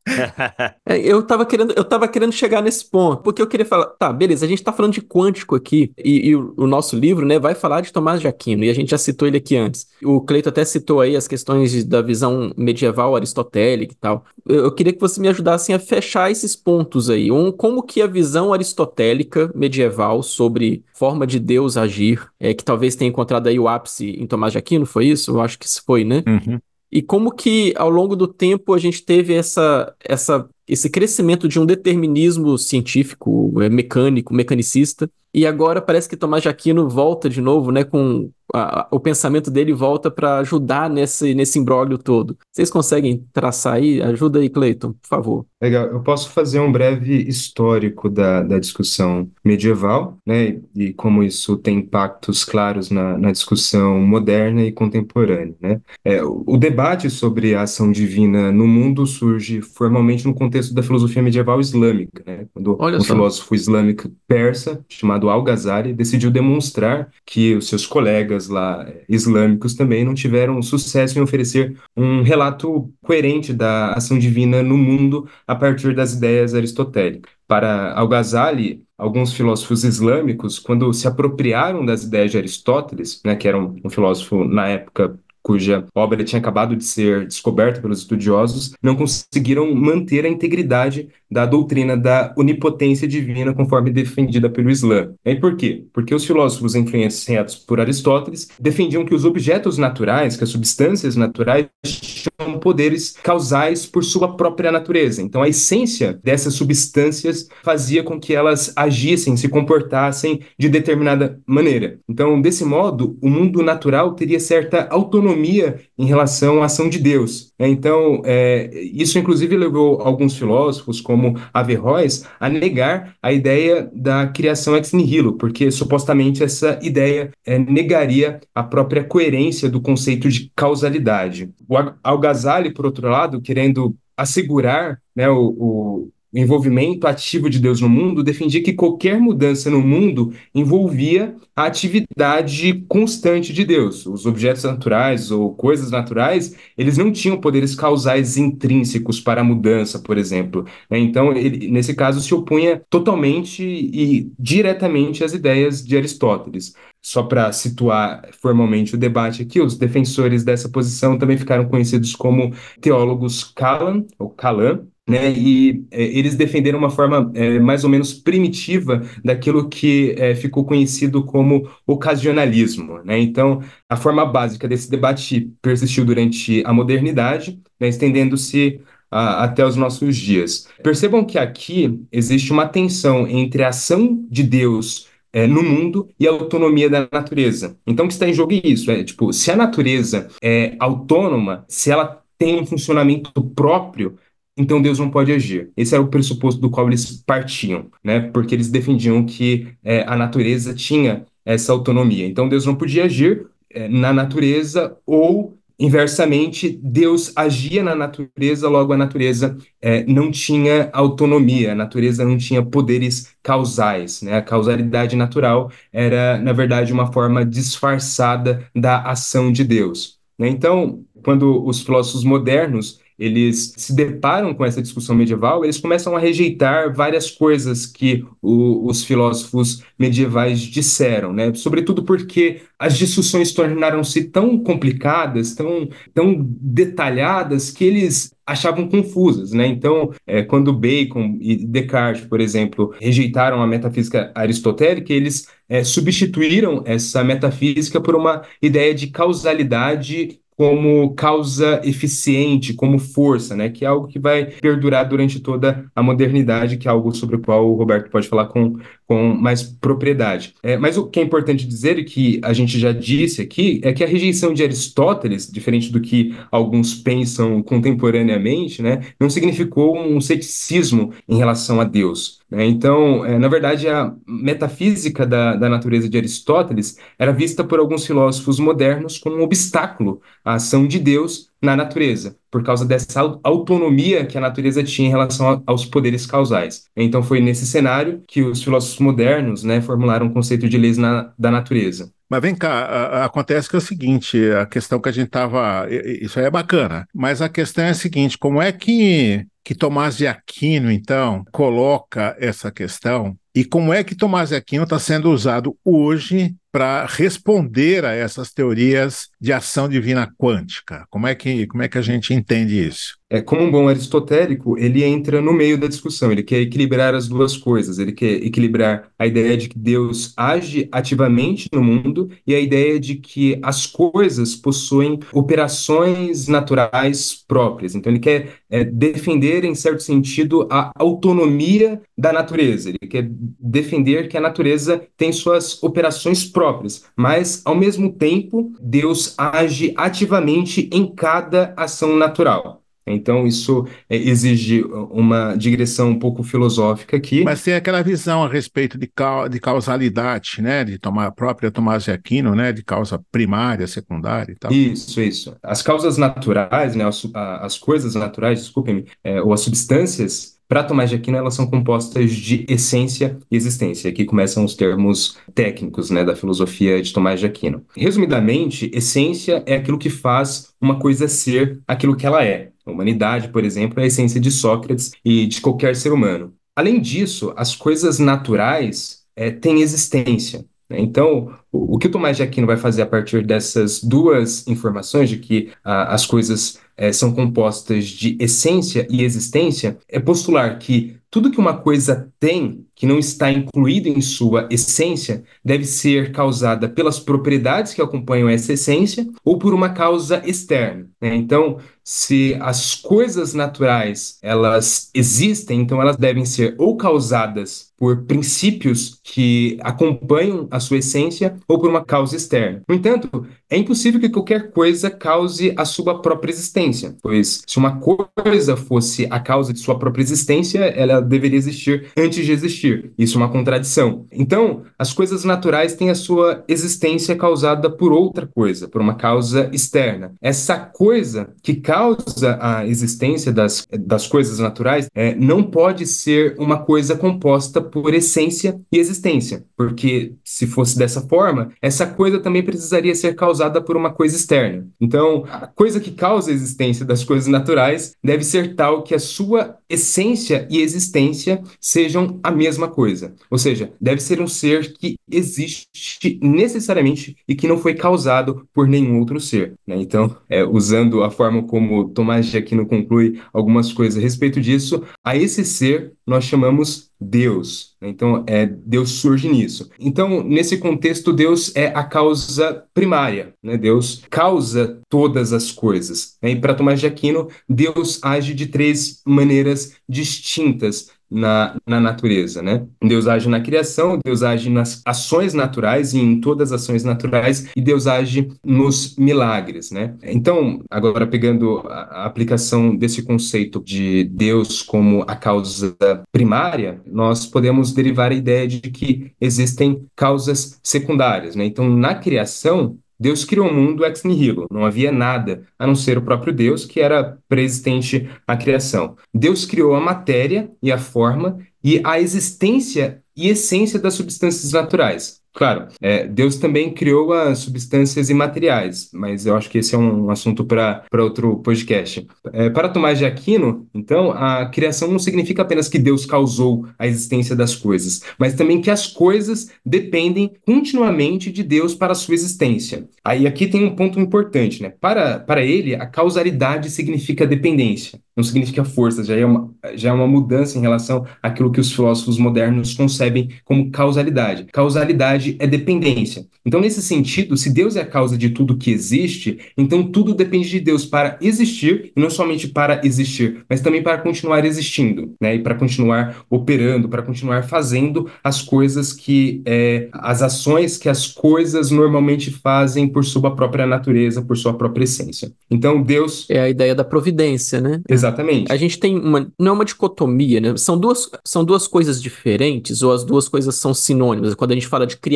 é, 0.86 0.98
eu 0.98 1.22
tava 1.22 1.44
querendo, 1.44 1.74
eu 1.76 1.84
tava 1.84 2.08
querendo 2.08 2.32
chegar 2.32 2.62
nesse 2.62 2.88
ponto, 2.88 3.22
porque 3.22 3.42
eu 3.42 3.46
queria 3.46 3.66
falar, 3.66 3.84
tá, 3.98 4.10
beleza, 4.10 4.46
a 4.46 4.48
gente 4.48 4.62
tá 4.62 4.72
falando 4.72 4.94
de 4.94 5.02
quântico 5.02 5.54
aqui, 5.54 5.92
e, 6.02 6.30
e 6.30 6.34
o, 6.34 6.54
o, 6.56 6.66
nosso 6.66 6.96
livro, 6.96 7.26
né, 7.26 7.38
vai 7.38 7.54
falar 7.54 7.82
de 7.82 7.92
Tomás 7.92 8.22
de 8.22 8.26
Aquino, 8.26 8.64
e 8.64 8.70
a 8.70 8.74
gente 8.74 8.92
já 8.92 8.98
citou 8.98 9.28
ele 9.28 9.36
aqui 9.36 9.58
antes. 9.58 9.86
O 10.02 10.22
Cleito 10.22 10.48
até 10.48 10.64
citou 10.64 11.02
aí 11.02 11.16
as 11.16 11.28
questões 11.28 11.84
da 11.84 12.00
visão 12.00 12.54
medieval 12.56 13.14
aristotélica 13.14 13.92
e 13.92 13.96
tal. 13.96 14.24
Eu, 14.48 14.64
eu 14.64 14.72
queria 14.72 14.94
que 14.94 15.00
você 15.00 15.20
me 15.20 15.28
ajudasse 15.28 15.70
a 15.74 15.78
fechar 15.78 16.30
esses 16.30 16.56
pontos 16.56 17.10
aí. 17.10 17.30
Um, 17.30 17.52
como 17.52 17.82
que 17.82 18.00
a 18.00 18.06
visão 18.06 18.54
aristotélica 18.54 19.52
medieval 19.54 20.22
sobre 20.22 20.45
forma 20.94 21.26
de 21.26 21.38
Deus 21.38 21.76
agir, 21.76 22.26
é, 22.38 22.54
que 22.54 22.64
talvez 22.64 22.96
tenha 22.96 23.08
encontrado 23.08 23.48
aí 23.48 23.58
o 23.58 23.68
ápice 23.68 24.10
em 24.10 24.26
Tomás 24.26 24.52
de 24.52 24.58
Aquino, 24.58 24.86
foi 24.86 25.06
isso? 25.06 25.32
Eu 25.32 25.40
acho 25.40 25.58
que 25.58 25.66
isso 25.66 25.82
foi, 25.84 26.04
né? 26.04 26.22
Uhum. 26.26 26.58
E 26.90 27.02
como 27.02 27.32
que 27.32 27.74
ao 27.76 27.90
longo 27.90 28.14
do 28.14 28.28
tempo 28.28 28.72
a 28.72 28.78
gente 28.78 29.04
teve 29.04 29.34
essa, 29.34 29.94
essa, 30.02 30.48
esse 30.68 30.88
crescimento 30.88 31.48
de 31.48 31.58
um 31.58 31.66
determinismo 31.66 32.56
científico, 32.56 33.52
é, 33.60 33.68
mecânico, 33.68 34.32
mecanicista, 34.32 35.10
e 35.34 35.46
agora 35.46 35.82
parece 35.82 36.08
que 36.08 36.16
Tomás 36.16 36.42
de 36.42 36.48
Aquino 36.48 36.88
volta 36.88 37.28
de 37.28 37.40
novo, 37.40 37.70
né, 37.70 37.84
com 37.84 38.30
a, 38.54 38.86
o 38.90 39.00
pensamento 39.00 39.50
dele 39.50 39.72
volta 39.72 40.10
para 40.10 40.38
ajudar 40.38 40.88
nesse, 40.90 41.34
nesse 41.34 41.58
imbróglio 41.58 41.98
todo. 41.98 42.36
Vocês 42.52 42.70
conseguem 42.70 43.24
traçar 43.32 43.74
aí? 43.74 44.00
Ajuda 44.02 44.38
aí, 44.38 44.48
Cleiton, 44.48 44.92
por 44.92 45.08
favor. 45.08 45.46
Legal, 45.62 45.86
eu 45.86 46.00
posso 46.00 46.30
fazer 46.30 46.60
um 46.60 46.70
breve 46.70 47.16
histórico 47.16 48.10
da, 48.10 48.42
da 48.42 48.58
discussão 48.58 49.28
medieval, 49.44 50.18
né, 50.26 50.58
e 50.74 50.92
como 50.92 51.22
isso 51.22 51.56
tem 51.56 51.78
impactos 51.78 52.44
claros 52.44 52.90
na, 52.90 53.16
na 53.16 53.32
discussão 53.32 54.00
moderna 54.00 54.62
e 54.62 54.70
contemporânea, 54.70 55.54
né. 55.60 55.80
É, 56.04 56.22
o 56.22 56.56
debate 56.58 57.08
sobre 57.08 57.54
a 57.54 57.62
ação 57.62 57.90
divina 57.90 58.52
no 58.52 58.66
mundo 58.66 59.06
surge 59.06 59.62
formalmente 59.62 60.26
no 60.26 60.34
contexto 60.34 60.74
da 60.74 60.82
filosofia 60.82 61.22
medieval 61.22 61.58
islâmica, 61.58 62.22
né, 62.26 62.46
quando 62.52 62.76
Olha 62.78 62.98
um 62.98 63.00
só. 63.00 63.14
filósofo 63.14 63.54
islâmico 63.54 64.10
persa, 64.28 64.84
chamado 64.88 65.30
Al-Ghazali, 65.30 65.94
decidiu 65.94 66.30
demonstrar 66.30 67.08
que 67.24 67.54
os 67.54 67.66
seus 67.66 67.86
colegas 67.86 68.35
lá 68.48 68.86
islâmicos 69.08 69.74
também 69.74 70.04
não 70.04 70.14
tiveram 70.14 70.60
sucesso 70.62 71.18
em 71.18 71.22
oferecer 71.22 71.76
um 71.96 72.22
relato 72.22 72.92
coerente 73.02 73.52
da 73.52 73.92
ação 73.92 74.18
divina 74.18 74.62
no 74.62 74.76
mundo 74.76 75.28
a 75.46 75.54
partir 75.54 75.94
das 75.94 76.12
ideias 76.14 76.54
aristotélicas. 76.54 77.32
Para 77.48 77.92
Al-Ghazali, 77.94 78.82
alguns 78.98 79.32
filósofos 79.32 79.84
islâmicos, 79.84 80.58
quando 80.58 80.92
se 80.92 81.06
apropriaram 81.08 81.84
das 81.84 82.04
ideias 82.04 82.30
de 82.30 82.38
Aristóteles, 82.38 83.20
né, 83.24 83.36
que 83.36 83.48
era 83.48 83.58
um, 83.58 83.76
um 83.84 83.90
filósofo 83.90 84.44
na 84.44 84.68
época 84.68 85.18
cuja 85.46 85.86
obra 85.94 86.24
tinha 86.24 86.40
acabado 86.40 86.74
de 86.74 86.82
ser 86.82 87.24
descoberta 87.24 87.80
pelos 87.80 88.00
estudiosos, 88.00 88.72
não 88.82 88.96
conseguiram 88.96 89.72
manter 89.72 90.24
a 90.24 90.28
integridade 90.28 91.08
da 91.30 91.46
doutrina 91.46 91.96
da 91.96 92.32
onipotência 92.36 93.06
divina 93.06 93.54
conforme 93.54 93.90
defendida 93.90 94.48
pelo 94.48 94.70
Islã. 94.70 95.12
E 95.24 95.34
por 95.34 95.56
quê? 95.56 95.84
Porque 95.92 96.14
os 96.14 96.24
filósofos 96.24 96.74
influenciados 96.74 97.56
por 97.56 97.80
Aristóteles 97.80 98.48
defendiam 98.60 99.04
que 99.04 99.14
os 99.14 99.24
objetos 99.24 99.78
naturais, 99.78 100.36
que 100.36 100.44
as 100.44 100.50
substâncias 100.50 101.16
naturais 101.16 101.66
tinham 101.84 102.58
poderes 102.58 103.12
causais 103.22 103.86
por 103.86 104.04
sua 104.04 104.36
própria 104.36 104.70
natureza. 104.70 105.22
Então 105.22 105.42
a 105.42 105.48
essência 105.48 106.18
dessas 106.22 106.54
substâncias 106.54 107.48
fazia 107.62 108.02
com 108.02 108.18
que 108.18 108.34
elas 108.34 108.72
agissem, 108.76 109.36
se 109.36 109.48
comportassem 109.48 110.40
de 110.58 110.68
determinada 110.68 111.40
maneira. 111.46 111.98
Então, 112.08 112.40
desse 112.40 112.64
modo, 112.64 113.18
o 113.22 113.28
mundo 113.28 113.62
natural 113.62 114.14
teria 114.14 114.40
certa 114.40 114.88
autonomia 114.90 115.80
em 115.98 116.06
relação 116.06 116.62
à 116.62 116.66
ação 116.66 116.88
de 116.88 116.98
Deus. 116.98 117.52
Então, 117.58 118.22
é, 118.24 118.70
isso 118.92 119.18
inclusive 119.18 119.56
levou 119.56 120.00
alguns 120.00 120.36
filósofos, 120.36 121.00
como 121.00 121.15
Averroes, 121.52 122.26
a 122.38 122.48
negar 122.48 123.14
a 123.22 123.32
ideia 123.32 123.90
da 123.92 124.26
criação 124.26 124.76
ex 124.76 124.92
nihilo, 124.92 125.34
porque 125.34 125.70
supostamente 125.70 126.42
essa 126.42 126.78
ideia 126.82 127.30
é, 127.44 127.58
negaria 127.58 128.40
a 128.54 128.62
própria 128.62 129.04
coerência 129.04 129.68
do 129.68 129.80
conceito 129.80 130.28
de 130.28 130.50
causalidade. 130.54 131.50
O 131.68 131.76
Al-Ghazali, 132.02 132.72
por 132.72 132.86
outro 132.86 133.08
lado, 133.08 133.40
querendo 133.40 133.96
assegurar 134.16 135.00
né, 135.14 135.28
o, 135.28 135.48
o 135.48 136.12
envolvimento 136.40 137.06
ativo 137.06 137.48
de 137.48 137.58
Deus 137.58 137.80
no 137.80 137.88
mundo, 137.88 138.22
defendia 138.22 138.62
que 138.62 138.72
qualquer 138.72 139.18
mudança 139.20 139.70
no 139.70 139.80
mundo 139.80 140.32
envolvia 140.54 141.34
a 141.54 141.64
atividade 141.64 142.84
constante 142.88 143.52
de 143.52 143.64
Deus. 143.64 144.04
Os 144.06 144.26
objetos 144.26 144.64
naturais 144.64 145.30
ou 145.30 145.54
coisas 145.54 145.90
naturais, 145.90 146.54
eles 146.76 146.98
não 146.98 147.10
tinham 147.10 147.40
poderes 147.40 147.74
causais 147.74 148.36
intrínsecos 148.36 149.20
para 149.20 149.40
a 149.40 149.44
mudança, 149.44 149.98
por 149.98 150.18
exemplo. 150.18 150.64
Né? 150.90 150.98
Então, 150.98 151.32
ele, 151.32 151.70
nesse 151.70 151.94
caso, 151.94 152.20
se 152.20 152.34
opunha 152.34 152.82
totalmente 152.90 153.62
e 153.62 154.30
diretamente 154.38 155.24
às 155.24 155.32
ideias 155.32 155.84
de 155.84 155.96
Aristóteles. 155.96 156.74
Só 157.00 157.22
para 157.22 157.52
situar 157.52 158.28
formalmente 158.42 158.94
o 158.94 158.98
debate 158.98 159.42
aqui, 159.42 159.60
os 159.60 159.78
defensores 159.78 160.42
dessa 160.42 160.68
posição 160.68 161.16
também 161.16 161.38
ficaram 161.38 161.68
conhecidos 161.68 162.16
como 162.16 162.52
teólogos 162.80 163.44
Kalan, 163.44 164.04
ou 164.18 164.28
Kalan, 164.30 164.86
né, 165.08 165.30
e 165.30 165.86
é, 165.90 166.02
eles 166.02 166.34
defenderam 166.34 166.78
uma 166.78 166.90
forma 166.90 167.30
é, 167.34 167.60
mais 167.60 167.84
ou 167.84 167.90
menos 167.90 168.12
primitiva 168.12 169.02
daquilo 169.24 169.68
que 169.68 170.14
é, 170.18 170.34
ficou 170.34 170.64
conhecido 170.64 171.24
como 171.24 171.68
ocasionalismo. 171.86 173.00
Né? 173.04 173.20
Então, 173.20 173.62
a 173.88 173.96
forma 173.96 174.26
básica 174.26 174.66
desse 174.66 174.90
debate 174.90 175.52
persistiu 175.62 176.04
durante 176.04 176.62
a 176.66 176.72
modernidade, 176.72 177.60
né, 177.78 177.88
estendendo-se 177.88 178.80
até 179.08 179.64
os 179.64 179.76
nossos 179.76 180.16
dias. 180.16 180.66
Percebam 180.82 181.24
que 181.24 181.38
aqui 181.38 182.02
existe 182.10 182.52
uma 182.52 182.66
tensão 182.66 183.26
entre 183.28 183.62
a 183.62 183.68
ação 183.68 184.26
de 184.28 184.42
Deus 184.42 185.06
é, 185.32 185.46
no 185.46 185.62
mundo 185.62 186.08
e 186.18 186.26
a 186.26 186.30
autonomia 186.30 186.90
da 186.90 187.08
natureza. 187.12 187.76
Então, 187.86 188.04
o 188.06 188.08
que 188.08 188.14
está 188.14 188.28
em 188.28 188.32
jogo 188.32 188.52
é 188.52 188.60
isso: 188.64 188.90
é 188.90 189.04
tipo, 189.04 189.32
se 189.32 189.50
a 189.50 189.56
natureza 189.56 190.28
é 190.42 190.74
autônoma, 190.80 191.64
se 191.68 191.90
ela 191.90 192.22
tem 192.38 192.60
um 192.60 192.66
funcionamento 192.66 193.42
próprio, 193.54 194.16
então 194.56 194.80
Deus 194.80 194.98
não 194.98 195.10
pode 195.10 195.32
agir. 195.32 195.70
Esse 195.76 195.94
era 195.94 196.02
o 196.02 196.08
pressuposto 196.08 196.60
do 196.60 196.70
qual 196.70 196.88
eles 196.88 197.22
partiam, 197.26 197.90
né? 198.02 198.20
Porque 198.20 198.54
eles 198.54 198.70
defendiam 198.70 199.24
que 199.24 199.68
é, 199.84 200.04
a 200.06 200.16
natureza 200.16 200.74
tinha 200.74 201.26
essa 201.44 201.72
autonomia. 201.72 202.26
Então 202.26 202.48
Deus 202.48 202.64
não 202.64 202.74
podia 202.74 203.04
agir 203.04 203.46
é, 203.70 203.88
na 203.88 204.12
natureza 204.12 204.96
ou 205.06 205.56
Inversamente, 205.78 206.70
Deus 206.82 207.32
agia 207.36 207.82
na 207.82 207.94
natureza, 207.94 208.66
logo 208.66 208.94
a 208.94 208.96
natureza 208.96 209.58
é, 209.80 210.04
não 210.04 210.30
tinha 210.30 210.88
autonomia, 210.90 211.72
a 211.72 211.74
natureza 211.74 212.24
não 212.24 212.38
tinha 212.38 212.64
poderes 212.64 213.34
causais. 213.42 214.22
Né? 214.22 214.38
A 214.38 214.42
causalidade 214.42 215.14
natural 215.16 215.70
era, 215.92 216.38
na 216.38 216.54
verdade, 216.54 216.94
uma 216.94 217.12
forma 217.12 217.44
disfarçada 217.44 218.66
da 218.74 219.02
ação 219.02 219.52
de 219.52 219.64
Deus. 219.64 220.18
Né? 220.38 220.48
Então, 220.48 221.04
quando 221.22 221.62
os 221.66 221.82
filósofos 221.82 222.24
modernos 222.24 222.98
eles 223.18 223.74
se 223.76 223.94
deparam 223.94 224.52
com 224.54 224.64
essa 224.64 224.82
discussão 224.82 225.14
medieval, 225.16 225.64
eles 225.64 225.78
começam 225.78 226.16
a 226.16 226.20
rejeitar 226.20 226.94
várias 226.94 227.30
coisas 227.30 227.86
que 227.86 228.24
o, 228.42 228.88
os 228.88 229.04
filósofos 229.04 229.82
medievais 229.98 230.60
disseram, 230.60 231.32
né? 231.32 231.52
Sobretudo 231.54 232.04
porque 232.04 232.62
as 232.78 232.96
discussões 232.96 233.52
tornaram-se 233.52 234.24
tão 234.24 234.58
complicadas, 234.58 235.54
tão, 235.54 235.88
tão 236.12 236.46
detalhadas, 236.60 237.70
que 237.70 237.84
eles 237.84 238.34
achavam 238.46 238.88
confusas, 238.88 239.52
né? 239.52 239.66
Então, 239.66 240.12
é, 240.26 240.42
quando 240.42 240.72
Bacon 240.72 241.38
e 241.40 241.56
Descartes, 241.66 242.26
por 242.26 242.40
exemplo, 242.40 242.94
rejeitaram 243.00 243.62
a 243.62 243.66
metafísica 243.66 244.30
aristotélica, 244.34 245.12
eles 245.12 245.48
é, 245.68 245.82
substituíram 245.82 246.82
essa 246.86 247.24
metafísica 247.24 248.00
por 248.00 248.14
uma 248.14 248.42
ideia 248.62 248.94
de 248.94 249.08
causalidade 249.08 250.40
como 250.56 251.14
causa 251.14 251.82
eficiente, 251.84 252.72
como 252.72 252.98
força, 252.98 253.54
né? 253.54 253.68
Que 253.68 253.84
é 253.84 253.88
algo 253.88 254.08
que 254.08 254.18
vai 254.18 254.46
perdurar 254.46 255.06
durante 255.06 255.38
toda 255.38 255.90
a 255.94 256.02
modernidade, 256.02 256.78
que 256.78 256.88
é 256.88 256.90
algo 256.90 257.14
sobre 257.14 257.36
o 257.36 257.40
qual 257.40 257.70
o 257.70 257.74
Roberto 257.74 258.10
pode 258.10 258.26
falar 258.26 258.46
com, 258.46 258.78
com 259.06 259.34
mais 259.34 259.62
propriedade. 259.62 260.54
É, 260.62 260.76
mas 260.76 260.96
o 260.96 261.06
que 261.06 261.20
é 261.20 261.22
importante 261.22 261.66
dizer, 261.66 261.98
e 261.98 262.04
que 262.04 262.40
a 262.42 262.52
gente 262.52 262.78
já 262.78 262.92
disse 262.92 263.40
aqui, 263.40 263.80
é 263.84 263.92
que 263.92 264.02
a 264.02 264.06
rejeição 264.06 264.52
de 264.52 264.62
Aristóteles, 264.62 265.50
diferente 265.50 265.92
do 265.92 266.00
que 266.00 266.34
alguns 266.50 266.94
pensam 266.94 267.62
contemporaneamente, 267.62 268.82
né, 268.82 269.02
não 269.18 269.30
significou 269.30 269.96
um 269.96 270.20
ceticismo 270.20 271.12
em 271.28 271.36
relação 271.36 271.80
a 271.80 271.84
Deus. 271.84 272.40
Né? 272.50 272.66
Então, 272.66 273.24
é, 273.24 273.38
na 273.38 273.48
verdade, 273.48 273.88
a 273.88 274.14
metafísica 274.26 275.26
da, 275.26 275.56
da 275.56 275.68
natureza 275.68 276.08
de 276.08 276.16
Aristóteles 276.18 276.98
era 277.18 277.32
vista 277.32 277.62
por 277.64 277.78
alguns 277.78 278.06
filósofos 278.06 278.58
modernos 278.58 279.18
como 279.18 279.36
um 279.36 279.42
obstáculo 279.42 280.20
à 280.44 280.54
ação 280.54 280.86
de 280.86 280.98
Deus 280.98 281.50
na 281.62 281.76
natureza, 281.76 282.36
por 282.50 282.62
causa 282.62 282.84
dessa 282.84 283.20
autonomia 283.42 284.26
que 284.26 284.36
a 284.36 284.40
natureza 284.40 284.82
tinha 284.82 285.08
em 285.08 285.10
relação 285.10 285.62
aos 285.66 285.84
poderes 285.84 286.26
causais. 286.26 286.84
Então 286.96 287.22
foi 287.22 287.40
nesse 287.40 287.66
cenário 287.66 288.22
que 288.26 288.42
os 288.42 288.62
filósofos 288.62 288.98
modernos 288.98 289.62
né, 289.62 289.80
formularam 289.80 290.26
o 290.26 290.32
conceito 290.32 290.68
de 290.68 290.78
leis 290.78 290.98
na, 290.98 291.32
da 291.38 291.50
natureza. 291.50 292.12
Mas 292.28 292.42
vem 292.42 292.54
cá, 292.54 292.70
a, 292.70 293.06
a, 293.22 293.24
acontece 293.24 293.68
que 293.68 293.76
é 293.76 293.78
o 293.78 293.82
seguinte, 293.82 294.38
a 294.50 294.66
questão 294.66 295.00
que 295.00 295.08
a 295.08 295.12
gente 295.12 295.28
estava. 295.28 295.86
Isso 296.20 296.38
aí 296.38 296.46
é 296.46 296.50
bacana, 296.50 297.06
mas 297.14 297.40
a 297.40 297.48
questão 297.48 297.84
é 297.84 297.90
a 297.90 297.94
seguinte: 297.94 298.36
como 298.36 298.60
é 298.60 298.72
que, 298.72 299.46
que 299.66 299.74
Tomás 299.74 300.16
de 300.16 300.28
Aquino, 300.28 300.92
então, 300.92 301.44
coloca 301.50 302.36
essa 302.38 302.70
questão? 302.70 303.36
E 303.52 303.64
como 303.64 303.92
é 303.92 304.04
que 304.04 304.14
Tomás 304.14 304.50
de 304.50 304.54
Aquino 304.54 304.84
está 304.84 304.96
sendo 304.96 305.28
usado 305.28 305.76
hoje 305.84 306.54
para 306.70 307.06
responder 307.06 308.04
a 308.04 308.12
essas 308.12 308.52
teorias 308.52 309.28
de 309.40 309.50
ação 309.50 309.88
divina 309.88 310.30
quântica? 310.38 311.06
Como 311.08 311.26
é 311.26 311.34
que, 311.34 311.66
como 311.66 311.82
é 311.82 311.88
que 311.88 311.96
a 311.96 312.02
gente 312.02 312.34
entende 312.34 312.86
isso? 312.86 313.16
É, 313.30 313.40
como 313.40 313.62
um 313.62 313.70
bom 313.70 313.88
aristotélico, 313.88 314.78
ele 314.78 315.02
entra 315.02 315.40
no 315.40 315.54
meio 315.54 315.78
da 315.78 315.88
discussão, 315.88 316.30
ele 316.30 316.44
quer 316.44 316.60
equilibrar 316.60 317.14
as 317.14 317.26
duas 317.26 317.56
coisas, 317.56 317.98
ele 317.98 318.12
quer 318.12 318.34
equilibrar 318.44 319.10
a 319.18 319.26
ideia 319.26 319.56
de 319.56 319.68
que 319.68 319.78
Deus 319.78 320.32
age 320.36 320.86
ativamente 320.92 321.68
no 321.72 321.82
mundo 321.82 322.30
e 322.46 322.54
a 322.54 322.60
ideia 322.60 323.00
de 323.00 323.16
que 323.16 323.58
as 323.62 323.86
coisas 323.86 324.54
possuem 324.54 325.18
operações 325.32 326.46
naturais 326.46 327.42
próprias. 327.48 327.94
Então, 327.94 328.12
ele 328.12 328.20
quer 328.20 328.60
é, 328.70 328.84
defender, 328.84 329.55
em 329.64 329.74
certo 329.74 330.02
sentido, 330.02 330.68
a 330.70 330.90
autonomia 330.98 332.00
da 332.16 332.32
natureza, 332.32 332.90
ele 332.90 332.98
quer 332.98 333.28
defender 333.30 334.28
que 334.28 334.36
a 334.36 334.40
natureza 334.40 335.06
tem 335.16 335.32
suas 335.32 335.82
operações 335.82 336.44
próprias, 336.44 337.04
mas, 337.16 337.62
ao 337.64 337.74
mesmo 337.74 338.12
tempo, 338.12 338.72
Deus 338.80 339.34
age 339.38 339.92
ativamente 339.96 340.88
em 340.92 341.06
cada 341.14 341.74
ação 341.76 342.16
natural. 342.16 342.85
Então, 343.06 343.46
isso 343.46 343.86
é, 344.10 344.16
exige 344.16 344.82
uma 345.10 345.54
digressão 345.54 346.10
um 346.10 346.18
pouco 346.18 346.42
filosófica 346.42 347.16
aqui. 347.16 347.44
Mas 347.44 347.62
tem 347.62 347.74
aquela 347.74 348.02
visão 348.02 348.42
a 348.42 348.48
respeito 348.48 348.98
de, 348.98 349.10
de 349.50 349.60
causalidade, 349.60 350.60
né? 350.60 350.84
De 350.84 350.98
tomar 350.98 351.26
a 351.26 351.32
própria 351.32 351.70
Tomás 351.70 352.04
de 352.04 352.10
Aquino, 352.10 352.54
né? 352.54 352.72
De 352.72 352.82
causa 352.82 353.20
primária, 353.30 353.86
secundária 353.86 354.52
e 354.52 354.56
tal. 354.56 354.72
Isso, 354.72 355.20
isso. 355.20 355.56
As 355.62 355.82
causas 355.82 356.16
naturais, 356.16 356.96
né? 356.96 357.06
As, 357.06 357.26
as 357.34 357.78
coisas 357.78 358.14
naturais, 358.14 358.60
desculpem-me, 358.60 359.06
é, 359.22 359.40
ou 359.40 359.52
as 359.52 359.60
substâncias 359.60 360.56
para 360.68 360.82
Tomás 360.82 361.10
de 361.10 361.16
Aquino, 361.16 361.36
elas 361.36 361.54
são 361.54 361.66
compostas 361.66 362.32
de 362.32 362.66
essência 362.68 363.38
e 363.50 363.56
existência. 363.56 364.10
Aqui 364.10 364.24
começam 364.24 364.64
os 364.64 364.74
termos 364.74 365.38
técnicos 365.54 366.10
né, 366.10 366.24
da 366.24 366.34
filosofia 366.34 367.00
de 367.00 367.12
Tomás 367.12 367.38
de 367.38 367.46
Aquino. 367.46 367.84
Resumidamente, 367.96 368.90
essência 368.92 369.62
é 369.64 369.76
aquilo 369.76 369.98
que 369.98 370.10
faz 370.10 370.74
uma 370.80 370.98
coisa 370.98 371.28
ser 371.28 371.80
aquilo 371.86 372.16
que 372.16 372.26
ela 372.26 372.44
é. 372.44 372.72
A 372.86 372.90
humanidade, 372.90 373.48
por 373.48 373.64
exemplo, 373.64 374.00
é 374.00 374.04
a 374.04 374.06
essência 374.06 374.40
de 374.40 374.50
Sócrates 374.50 375.10
e 375.24 375.46
de 375.46 375.60
qualquer 375.60 375.96
ser 375.96 376.12
humano. 376.12 376.54
Além 376.74 377.00
disso, 377.00 377.52
as 377.56 377.74
coisas 377.74 378.18
naturais 378.18 379.24
é, 379.34 379.50
têm 379.50 379.80
existência. 379.80 380.64
Né? 380.88 381.00
Então, 381.00 381.52
o, 381.72 381.96
o, 381.96 381.98
que 381.98 382.06
o 382.06 382.10
Tomás 382.10 382.36
de 382.36 382.42
Aquino 382.42 382.66
vai 382.66 382.76
fazer 382.76 383.02
a 383.02 383.06
partir 383.06 383.44
dessas 383.44 384.02
duas 384.02 384.66
informações, 384.68 385.28
de 385.28 385.38
que 385.38 385.72
ah, 385.84 386.14
as 386.14 386.24
coisas 386.24 386.78
é, 386.96 387.12
são 387.12 387.32
compostas 387.32 388.06
de 388.06 388.36
essência 388.40 389.06
e 389.10 389.22
existência, 389.22 389.98
é 390.08 390.20
postular 390.20 390.78
que 390.78 391.16
tudo 391.30 391.50
que 391.50 391.60
uma 391.60 391.76
coisa 391.76 392.32
tem 392.38 392.85
que 392.96 393.06
não 393.06 393.18
está 393.18 393.52
incluído 393.52 394.08
em 394.08 394.22
sua 394.22 394.66
essência 394.70 395.44
deve 395.62 395.84
ser 395.84 396.32
causada 396.32 396.88
pelas 396.88 397.20
propriedades 397.20 397.92
que 397.92 398.00
acompanham 398.00 398.48
essa 398.48 398.72
essência 398.72 399.28
ou 399.44 399.58
por 399.58 399.74
uma 399.74 399.90
causa 399.90 400.42
externa. 400.46 401.06
Né? 401.20 401.36
Então, 401.36 401.78
se 402.02 402.56
as 402.60 402.94
coisas 402.94 403.52
naturais 403.52 404.38
elas 404.40 405.10
existem, 405.12 405.80
então 405.80 406.00
elas 406.00 406.16
devem 406.16 406.44
ser 406.44 406.76
ou 406.78 406.96
causadas 406.96 407.90
por 407.98 408.22
princípios 408.24 409.18
que 409.24 409.76
acompanham 409.82 410.68
a 410.70 410.78
sua 410.78 410.98
essência 410.98 411.56
ou 411.66 411.80
por 411.80 411.90
uma 411.90 412.04
causa 412.04 412.36
externa. 412.36 412.82
No 412.88 412.94
entanto, 412.94 413.46
é 413.68 413.76
impossível 413.76 414.20
que 414.20 414.28
qualquer 414.28 414.70
coisa 414.70 415.10
cause 415.10 415.74
a 415.76 415.84
sua 415.84 416.22
própria 416.22 416.52
existência, 416.52 417.16
pois 417.20 417.62
se 417.66 417.78
uma 417.78 417.98
coisa 417.98 418.76
fosse 418.76 419.26
a 419.28 419.40
causa 419.40 419.72
de 419.72 419.80
sua 419.80 419.98
própria 419.98 420.22
existência, 420.22 420.80
ela 420.80 421.20
deveria 421.20 421.58
existir 421.58 422.06
antes 422.16 422.44
de 422.44 422.52
existir. 422.52 422.85
Isso 423.18 423.36
é 423.36 423.40
uma 423.40 423.50
contradição. 423.50 424.26
Então, 424.32 424.82
as 424.98 425.12
coisas 425.12 425.44
naturais 425.44 425.94
têm 425.94 426.10
a 426.10 426.14
sua 426.14 426.64
existência 426.68 427.36
causada 427.36 427.90
por 427.90 428.12
outra 428.12 428.46
coisa, 428.46 428.88
por 428.88 429.00
uma 429.00 429.14
causa 429.14 429.70
externa. 429.72 430.34
Essa 430.40 430.76
coisa 430.78 431.50
que 431.62 431.76
causa 431.76 432.58
a 432.60 432.86
existência 432.86 433.52
das, 433.52 433.86
das 433.98 434.26
coisas 434.26 434.58
naturais 434.58 435.08
é, 435.14 435.34
não 435.34 435.62
pode 435.62 436.06
ser 436.06 436.54
uma 436.58 436.78
coisa 436.78 437.16
composta 437.16 437.80
por 437.80 438.14
essência 438.14 438.80
e 438.92 438.98
existência, 438.98 439.64
porque 439.76 440.34
se 440.44 440.66
fosse 440.66 440.98
dessa 440.98 441.22
forma, 441.22 441.70
essa 441.80 442.06
coisa 442.06 442.38
também 442.38 442.62
precisaria 442.62 443.14
ser 443.14 443.34
causada 443.34 443.80
por 443.80 443.96
uma 443.96 444.10
coisa 444.10 444.36
externa. 444.36 444.86
Então, 445.00 445.44
a 445.50 445.66
coisa 445.66 446.00
que 446.00 446.10
causa 446.10 446.50
a 446.50 446.54
existência 446.54 447.04
das 447.04 447.24
coisas 447.24 447.46
naturais 447.46 448.14
deve 448.22 448.44
ser 448.44 448.74
tal 448.74 449.02
que 449.02 449.14
a 449.14 449.18
sua 449.18 449.76
essência 449.88 450.66
e 450.70 450.80
existência 450.80 451.62
sejam 451.80 452.40
a 452.42 452.50
mesma 452.50 452.75
coisa. 452.84 453.34
Ou 453.50 453.56
seja, 453.56 453.92
deve 454.00 454.20
ser 454.20 454.40
um 454.40 454.46
ser 454.46 454.92
que 454.92 455.16
existe 455.30 456.38
necessariamente 456.42 457.36
e 457.48 457.54
que 457.54 457.66
não 457.66 457.78
foi 457.78 457.94
causado 457.94 458.68
por 458.74 458.86
nenhum 458.86 459.18
outro 459.18 459.40
ser. 459.40 459.74
Né? 459.86 459.96
Então, 459.96 460.36
é, 460.48 460.64
usando 460.64 461.22
a 461.22 461.30
forma 461.30 461.62
como 461.62 462.08
Tomás 462.10 462.46
de 462.46 462.58
Aquino 462.58 462.86
conclui 462.86 463.40
algumas 463.52 463.92
coisas 463.92 464.18
a 464.18 464.22
respeito 464.22 464.60
disso, 464.60 465.02
a 465.24 465.36
esse 465.36 465.64
ser 465.64 466.12
nós 466.26 466.44
chamamos 466.44 467.10
Deus. 467.20 467.94
Né? 468.00 468.08
Então, 468.08 468.44
é, 468.46 468.66
Deus 468.66 469.10
surge 469.10 469.48
nisso. 469.48 469.90
Então, 469.98 470.42
nesse 470.42 470.76
contexto, 470.76 471.32
Deus 471.32 471.74
é 471.74 471.86
a 471.86 472.04
causa 472.04 472.84
primária. 472.92 473.54
Né? 473.62 473.76
Deus 473.76 474.22
causa 474.28 475.00
todas 475.08 475.52
as 475.52 475.70
coisas. 475.70 476.36
Né? 476.42 476.50
E 476.50 476.60
para 476.60 476.74
Tomás 476.74 477.00
de 477.00 477.06
Aquino, 477.06 477.48
Deus 477.68 478.22
age 478.22 478.54
de 478.54 478.66
três 478.66 479.22
maneiras 479.24 479.94
distintas 480.08 481.10
na, 481.30 481.76
na 481.86 482.00
natureza, 482.00 482.62
né? 482.62 482.86
Deus 483.02 483.26
age 483.26 483.48
na 483.48 483.60
criação, 483.60 484.18
Deus 484.24 484.42
age 484.42 484.70
nas 484.70 485.02
ações 485.04 485.54
naturais 485.54 486.14
e 486.14 486.18
em 486.18 486.40
todas 486.40 486.72
as 486.72 486.82
ações 486.82 487.04
naturais, 487.04 487.68
e 487.76 487.80
Deus 487.80 488.06
age 488.06 488.48
nos 488.64 489.16
milagres, 489.16 489.90
né? 489.90 490.14
Então, 490.22 490.82
agora 490.90 491.26
pegando 491.26 491.78
a, 491.86 492.22
a 492.22 492.24
aplicação 492.26 492.94
desse 492.94 493.22
conceito 493.22 493.82
de 493.84 494.24
Deus 494.24 494.82
como 494.82 495.24
a 495.26 495.34
causa 495.34 495.96
primária, 496.30 497.00
nós 497.06 497.46
podemos 497.46 497.92
derivar 497.92 498.30
a 498.30 498.34
ideia 498.34 498.66
de 498.68 498.80
que 498.80 499.32
existem 499.40 500.06
causas 500.14 500.78
secundárias, 500.82 501.56
né? 501.56 501.64
Então, 501.64 501.88
na 501.88 502.14
criação, 502.14 502.98
Deus 503.18 503.44
criou 503.44 503.68
o 503.68 503.74
mundo 503.74 504.04
ex 504.04 504.22
nihilo, 504.24 504.66
não 504.70 504.84
havia 504.84 505.10
nada 505.10 505.64
a 505.78 505.86
não 505.86 505.94
ser 505.94 506.18
o 506.18 506.22
próprio 506.22 506.52
Deus 506.52 506.84
que 506.84 507.00
era 507.00 507.38
preexistente 507.48 508.28
à 508.46 508.56
criação. 508.56 509.16
Deus 509.32 509.64
criou 509.64 509.94
a 509.94 510.00
matéria 510.00 510.70
e 510.82 510.92
a 510.92 510.98
forma 510.98 511.58
e 511.82 512.00
a 512.04 512.20
existência 512.20 513.22
e 513.36 513.48
essência 513.48 513.98
das 513.98 514.14
substâncias 514.14 514.72
naturais. 514.72 515.40
Claro, 515.56 515.86
é, 516.02 516.26
Deus 516.26 516.56
também 516.56 516.92
criou 516.92 517.32
as 517.32 517.60
substâncias 517.60 518.28
imateriais, 518.28 519.08
mas 519.14 519.46
eu 519.46 519.56
acho 519.56 519.70
que 519.70 519.78
esse 519.78 519.94
é 519.94 519.98
um 519.98 520.28
assunto 520.28 520.66
para 520.66 521.02
outro 521.14 521.56
podcast. 521.60 522.26
É, 522.52 522.68
para 522.68 522.90
Tomás 522.90 523.18
de 523.18 523.24
Aquino, 523.24 523.86
então, 523.94 524.32
a 524.32 524.66
criação 524.66 525.10
não 525.10 525.18
significa 525.18 525.62
apenas 525.62 525.88
que 525.88 525.98
Deus 525.98 526.26
causou 526.26 526.86
a 526.98 527.06
existência 527.06 527.56
das 527.56 527.74
coisas, 527.74 528.20
mas 528.38 528.52
também 528.52 528.82
que 528.82 528.90
as 528.90 529.06
coisas 529.06 529.70
dependem 529.84 530.52
continuamente 530.66 531.50
de 531.50 531.62
Deus 531.62 531.94
para 531.94 532.12
a 532.12 532.14
sua 532.14 532.34
existência. 532.34 533.08
Aí 533.24 533.46
aqui 533.46 533.66
tem 533.66 533.82
um 533.82 533.96
ponto 533.96 534.20
importante, 534.20 534.82
né? 534.82 534.92
Para, 535.00 535.38
para 535.38 535.64
ele, 535.64 535.94
a 535.94 536.04
causalidade 536.04 536.90
significa 536.90 537.46
dependência, 537.46 538.20
não 538.36 538.44
significa 538.44 538.84
força, 538.84 539.24
já 539.24 539.34
é, 539.34 539.46
uma, 539.46 539.70
já 539.94 540.10
é 540.10 540.12
uma 540.12 540.26
mudança 540.26 540.76
em 540.76 540.82
relação 540.82 541.24
àquilo 541.42 541.72
que 541.72 541.80
os 541.80 541.90
filósofos 541.90 542.36
modernos 542.36 542.92
concebem 542.92 543.48
como 543.64 543.90
causalidade. 543.90 544.64
Causalidade 544.64 545.45
é 545.58 545.66
dependência. 545.66 546.46
Então, 546.64 546.80
nesse 546.80 547.00
sentido, 547.00 547.56
se 547.56 547.70
Deus 547.70 547.94
é 547.94 548.00
a 548.00 548.06
causa 548.06 548.36
de 548.36 548.50
tudo 548.50 548.76
que 548.76 548.90
existe, 548.90 549.58
então 549.76 550.02
tudo 550.02 550.34
depende 550.34 550.68
de 550.68 550.80
Deus 550.80 551.04
para 551.04 551.38
existir, 551.40 552.12
e 552.16 552.20
não 552.20 552.30
somente 552.30 552.66
para 552.66 553.00
existir, 553.04 553.64
mas 553.68 553.80
também 553.80 554.02
para 554.02 554.18
continuar 554.18 554.64
existindo, 554.64 555.34
né? 555.40 555.54
E 555.54 555.58
para 555.60 555.74
continuar 555.74 556.44
operando, 556.50 557.08
para 557.08 557.22
continuar 557.22 557.62
fazendo 557.62 558.28
as 558.42 558.62
coisas 558.62 559.12
que, 559.12 559.62
é, 559.64 560.08
as 560.12 560.42
ações 560.42 560.98
que 560.98 561.08
as 561.08 561.28
coisas 561.28 561.90
normalmente 561.90 562.50
fazem 562.50 563.06
por 563.06 563.24
sua 563.24 563.54
própria 563.54 563.86
natureza, 563.86 564.42
por 564.42 564.56
sua 564.56 564.74
própria 564.74 565.04
essência. 565.04 565.52
Então, 565.70 566.02
Deus. 566.02 566.46
É 566.48 566.60
a 566.60 566.68
ideia 566.68 566.94
da 566.94 567.04
providência, 567.04 567.80
né? 567.80 568.00
Exatamente. 568.08 568.72
A 568.72 568.76
gente 568.76 568.98
tem 568.98 569.18
uma. 569.18 569.46
Não 569.58 569.72
é 569.72 569.74
uma 569.74 569.84
dicotomia, 569.84 570.60
né? 570.60 570.76
São 570.76 570.98
duas, 570.98 571.30
são 571.44 571.64
duas 571.64 571.86
coisas 571.86 572.20
diferentes, 572.20 573.02
ou 573.02 573.12
as 573.12 573.24
duas 573.24 573.48
coisas 573.48 573.74
são 573.74 573.92
sinônimas. 573.94 574.54
Quando 574.54 574.72
a 574.72 574.74
gente 574.74 574.86
fala 574.86 575.06
de 575.06 575.16
criação 575.16 575.35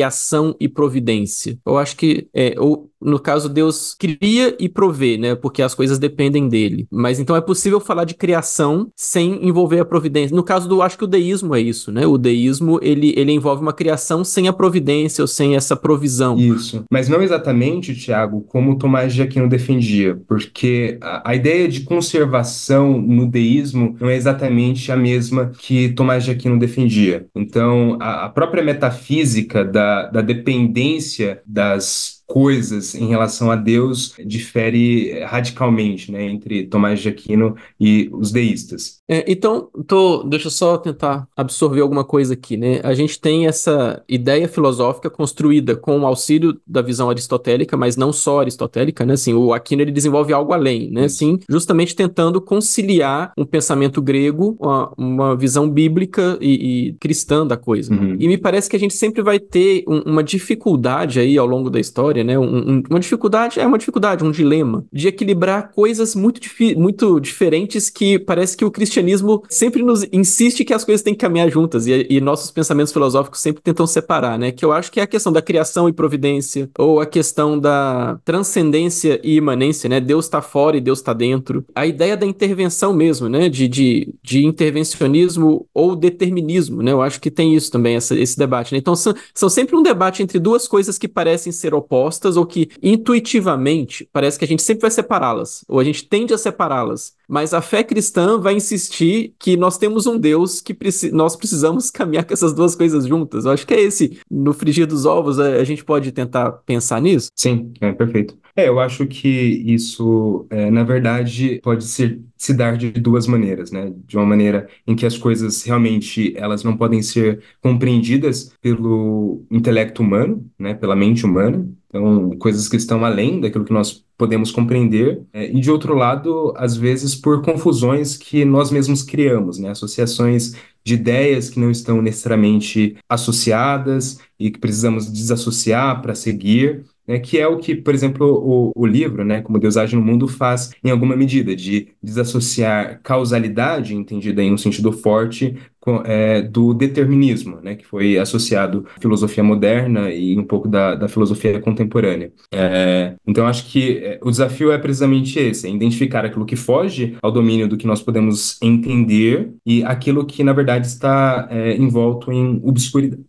e 0.59 0.67
providência. 0.67 1.57
Eu 1.65 1.77
acho 1.77 1.95
que 1.95 2.27
é, 2.33 2.55
o, 2.59 2.89
No 3.01 3.19
caso, 3.19 3.49
Deus 3.49 3.95
cria 3.97 4.55
e 4.59 4.69
provê, 4.69 5.17
né? 5.17 5.35
Porque 5.35 5.61
as 5.61 5.73
coisas 5.73 5.97
dependem 5.97 6.47
dele. 6.47 6.87
Mas 6.91 7.19
então 7.19 7.35
é 7.35 7.41
possível 7.41 7.79
falar 7.79 8.05
de 8.05 8.13
criação 8.13 8.91
sem 8.95 9.45
envolver 9.45 9.79
a 9.79 9.85
providência. 9.85 10.35
No 10.35 10.43
caso 10.43 10.67
do, 10.67 10.81
acho 10.81 10.97
que 10.97 11.03
o 11.03 11.07
deísmo 11.07 11.55
é 11.55 11.61
isso, 11.61 11.91
né? 11.91 12.05
O 12.05 12.17
deísmo, 12.17 12.79
ele, 12.81 13.13
ele 13.17 13.31
envolve 13.31 13.61
uma 13.61 13.73
criação 13.73 14.23
sem 14.23 14.47
a 14.47 14.53
providência 14.53 15.21
ou 15.21 15.27
sem 15.27 15.55
essa 15.55 15.75
provisão. 15.75 16.37
Isso. 16.37 16.83
Mas 16.91 17.07
não 17.09 17.21
exatamente, 17.21 17.95
Tiago, 17.95 18.41
como 18.41 18.77
Tomás 18.77 19.13
de 19.13 19.21
Aquino 19.21 19.49
defendia, 19.49 20.19
porque 20.27 20.97
a, 21.01 21.31
a 21.31 21.35
ideia 21.35 21.67
de 21.67 21.81
conservação 21.81 23.01
no 23.01 23.25
deísmo 23.25 23.95
não 23.99 24.09
é 24.09 24.15
exatamente 24.15 24.91
a 24.91 24.95
mesma 24.95 25.51
que 25.57 25.89
Tomás 25.89 26.23
de 26.23 26.31
Aquino 26.31 26.59
defendia. 26.59 27.25
Então, 27.35 27.97
a, 27.99 28.25
a 28.25 28.29
própria 28.29 28.63
metafísica 28.63 29.63
da, 29.63 30.07
da 30.07 30.21
dependência 30.21 31.41
das 31.45 32.20
coisas 32.31 32.95
em 32.95 33.07
relação 33.07 33.51
a 33.51 33.55
Deus 33.55 34.13
difere 34.25 35.19
radicalmente, 35.25 36.11
né, 36.11 36.23
entre 36.25 36.65
Tomás 36.65 37.01
de 37.01 37.09
Aquino 37.09 37.55
e 37.79 38.09
os 38.13 38.31
deístas. 38.31 39.01
É, 39.09 39.25
então, 39.27 39.69
tô, 39.85 40.23
deixa 40.23 40.47
eu 40.47 40.51
só 40.51 40.77
tentar 40.77 41.27
absorver 41.35 41.81
alguma 41.81 42.05
coisa 42.05 42.33
aqui, 42.33 42.55
né? 42.55 42.79
A 42.81 42.93
gente 42.93 43.19
tem 43.19 43.45
essa 43.45 44.01
ideia 44.07 44.47
filosófica 44.47 45.09
construída 45.09 45.75
com 45.75 45.99
o 45.99 46.05
auxílio 46.05 46.57
da 46.65 46.81
visão 46.81 47.09
aristotélica, 47.09 47.75
mas 47.75 47.97
não 47.97 48.13
só 48.13 48.39
aristotélica, 48.39 49.05
né? 49.05 49.13
Assim, 49.13 49.33
o 49.33 49.53
Aquino 49.53 49.81
ele 49.81 49.91
desenvolve 49.91 50.31
algo 50.31 50.53
além, 50.53 50.89
né? 50.89 51.05
Assim, 51.05 51.39
justamente 51.49 51.93
tentando 51.93 52.39
conciliar 52.39 53.33
um 53.37 53.43
pensamento 53.43 54.01
grego, 54.01 54.55
uma, 54.57 54.93
uma 54.97 55.35
visão 55.35 55.69
bíblica 55.69 56.37
e, 56.39 56.87
e, 56.87 56.93
cristã 56.93 57.45
da 57.45 57.57
coisa. 57.57 57.93
Uhum. 57.93 58.15
E 58.17 58.27
me 58.29 58.37
parece 58.37 58.69
que 58.69 58.77
a 58.77 58.79
gente 58.79 58.93
sempre 58.93 59.21
vai 59.21 59.39
ter 59.39 59.83
um, 59.87 59.99
uma 60.11 60.23
dificuldade 60.23 61.19
aí 61.19 61.37
ao 61.37 61.45
longo 61.45 61.69
da 61.69 61.79
história 61.79 62.20
né? 62.23 62.37
Um, 62.37 62.43
um, 62.43 62.83
uma 62.89 62.99
dificuldade, 62.99 63.59
é 63.59 63.65
uma 63.65 63.77
dificuldade, 63.77 64.23
um 64.23 64.31
dilema 64.31 64.85
de 64.91 65.07
equilibrar 65.07 65.71
coisas 65.73 66.15
muito, 66.15 66.39
muito 66.77 67.19
diferentes 67.19 67.89
que 67.89 68.19
parece 68.19 68.55
que 68.55 68.65
o 68.65 68.71
cristianismo 68.71 69.43
sempre 69.49 69.83
nos 69.83 70.05
insiste 70.11 70.63
que 70.63 70.73
as 70.73 70.83
coisas 70.83 71.03
têm 71.03 71.13
que 71.13 71.19
caminhar 71.19 71.49
juntas 71.49 71.87
e, 71.87 72.07
e, 72.09 72.21
nossos 72.21 72.51
pensamentos 72.51 72.93
filosóficos 72.93 73.39
sempre 73.39 73.61
tentam 73.61 73.87
separar, 73.87 74.37
né? 74.37 74.51
Que 74.51 74.63
eu 74.63 74.71
acho 74.71 74.91
que 74.91 74.99
é 74.99 75.03
a 75.03 75.07
questão 75.07 75.31
da 75.31 75.41
criação 75.41 75.87
e 75.89 75.93
providência 75.93 76.69
ou 76.77 76.99
a 76.99 77.05
questão 77.05 77.59
da 77.59 78.19
transcendência 78.23 79.19
e 79.23 79.35
imanência, 79.35 79.89
né? 79.89 79.99
Deus 79.99 80.25
está 80.25 80.41
fora 80.41 80.77
e 80.77 80.81
Deus 80.81 80.99
está 80.99 81.13
dentro. 81.13 81.65
A 81.75 81.85
ideia 81.85 82.15
da 82.15 82.25
intervenção 82.25 82.93
mesmo, 82.93 83.27
né? 83.27 83.49
De, 83.49 83.67
de, 83.67 84.13
de 84.23 84.45
intervencionismo 84.45 85.67
ou 85.73 85.95
determinismo, 85.95 86.81
né? 86.81 86.91
Eu 86.91 87.01
acho 87.01 87.19
que 87.19 87.31
tem 87.31 87.55
isso 87.55 87.71
também, 87.71 87.95
essa, 87.95 88.17
esse 88.17 88.37
debate, 88.37 88.73
né? 88.73 88.77
Então 88.77 88.95
são, 88.95 89.13
são 89.33 89.49
sempre 89.49 89.75
um 89.75 89.83
debate 89.83 90.23
entre 90.23 90.39
duas 90.39 90.67
coisas 90.67 90.97
que 90.97 91.07
parecem 91.07 91.51
ser 91.51 91.73
opostas 91.73 92.10
opostas 92.11 92.35
ou 92.35 92.45
que 92.45 92.69
intuitivamente 92.83 94.07
parece 94.11 94.37
que 94.37 94.45
a 94.45 94.47
gente 94.47 94.61
sempre 94.61 94.81
vai 94.81 94.91
separá-las, 94.91 95.63
ou 95.67 95.79
a 95.79 95.83
gente 95.83 96.07
tende 96.07 96.33
a 96.33 96.37
separá-las. 96.37 97.13
Mas 97.27 97.53
a 97.53 97.61
fé 97.61 97.81
cristã 97.81 98.37
vai 98.37 98.53
insistir 98.55 99.33
que 99.39 99.55
nós 99.55 99.77
temos 99.77 100.05
um 100.05 100.17
Deus 100.17 100.59
que 100.59 100.73
preci 100.73 101.11
nós 101.11 101.35
precisamos 101.35 101.89
caminhar 101.91 102.25
com 102.25 102.33
essas 102.33 102.53
duas 102.53 102.75
coisas 102.75 103.05
juntas. 103.05 103.45
Eu 103.45 103.51
acho 103.51 103.65
que 103.65 103.73
é 103.73 103.81
esse, 103.81 104.19
no 104.29 104.53
frigir 104.53 104.85
dos 104.85 105.05
ovos, 105.05 105.39
a, 105.39 105.63
gente 105.63 105.85
pode 105.85 106.11
tentar 106.11 106.51
pensar 106.65 107.01
nisso? 107.01 107.29
Sim, 107.35 107.71
é 107.79 107.93
perfeito. 107.93 108.37
É, 108.61 108.67
eu 108.67 108.79
acho 108.79 109.07
que 109.07 109.27
isso, 109.27 110.45
é, 110.49 110.69
na 110.69 110.83
verdade, 110.83 111.59
pode 111.63 111.83
se 111.85 112.53
dar 112.53 112.77
de 112.77 112.91
duas 112.91 113.25
maneiras, 113.25 113.71
né? 113.71 113.91
De 114.05 114.15
uma 114.17 114.25
maneira 114.25 114.67
em 114.85 114.95
que 114.95 115.05
as 115.05 115.17
coisas 115.17 115.63
realmente 115.63 116.33
elas 116.37 116.63
não 116.63 116.77
podem 116.77 117.01
ser 117.01 117.41
compreendidas 117.59 118.53
pelo 118.61 119.43
intelecto 119.49 120.03
humano, 120.03 120.47
né? 120.59 120.75
Pela 120.75 120.95
mente 120.95 121.25
humana, 121.25 121.67
então, 121.87 122.29
coisas 122.37 122.69
que 122.69 122.77
estão 122.77 123.03
além 123.03 123.41
daquilo 123.41 123.65
que 123.65 123.73
nós 123.73 124.05
podemos 124.17 124.51
compreender, 124.51 125.23
é, 125.33 125.51
e 125.51 125.59
de 125.59 125.71
outro 125.71 125.95
lado, 125.95 126.53
às 126.55 126.77
vezes 126.77 127.15
por 127.15 127.41
confusões 127.41 128.15
que 128.15 128.45
nós 128.45 128.71
mesmos 128.71 129.01
criamos, 129.01 129.57
né? 129.57 129.71
Associações 129.71 130.53
de 130.83 130.93
ideias 130.95 131.49
que 131.49 131.59
não 131.59 131.71
estão 131.71 132.01
necessariamente 132.01 132.95
associadas 133.09 134.19
e 134.39 134.49
que 134.51 134.59
precisamos 134.59 135.11
desassociar 135.11 136.01
para 136.01 136.15
seguir 136.15 136.85
né, 137.11 137.19
que 137.19 137.37
é 137.37 137.45
o 137.45 137.57
que, 137.57 137.75
por 137.75 137.93
exemplo, 137.93 138.25
o, 138.25 138.71
o 138.73 138.85
livro, 138.85 139.25
né, 139.25 139.41
Como 139.41 139.59
Deus 139.59 139.75
Age 139.75 139.95
no 139.95 140.01
Mundo, 140.01 140.27
faz 140.27 140.71
em 140.81 140.89
alguma 140.89 141.15
medida, 141.15 141.53
de 141.55 141.89
desassociar 142.01 143.01
causalidade, 143.03 143.93
entendida 143.93 144.41
em 144.41 144.53
um 144.53 144.57
sentido 144.57 144.93
forte, 144.93 145.57
é, 146.05 146.41
do 146.41 146.73
determinismo, 146.73 147.59
né, 147.61 147.75
que 147.75 147.85
foi 147.85 148.17
associado 148.17 148.85
à 148.95 148.99
filosofia 148.99 149.43
moderna 149.43 150.11
e 150.11 150.37
um 150.37 150.43
pouco 150.43 150.67
da, 150.67 150.95
da 150.95 151.07
filosofia 151.07 151.59
contemporânea. 151.59 152.31
É, 152.51 153.15
então, 153.25 153.47
acho 153.47 153.65
que 153.65 153.97
é, 153.97 154.19
o 154.21 154.29
desafio 154.29 154.71
é 154.71 154.77
precisamente 154.77 155.39
esse, 155.39 155.67
é 155.67 155.69
identificar 155.69 156.25
aquilo 156.25 156.45
que 156.45 156.55
foge 156.55 157.17
ao 157.21 157.31
domínio 157.31 157.67
do 157.67 157.77
que 157.77 157.87
nós 157.87 158.01
podemos 158.01 158.61
entender 158.61 159.53
e 159.65 159.83
aquilo 159.83 160.25
que, 160.25 160.43
na 160.43 160.53
verdade, 160.53 160.87
está 160.87 161.47
é, 161.49 161.75
envolto 161.75 162.31
em 162.31 162.61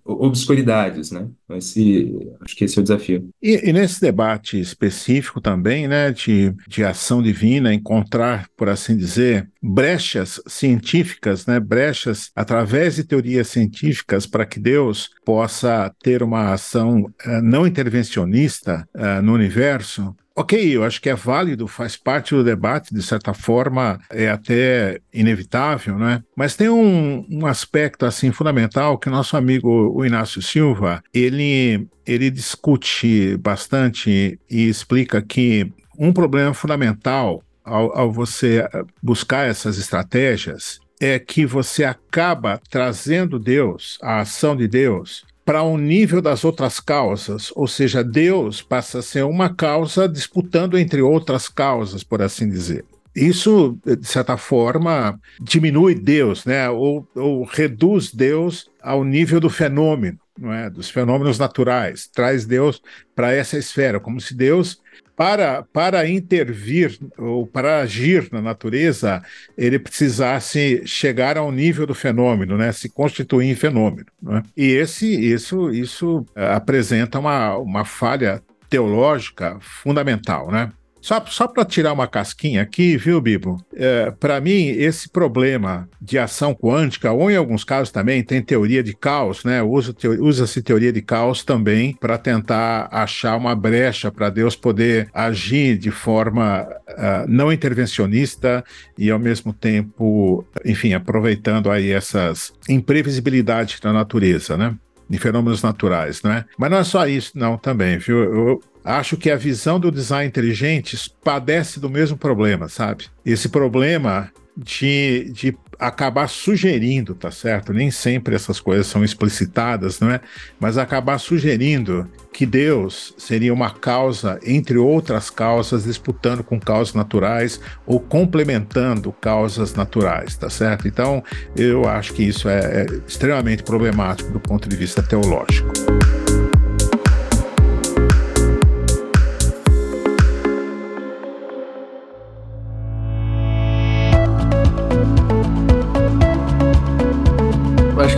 obscuridades, 0.04 1.10
né? 1.10 1.28
Esse, 1.50 2.18
acho 2.40 2.56
que 2.56 2.64
esse 2.64 2.78
é 2.78 2.80
o 2.80 2.82
desafio. 2.82 3.28
E, 3.42 3.68
e, 3.68 3.72
nesse 3.72 4.00
debate 4.00 4.58
específico 4.58 5.40
também, 5.40 5.86
né, 5.86 6.10
de, 6.10 6.54
de 6.66 6.84
ação 6.84 7.22
divina, 7.22 7.74
encontrar, 7.74 8.48
por 8.56 8.68
assim 8.68 8.96
dizer, 8.96 9.48
brechas 9.62 10.40
científicas, 10.46 11.46
né, 11.46 11.60
brechas 11.60 12.30
através 12.34 12.96
de 12.96 13.04
teorias 13.04 13.48
científicas 13.48 14.26
para 14.26 14.44
que 14.44 14.58
Deus 14.58 15.10
possa 15.24 15.94
ter 16.02 16.22
uma 16.22 16.52
ação 16.52 17.02
uh, 17.02 17.42
não 17.42 17.66
intervencionista 17.66 18.88
uh, 18.94 19.22
no 19.22 19.32
universo, 19.32 20.14
Ok, 20.34 20.74
eu 20.74 20.82
acho 20.82 21.00
que 21.00 21.10
é 21.10 21.14
válido, 21.14 21.68
faz 21.68 21.94
parte 21.94 22.34
do 22.34 22.42
debate, 22.42 22.94
de 22.94 23.02
certa 23.02 23.34
forma, 23.34 23.98
é 24.10 24.30
até 24.30 24.98
inevitável, 25.12 25.98
né? 25.98 26.22
Mas 26.34 26.56
tem 26.56 26.70
um, 26.70 27.26
um 27.30 27.46
aspecto 27.46 28.06
assim 28.06 28.32
fundamental 28.32 28.96
que 28.96 29.08
o 29.08 29.12
nosso 29.12 29.36
amigo 29.36 29.92
o 29.94 30.06
Inácio 30.06 30.40
Silva 30.40 31.02
ele 31.12 31.86
ele 32.06 32.30
discute 32.30 33.36
bastante 33.36 34.40
e 34.50 34.68
explica 34.68 35.20
que 35.20 35.70
um 35.98 36.12
problema 36.12 36.54
fundamental 36.54 37.42
ao, 37.64 37.96
ao 37.96 38.12
você 38.12 38.68
buscar 39.02 39.48
essas 39.48 39.78
estratégias 39.78 40.80
é 41.00 41.18
que 41.18 41.44
você 41.44 41.84
acaba 41.84 42.60
trazendo 42.70 43.38
Deus, 43.38 43.98
a 44.00 44.20
ação 44.20 44.56
de 44.56 44.68
Deus, 44.68 45.24
para 45.44 45.62
um 45.64 45.76
nível 45.76 46.22
das 46.22 46.44
outras 46.44 46.78
causas, 46.78 47.52
ou 47.56 47.66
seja, 47.66 48.04
Deus 48.04 48.62
passa 48.62 49.00
a 49.00 49.02
ser 49.02 49.24
uma 49.24 49.52
causa 49.52 50.08
disputando 50.08 50.78
entre 50.78 51.02
outras 51.02 51.48
causas, 51.48 52.04
por 52.04 52.22
assim 52.22 52.48
dizer. 52.48 52.84
Isso, 53.14 53.78
de 53.84 54.06
certa 54.06 54.36
forma, 54.36 55.20
diminui 55.40 55.94
Deus, 55.94 56.44
né? 56.46 56.70
ou, 56.70 57.06
ou 57.14 57.44
reduz 57.44 58.12
Deus 58.12 58.70
ao 58.80 59.04
nível 59.04 59.38
do 59.38 59.50
fenômeno, 59.50 60.18
não 60.38 60.52
é? 60.52 60.70
dos 60.70 60.88
fenômenos 60.88 61.38
naturais, 61.38 62.06
traz 62.06 62.46
Deus 62.46 62.80
para 63.14 63.32
essa 63.32 63.58
esfera, 63.58 64.00
como 64.00 64.20
se 64.20 64.34
Deus 64.34 64.80
para, 65.22 65.62
para 65.72 66.08
intervir 66.08 66.98
ou 67.16 67.46
para 67.46 67.78
agir 67.78 68.28
na 68.32 68.42
natureza, 68.42 69.22
ele 69.56 69.78
precisasse 69.78 70.82
chegar 70.84 71.38
ao 71.38 71.52
nível 71.52 71.86
do 71.86 71.94
fenômeno, 71.94 72.58
né? 72.58 72.72
se 72.72 72.88
constituir 72.88 73.48
em 73.48 73.54
fenômeno. 73.54 74.08
Né? 74.20 74.42
E 74.56 74.72
esse, 74.72 75.06
isso, 75.06 75.70
isso 75.70 76.26
eh, 76.34 76.52
apresenta 76.52 77.20
uma, 77.20 77.56
uma 77.56 77.84
falha 77.84 78.42
teológica 78.68 79.58
fundamental. 79.60 80.50
Né? 80.50 80.72
Só, 81.02 81.20
só 81.26 81.48
para 81.48 81.64
tirar 81.64 81.92
uma 81.92 82.06
casquinha 82.06 82.62
aqui, 82.62 82.96
viu, 82.96 83.20
Bibo? 83.20 83.60
É, 83.74 84.12
para 84.12 84.40
mim, 84.40 84.68
esse 84.68 85.08
problema 85.08 85.88
de 86.00 86.16
ação 86.16 86.54
quântica, 86.54 87.10
ou 87.10 87.28
em 87.28 87.34
alguns 87.34 87.64
casos 87.64 87.90
também, 87.90 88.22
tem 88.22 88.40
teoria 88.40 88.84
de 88.84 88.94
caos, 88.94 89.42
né? 89.42 89.60
Usa-se 89.62 90.62
teoria 90.62 90.92
de 90.92 91.02
caos 91.02 91.42
também 91.42 91.92
para 91.92 92.16
tentar 92.16 92.88
achar 92.92 93.36
uma 93.36 93.56
brecha 93.56 94.12
para 94.12 94.30
Deus 94.30 94.54
poder 94.54 95.08
agir 95.12 95.76
de 95.76 95.90
forma 95.90 96.62
uh, 96.62 97.26
não 97.26 97.52
intervencionista 97.52 98.64
e, 98.96 99.10
ao 99.10 99.18
mesmo 99.18 99.52
tempo, 99.52 100.46
enfim, 100.64 100.94
aproveitando 100.94 101.68
aí 101.68 101.90
essas 101.90 102.52
imprevisibilidades 102.68 103.80
da 103.80 103.92
natureza, 103.92 104.56
né? 104.56 104.76
De 105.12 105.18
fenômenos 105.18 105.62
naturais, 105.62 106.22
né? 106.22 106.46
Mas 106.56 106.70
não 106.70 106.78
é 106.78 106.84
só 106.84 107.06
isso, 107.06 107.32
não, 107.34 107.58
também, 107.58 107.98
viu? 107.98 108.18
Eu, 108.22 108.62
Acho 108.84 109.16
que 109.16 109.30
a 109.30 109.36
visão 109.36 109.78
do 109.78 109.92
design 109.92 110.26
inteligente 110.26 110.98
padece 111.22 111.78
do 111.78 111.88
mesmo 111.88 112.16
problema, 112.16 112.68
sabe? 112.68 113.04
Esse 113.24 113.48
problema 113.48 114.28
de, 114.56 115.30
de 115.32 115.56
acabar 115.78 116.28
sugerindo, 116.28 117.14
tá 117.14 117.30
certo? 117.30 117.72
Nem 117.72 117.90
sempre 117.90 118.34
essas 118.34 118.60
coisas 118.60 118.86
são 118.86 119.04
explicitadas, 119.04 120.00
não 120.00 120.10
é? 120.10 120.20
Mas 120.58 120.78
acabar 120.78 121.18
sugerindo 121.18 122.08
que 122.32 122.46
Deus 122.46 123.14
seria 123.18 123.52
uma 123.52 123.70
causa, 123.70 124.38
entre 124.44 124.78
outras 124.78 125.28
causas, 125.28 125.84
disputando 125.84 126.42
com 126.42 126.58
causas 126.58 126.94
naturais 126.94 127.60
ou 127.86 128.00
complementando 128.00 129.12
causas 129.12 129.74
naturais, 129.74 130.36
tá 130.36 130.48
certo? 130.48 130.88
Então, 130.88 131.22
eu 131.56 131.88
acho 131.88 132.14
que 132.14 132.22
isso 132.22 132.48
é, 132.48 132.82
é 132.82 132.86
extremamente 133.06 133.62
problemático 133.62 134.30
do 134.30 134.40
ponto 134.40 134.68
de 134.68 134.76
vista 134.76 135.02
teológico. 135.02 135.72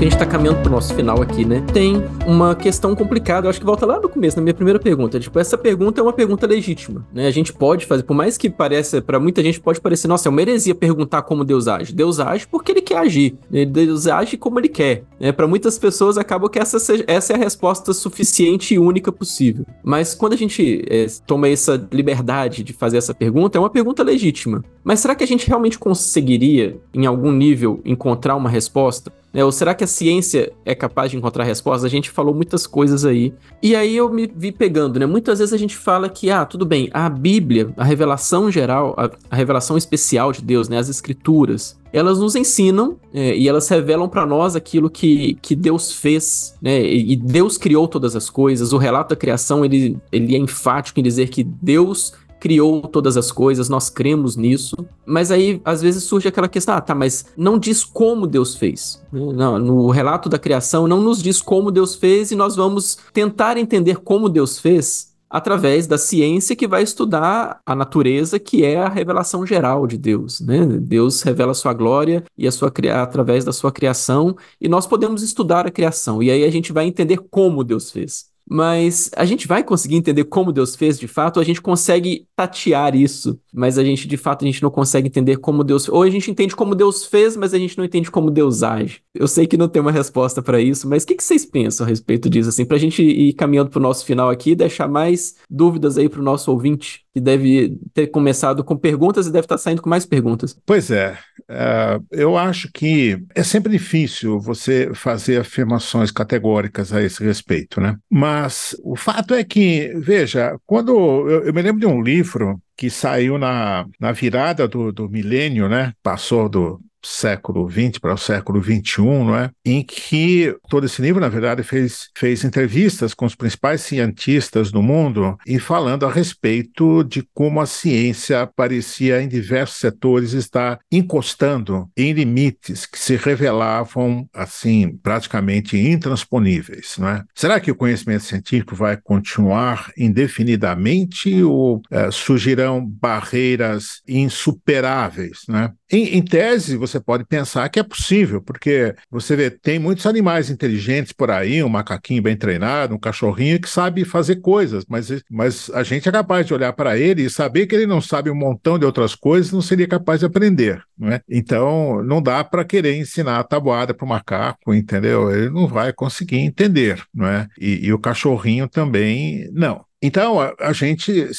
Que 0.05 0.09
a 0.09 0.11
gente 0.11 0.19
tá 0.19 0.27
caminhando 0.27 0.61
pro 0.61 0.71
nosso 0.71 0.95
final 0.95 1.23
aqui, 1.23 1.47
né? 1.47 1.65
Tem 1.73 2.05
uma 2.27 2.55
questão 2.55 2.95
complicada, 2.95 3.47
eu 3.47 3.51
acho 3.51 3.59
que 3.59 3.65
volta 3.65 3.87
lá 3.87 3.99
no 3.99 4.07
começo, 4.07 4.37
na 4.37 4.43
minha 4.43 4.53
primeira 4.53 4.79
pergunta. 4.79 5.19
Tipo, 5.19 5.39
essa 5.39 5.57
pergunta 5.57 5.99
é 5.99 6.03
uma 6.03 6.13
pergunta 6.13 6.47
legítima, 6.47 7.07
né? 7.11 7.27
A 7.27 7.31
gente 7.31 7.55
pode 7.55 7.87
fazer, 7.87 8.03
por 8.03 8.15
mais 8.15 8.37
que 8.37 8.51
pareça, 8.51 9.01
para 9.01 9.19
muita 9.19 9.43
gente 9.43 9.59
pode 9.59 9.81
parecer, 9.81 10.07
nossa, 10.07 10.29
é 10.29 10.31
uma 10.31 10.43
heresia 10.43 10.75
perguntar 10.75 11.23
como 11.23 11.43
Deus 11.43 11.67
age. 11.67 11.95
Deus 11.95 12.21
age 12.21 12.47
porque 12.47 12.73
ele 12.73 12.83
quer 12.83 12.99
agir. 12.99 13.39
Né? 13.51 13.65
Deus 13.65 14.07
age 14.07 14.37
como 14.37 14.61
ele 14.61 14.69
quer. 14.69 15.05
Né? 15.19 15.33
Para 15.33 15.47
muitas 15.47 15.79
pessoas 15.79 16.19
acaba 16.19 16.51
que 16.51 16.59
essa, 16.59 16.79
seja, 16.79 17.05
essa 17.07 17.33
é 17.33 17.37
a 17.37 17.39
resposta 17.39 17.95
suficiente 17.95 18.75
e 18.75 18.79
única 18.79 19.11
possível. 19.11 19.65
Mas 19.83 20.15
quando 20.15 20.35
a 20.35 20.37
gente 20.37 20.85
é, 20.87 21.07
toma 21.27 21.49
essa 21.49 21.83
liberdade 21.91 22.63
de 22.63 22.75
fazer 22.75 22.99
essa 22.99 23.15
pergunta, 23.15 23.57
é 23.57 23.61
uma 23.61 23.71
pergunta 23.71 24.03
legítima. 24.03 24.63
Mas 24.83 25.01
será 25.01 25.15
que 25.15 25.25
a 25.25 25.27
gente 25.27 25.49
realmente 25.49 25.79
conseguiria, 25.79 26.77
em 26.93 27.07
algum 27.07 27.33
nível, 27.33 27.81
encontrar 27.87 28.37
uma 28.37 28.51
resposta? 28.51 29.11
Né? 29.35 29.45
Ou 29.45 29.51
será 29.51 29.75
que 29.75 29.83
a 29.83 29.87
ciência 29.87 30.53
é 30.65 30.77
capaz 30.77 31.11
de 31.11 31.17
encontrar 31.17 31.43
respostas? 31.43 31.85
A 31.85 31.89
gente 31.89 32.09
falou 32.09 32.33
muitas 32.33 32.69
coisas 32.69 33.05
aí. 33.05 33.35
E 33.61 33.75
aí 33.75 33.97
eu 33.97 34.09
me 34.09 34.31
vi 34.33 34.53
pegando, 34.53 35.01
né? 35.01 35.07
Muitas 35.07 35.41
vezes 35.41 35.53
a 35.53 35.59
gente 35.59 35.77
fala 35.77 36.09
que, 36.09 36.31
ah, 36.31 36.45
tudo 36.45 36.65
bem, 36.65 36.89
a 36.93 37.09
Bíblia, 37.09 37.75
a 37.77 37.83
revelação 37.83 38.49
geral, 38.49 38.95
a, 38.97 39.11
a 39.29 39.35
revelação 39.35 39.77
especial 39.77 40.31
de 40.31 40.41
Deus, 40.41 40.69
né? 40.69 40.79
As 40.79 40.89
escrituras, 40.89 41.77
elas 41.93 42.21
nos 42.21 42.37
ensinam 42.37 42.97
é, 43.13 43.37
e 43.37 43.49
elas 43.49 43.69
revelam 43.69 44.09
para 44.09 44.25
nós 44.25 44.55
aquilo 44.55 44.89
que, 44.89 45.37
que 45.43 45.57
Deus 45.57 45.93
fez, 45.93 46.55
né? 46.63 46.81
E, 46.83 47.17
Deus 47.17 47.59
criou 47.59 47.89
todas 47.89 48.15
as 48.15 48.31
coisas. 48.31 48.73
O 48.73 48.79
relato 48.79 49.11
da 49.11 49.17
criação 49.17 49.65
ele, 49.65 49.97
ele 50.13 50.37
é 50.37 50.39
enfático 50.39 51.01
em 51.01 51.03
dizer 51.03 51.29
que 51.29 51.43
Deus 51.43 52.13
criou 52.45 52.83
todas 52.83 53.17
as 53.17 53.33
coisas, 53.33 53.71
nós 53.71 53.89
cremos 53.89 54.37
nisso. 54.37 54.77
Mas 55.07 55.31
aí, 55.31 55.63
às 55.65 55.81
vezes, 55.81 56.05
surge 56.05 56.29
aquela 56.29 56.47
questão: 56.47 56.75
ah, 56.75 56.81
tá, 56.83 56.95
mas 56.95 57.25
não 57.39 57.59
diz 57.59 57.83
como 57.83 58.27
Deus 58.27 58.55
fez. 58.55 59.03
Não, 59.11 59.59
no 59.59 59.89
relato 59.89 60.29
da 60.29 60.39
criação, 60.39 60.87
não 60.87 61.01
nos 61.01 61.23
diz 61.23 61.41
como 61.41 61.71
Deus 61.71 61.95
fez 61.95 62.31
e 62.31 62.37
nós 62.37 62.55
vamos 62.55 62.99
tentar 63.15 63.57
entender 63.57 63.97
como 63.97 64.29
Deus 64.29 64.59
fez 64.59 65.15
através 65.31 65.87
da 65.87 65.97
ciência 65.97 66.55
que 66.55 66.69
vai 66.69 66.83
estudar 66.83 67.61
a 67.65 67.75
natureza, 67.75 68.39
que 68.39 68.63
é 68.63 68.77
a 68.77 68.91
revelação 68.91 69.47
geral 69.47 69.87
de 69.87 69.97
Deus, 69.97 70.41
né? 70.41 70.67
Deus 70.67 71.23
revela 71.23 71.53
a 71.53 71.55
sua 71.55 71.73
glória 71.73 72.25
e 72.37 72.47
a 72.47 72.53
sua 72.53 72.71
através 72.93 73.43
da 73.43 73.53
sua 73.55 73.73
criação, 73.73 74.37
e 74.61 74.69
nós 74.69 74.87
podemos 74.87 75.23
estudar 75.23 75.67
a 75.67 75.71
criação. 75.71 76.23
E 76.23 76.31
aí 76.31 76.45
a 76.45 76.51
gente 76.51 76.75
vai 76.75 76.85
entender 76.85 77.17
como 77.31 77.65
Deus 77.65 77.91
fez. 77.91 78.34
Mas 78.49 79.11
a 79.17 79.25
gente 79.25 79.49
vai 79.49 79.63
conseguir 79.63 79.97
entender 79.97 80.25
como 80.25 80.53
Deus 80.53 80.77
fez 80.77 80.99
de 80.99 81.09
fato, 81.09 81.41
a 81.41 81.45
gente 81.45 81.63
consegue 81.63 82.27
tatear 82.37 82.95
isso, 82.95 83.39
mas 83.53 83.79
a 83.79 83.85
gente 83.85 84.07
de 84.07 84.17
fato 84.17 84.45
a 84.45 84.47
gente 84.47 84.63
não 84.63 84.71
consegue 84.71 85.09
entender 85.09 85.37
como 85.39 85.65
Deus, 85.65 85.89
ou 85.89 86.03
a 86.03 86.11
gente 86.11 86.31
entende 86.31 86.55
como 86.55 86.75
Deus 86.75 87.05
fez, 87.07 87.37
mas 87.37 87.55
a 87.55 87.59
gente 87.59 87.79
não 87.79 87.85
entende 87.85 88.11
como 88.11 88.31
Deus 88.31 88.63
age. 88.63 89.01
Eu 89.15 89.27
sei 89.27 89.47
que 89.47 89.57
não 89.57 89.69
tem 89.69 89.81
uma 89.81 89.93
resposta 89.93 90.43
para 90.43 90.61
isso, 90.61 90.89
mas 90.89 91.05
o 91.05 91.07
que, 91.07 91.15
que, 91.15 91.25
vocês 91.25 91.47
pensam 91.47 91.87
a 91.87 91.89
respeito 91.89 92.29
disso 92.29 92.49
assim, 92.49 92.65
pra 92.65 92.79
gente 92.79 93.03
ir 93.03 93.33
caminhando 93.35 93.71
pro 93.71 93.81
nosso 93.81 94.05
final 94.05 94.29
aqui 94.29 94.55
deixar 94.55 94.89
mais 94.89 95.37
dúvidas 95.49 95.97
aí 95.97 96.09
pro 96.09 96.23
nosso 96.23 96.51
ouvinte, 96.51 97.05
que 97.15 97.21
deve 97.21 97.79
ter 97.95 98.09
começado 98.09 98.65
com 98.65 98.77
perguntas 98.77 99.27
e 99.27 99.33
deve 99.33 99.45
estar 99.45 99.57
tá 99.57 99.63
saindo 99.63 99.81
com 99.81 99.89
mais 99.89 100.05
perguntas. 100.05 100.59
Pois 100.67 100.91
é, 100.91 101.17
uh, 101.49 102.05
eu 102.11 102.37
acho 102.37 102.71
que 102.73 103.19
é 103.35 103.43
sempre 103.43 103.73
difícil 103.73 104.41
você 104.41 104.91
fazer 104.95 105.41
afirmações 105.41 106.11
categóricas 106.11 106.93
a 106.93 107.01
esse 107.01 107.23
respeito, 107.23 107.81
né? 107.81 107.97
Mas 108.11 108.34
mas 108.35 108.77
o 108.83 108.97
fato 108.97 109.33
é 109.33 109.45
que, 109.45 109.93
veja, 109.97 110.59
quando 110.67 110.91
eu, 111.31 111.45
eu 111.45 111.55
me 111.55 111.63
lembro 111.63 111.81
de 111.81 111.87
um 111.87 112.03
livro 112.03 112.61
que 112.77 112.91
saiu 112.91 113.39
na, 113.39 113.87
na 114.01 114.11
virada 114.11 114.67
do, 114.67 114.93
do 114.93 115.09
milênio, 115.09 115.69
né? 115.69 115.93
Passou 116.03 116.49
do 116.49 116.81
século 117.05 117.69
XX 117.71 117.99
para 117.99 118.15
o 118.15 118.19
século 118.19 118.63
XXI, 118.63 119.03
não 119.03 119.37
é? 119.37 119.51
em 119.65 119.83
que 119.83 120.55
todo 120.69 120.87
esse 120.87 121.01
livro, 121.01 121.21
na 121.21 121.29
verdade, 121.29 121.63
fez, 121.63 122.09
fez 122.17 122.45
entrevistas 122.45 123.15
com 123.15 123.27
os 123.27 123.35
principais 123.35 123.81
cientistas 123.83 124.71
do 124.71 124.83
mundo 124.83 125.37
e 125.47 125.59
falando 125.59 126.07
a 126.07 126.11
respeito 126.11 127.05
de 127.05 127.27
como 127.33 127.61
a 127.61 127.67
ciência 127.67 128.47
parecia 128.47 129.23
em 129.23 129.29
diversos 129.29 129.79
setores 129.79 130.33
estar 130.33 130.79
encostando 130.91 131.89
em 131.97 132.13
limites 132.13 132.87
que 132.87 132.99
se 132.99 133.17
revelavam 133.17 134.29
assim 134.33 134.97
praticamente 135.03 135.77
intransponíveis, 135.77 136.97
não 136.99 137.09
é? 137.09 137.25
Será 137.35 137.61
que 137.61 137.71
o 137.71 137.75
conhecimento 137.75 138.25
científico 138.25 138.75
vai 138.75 138.97
continuar 138.97 139.93
indefinidamente 139.97 141.43
ou 141.43 141.83
é, 141.91 142.11
surgirão 142.11 142.85
barreiras 142.85 144.03
insuperáveis, 144.07 145.43
né? 145.49 145.73
Em, 145.93 146.17
em 146.17 146.23
tese, 146.23 146.77
você 146.77 146.99
pode 146.99 147.25
pensar 147.25 147.69
que 147.69 147.79
é 147.79 147.83
possível, 147.83 148.41
porque 148.41 148.95
você 149.11 149.37
vê, 149.37 149.51
tem 149.51 149.79
muitos 149.79 150.07
animais 150.07 150.49
inteligentes 150.49 151.13
por 151.13 151.31
aí, 151.31 151.63
um 151.63 151.69
macaquinho 151.69 152.23
bem 152.23 152.37
treinado, 152.37 152.95
um 152.95 152.99
cachorrinho 152.99 153.61
que 153.61 153.69
sabe 153.69 154.05
fazer 154.05 154.37
coisas, 154.37 154.85
mas, 154.89 155.09
mas 155.31 155.71
a 155.71 155.83
gente 155.83 156.09
é 156.09 156.13
capaz 156.13 156.47
de 156.47 156.55
olhar 156.55 156.73
para 156.73 156.99
ele 156.99 157.23
e 157.23 157.31
saber 157.31 157.67
que 157.67 157.75
ele 157.75 157.87
não 157.87 158.01
sabe 158.01 158.31
um 158.31 158.35
montão 158.35 158.79
de 158.79 158.87
outras 158.87 159.15
coisas, 159.15 159.53
não 159.53 159.61
seria 159.61 159.87
capaz 159.87 160.21
de 160.21 160.27
aprender, 160.27 160.83
não 160.99 161.11
é? 161.11 161.21
Então, 161.29 162.03
não 162.03 162.23
dá 162.23 162.43
para 162.43 162.65
querer 162.65 162.97
ensinar 162.97 163.39
a 163.39 163.45
tabuada 163.45 163.93
para 163.93 164.07
o 164.07 164.09
macaco, 164.09 164.75
entendeu? 164.75 165.31
Ele 165.31 165.51
não 165.51 165.67
vai 165.67 165.93
conseguir 165.93 166.39
entender, 166.39 167.03
não 167.13 167.27
é? 167.27 167.47
E, 167.61 167.87
e 167.87 167.93
o 167.93 167.99
cachorrinho 167.99 168.69
também 168.69 169.51
não. 169.53 169.85
Então, 170.03 170.41
a, 170.41 170.55
a 170.61 170.73
gente 170.73 171.31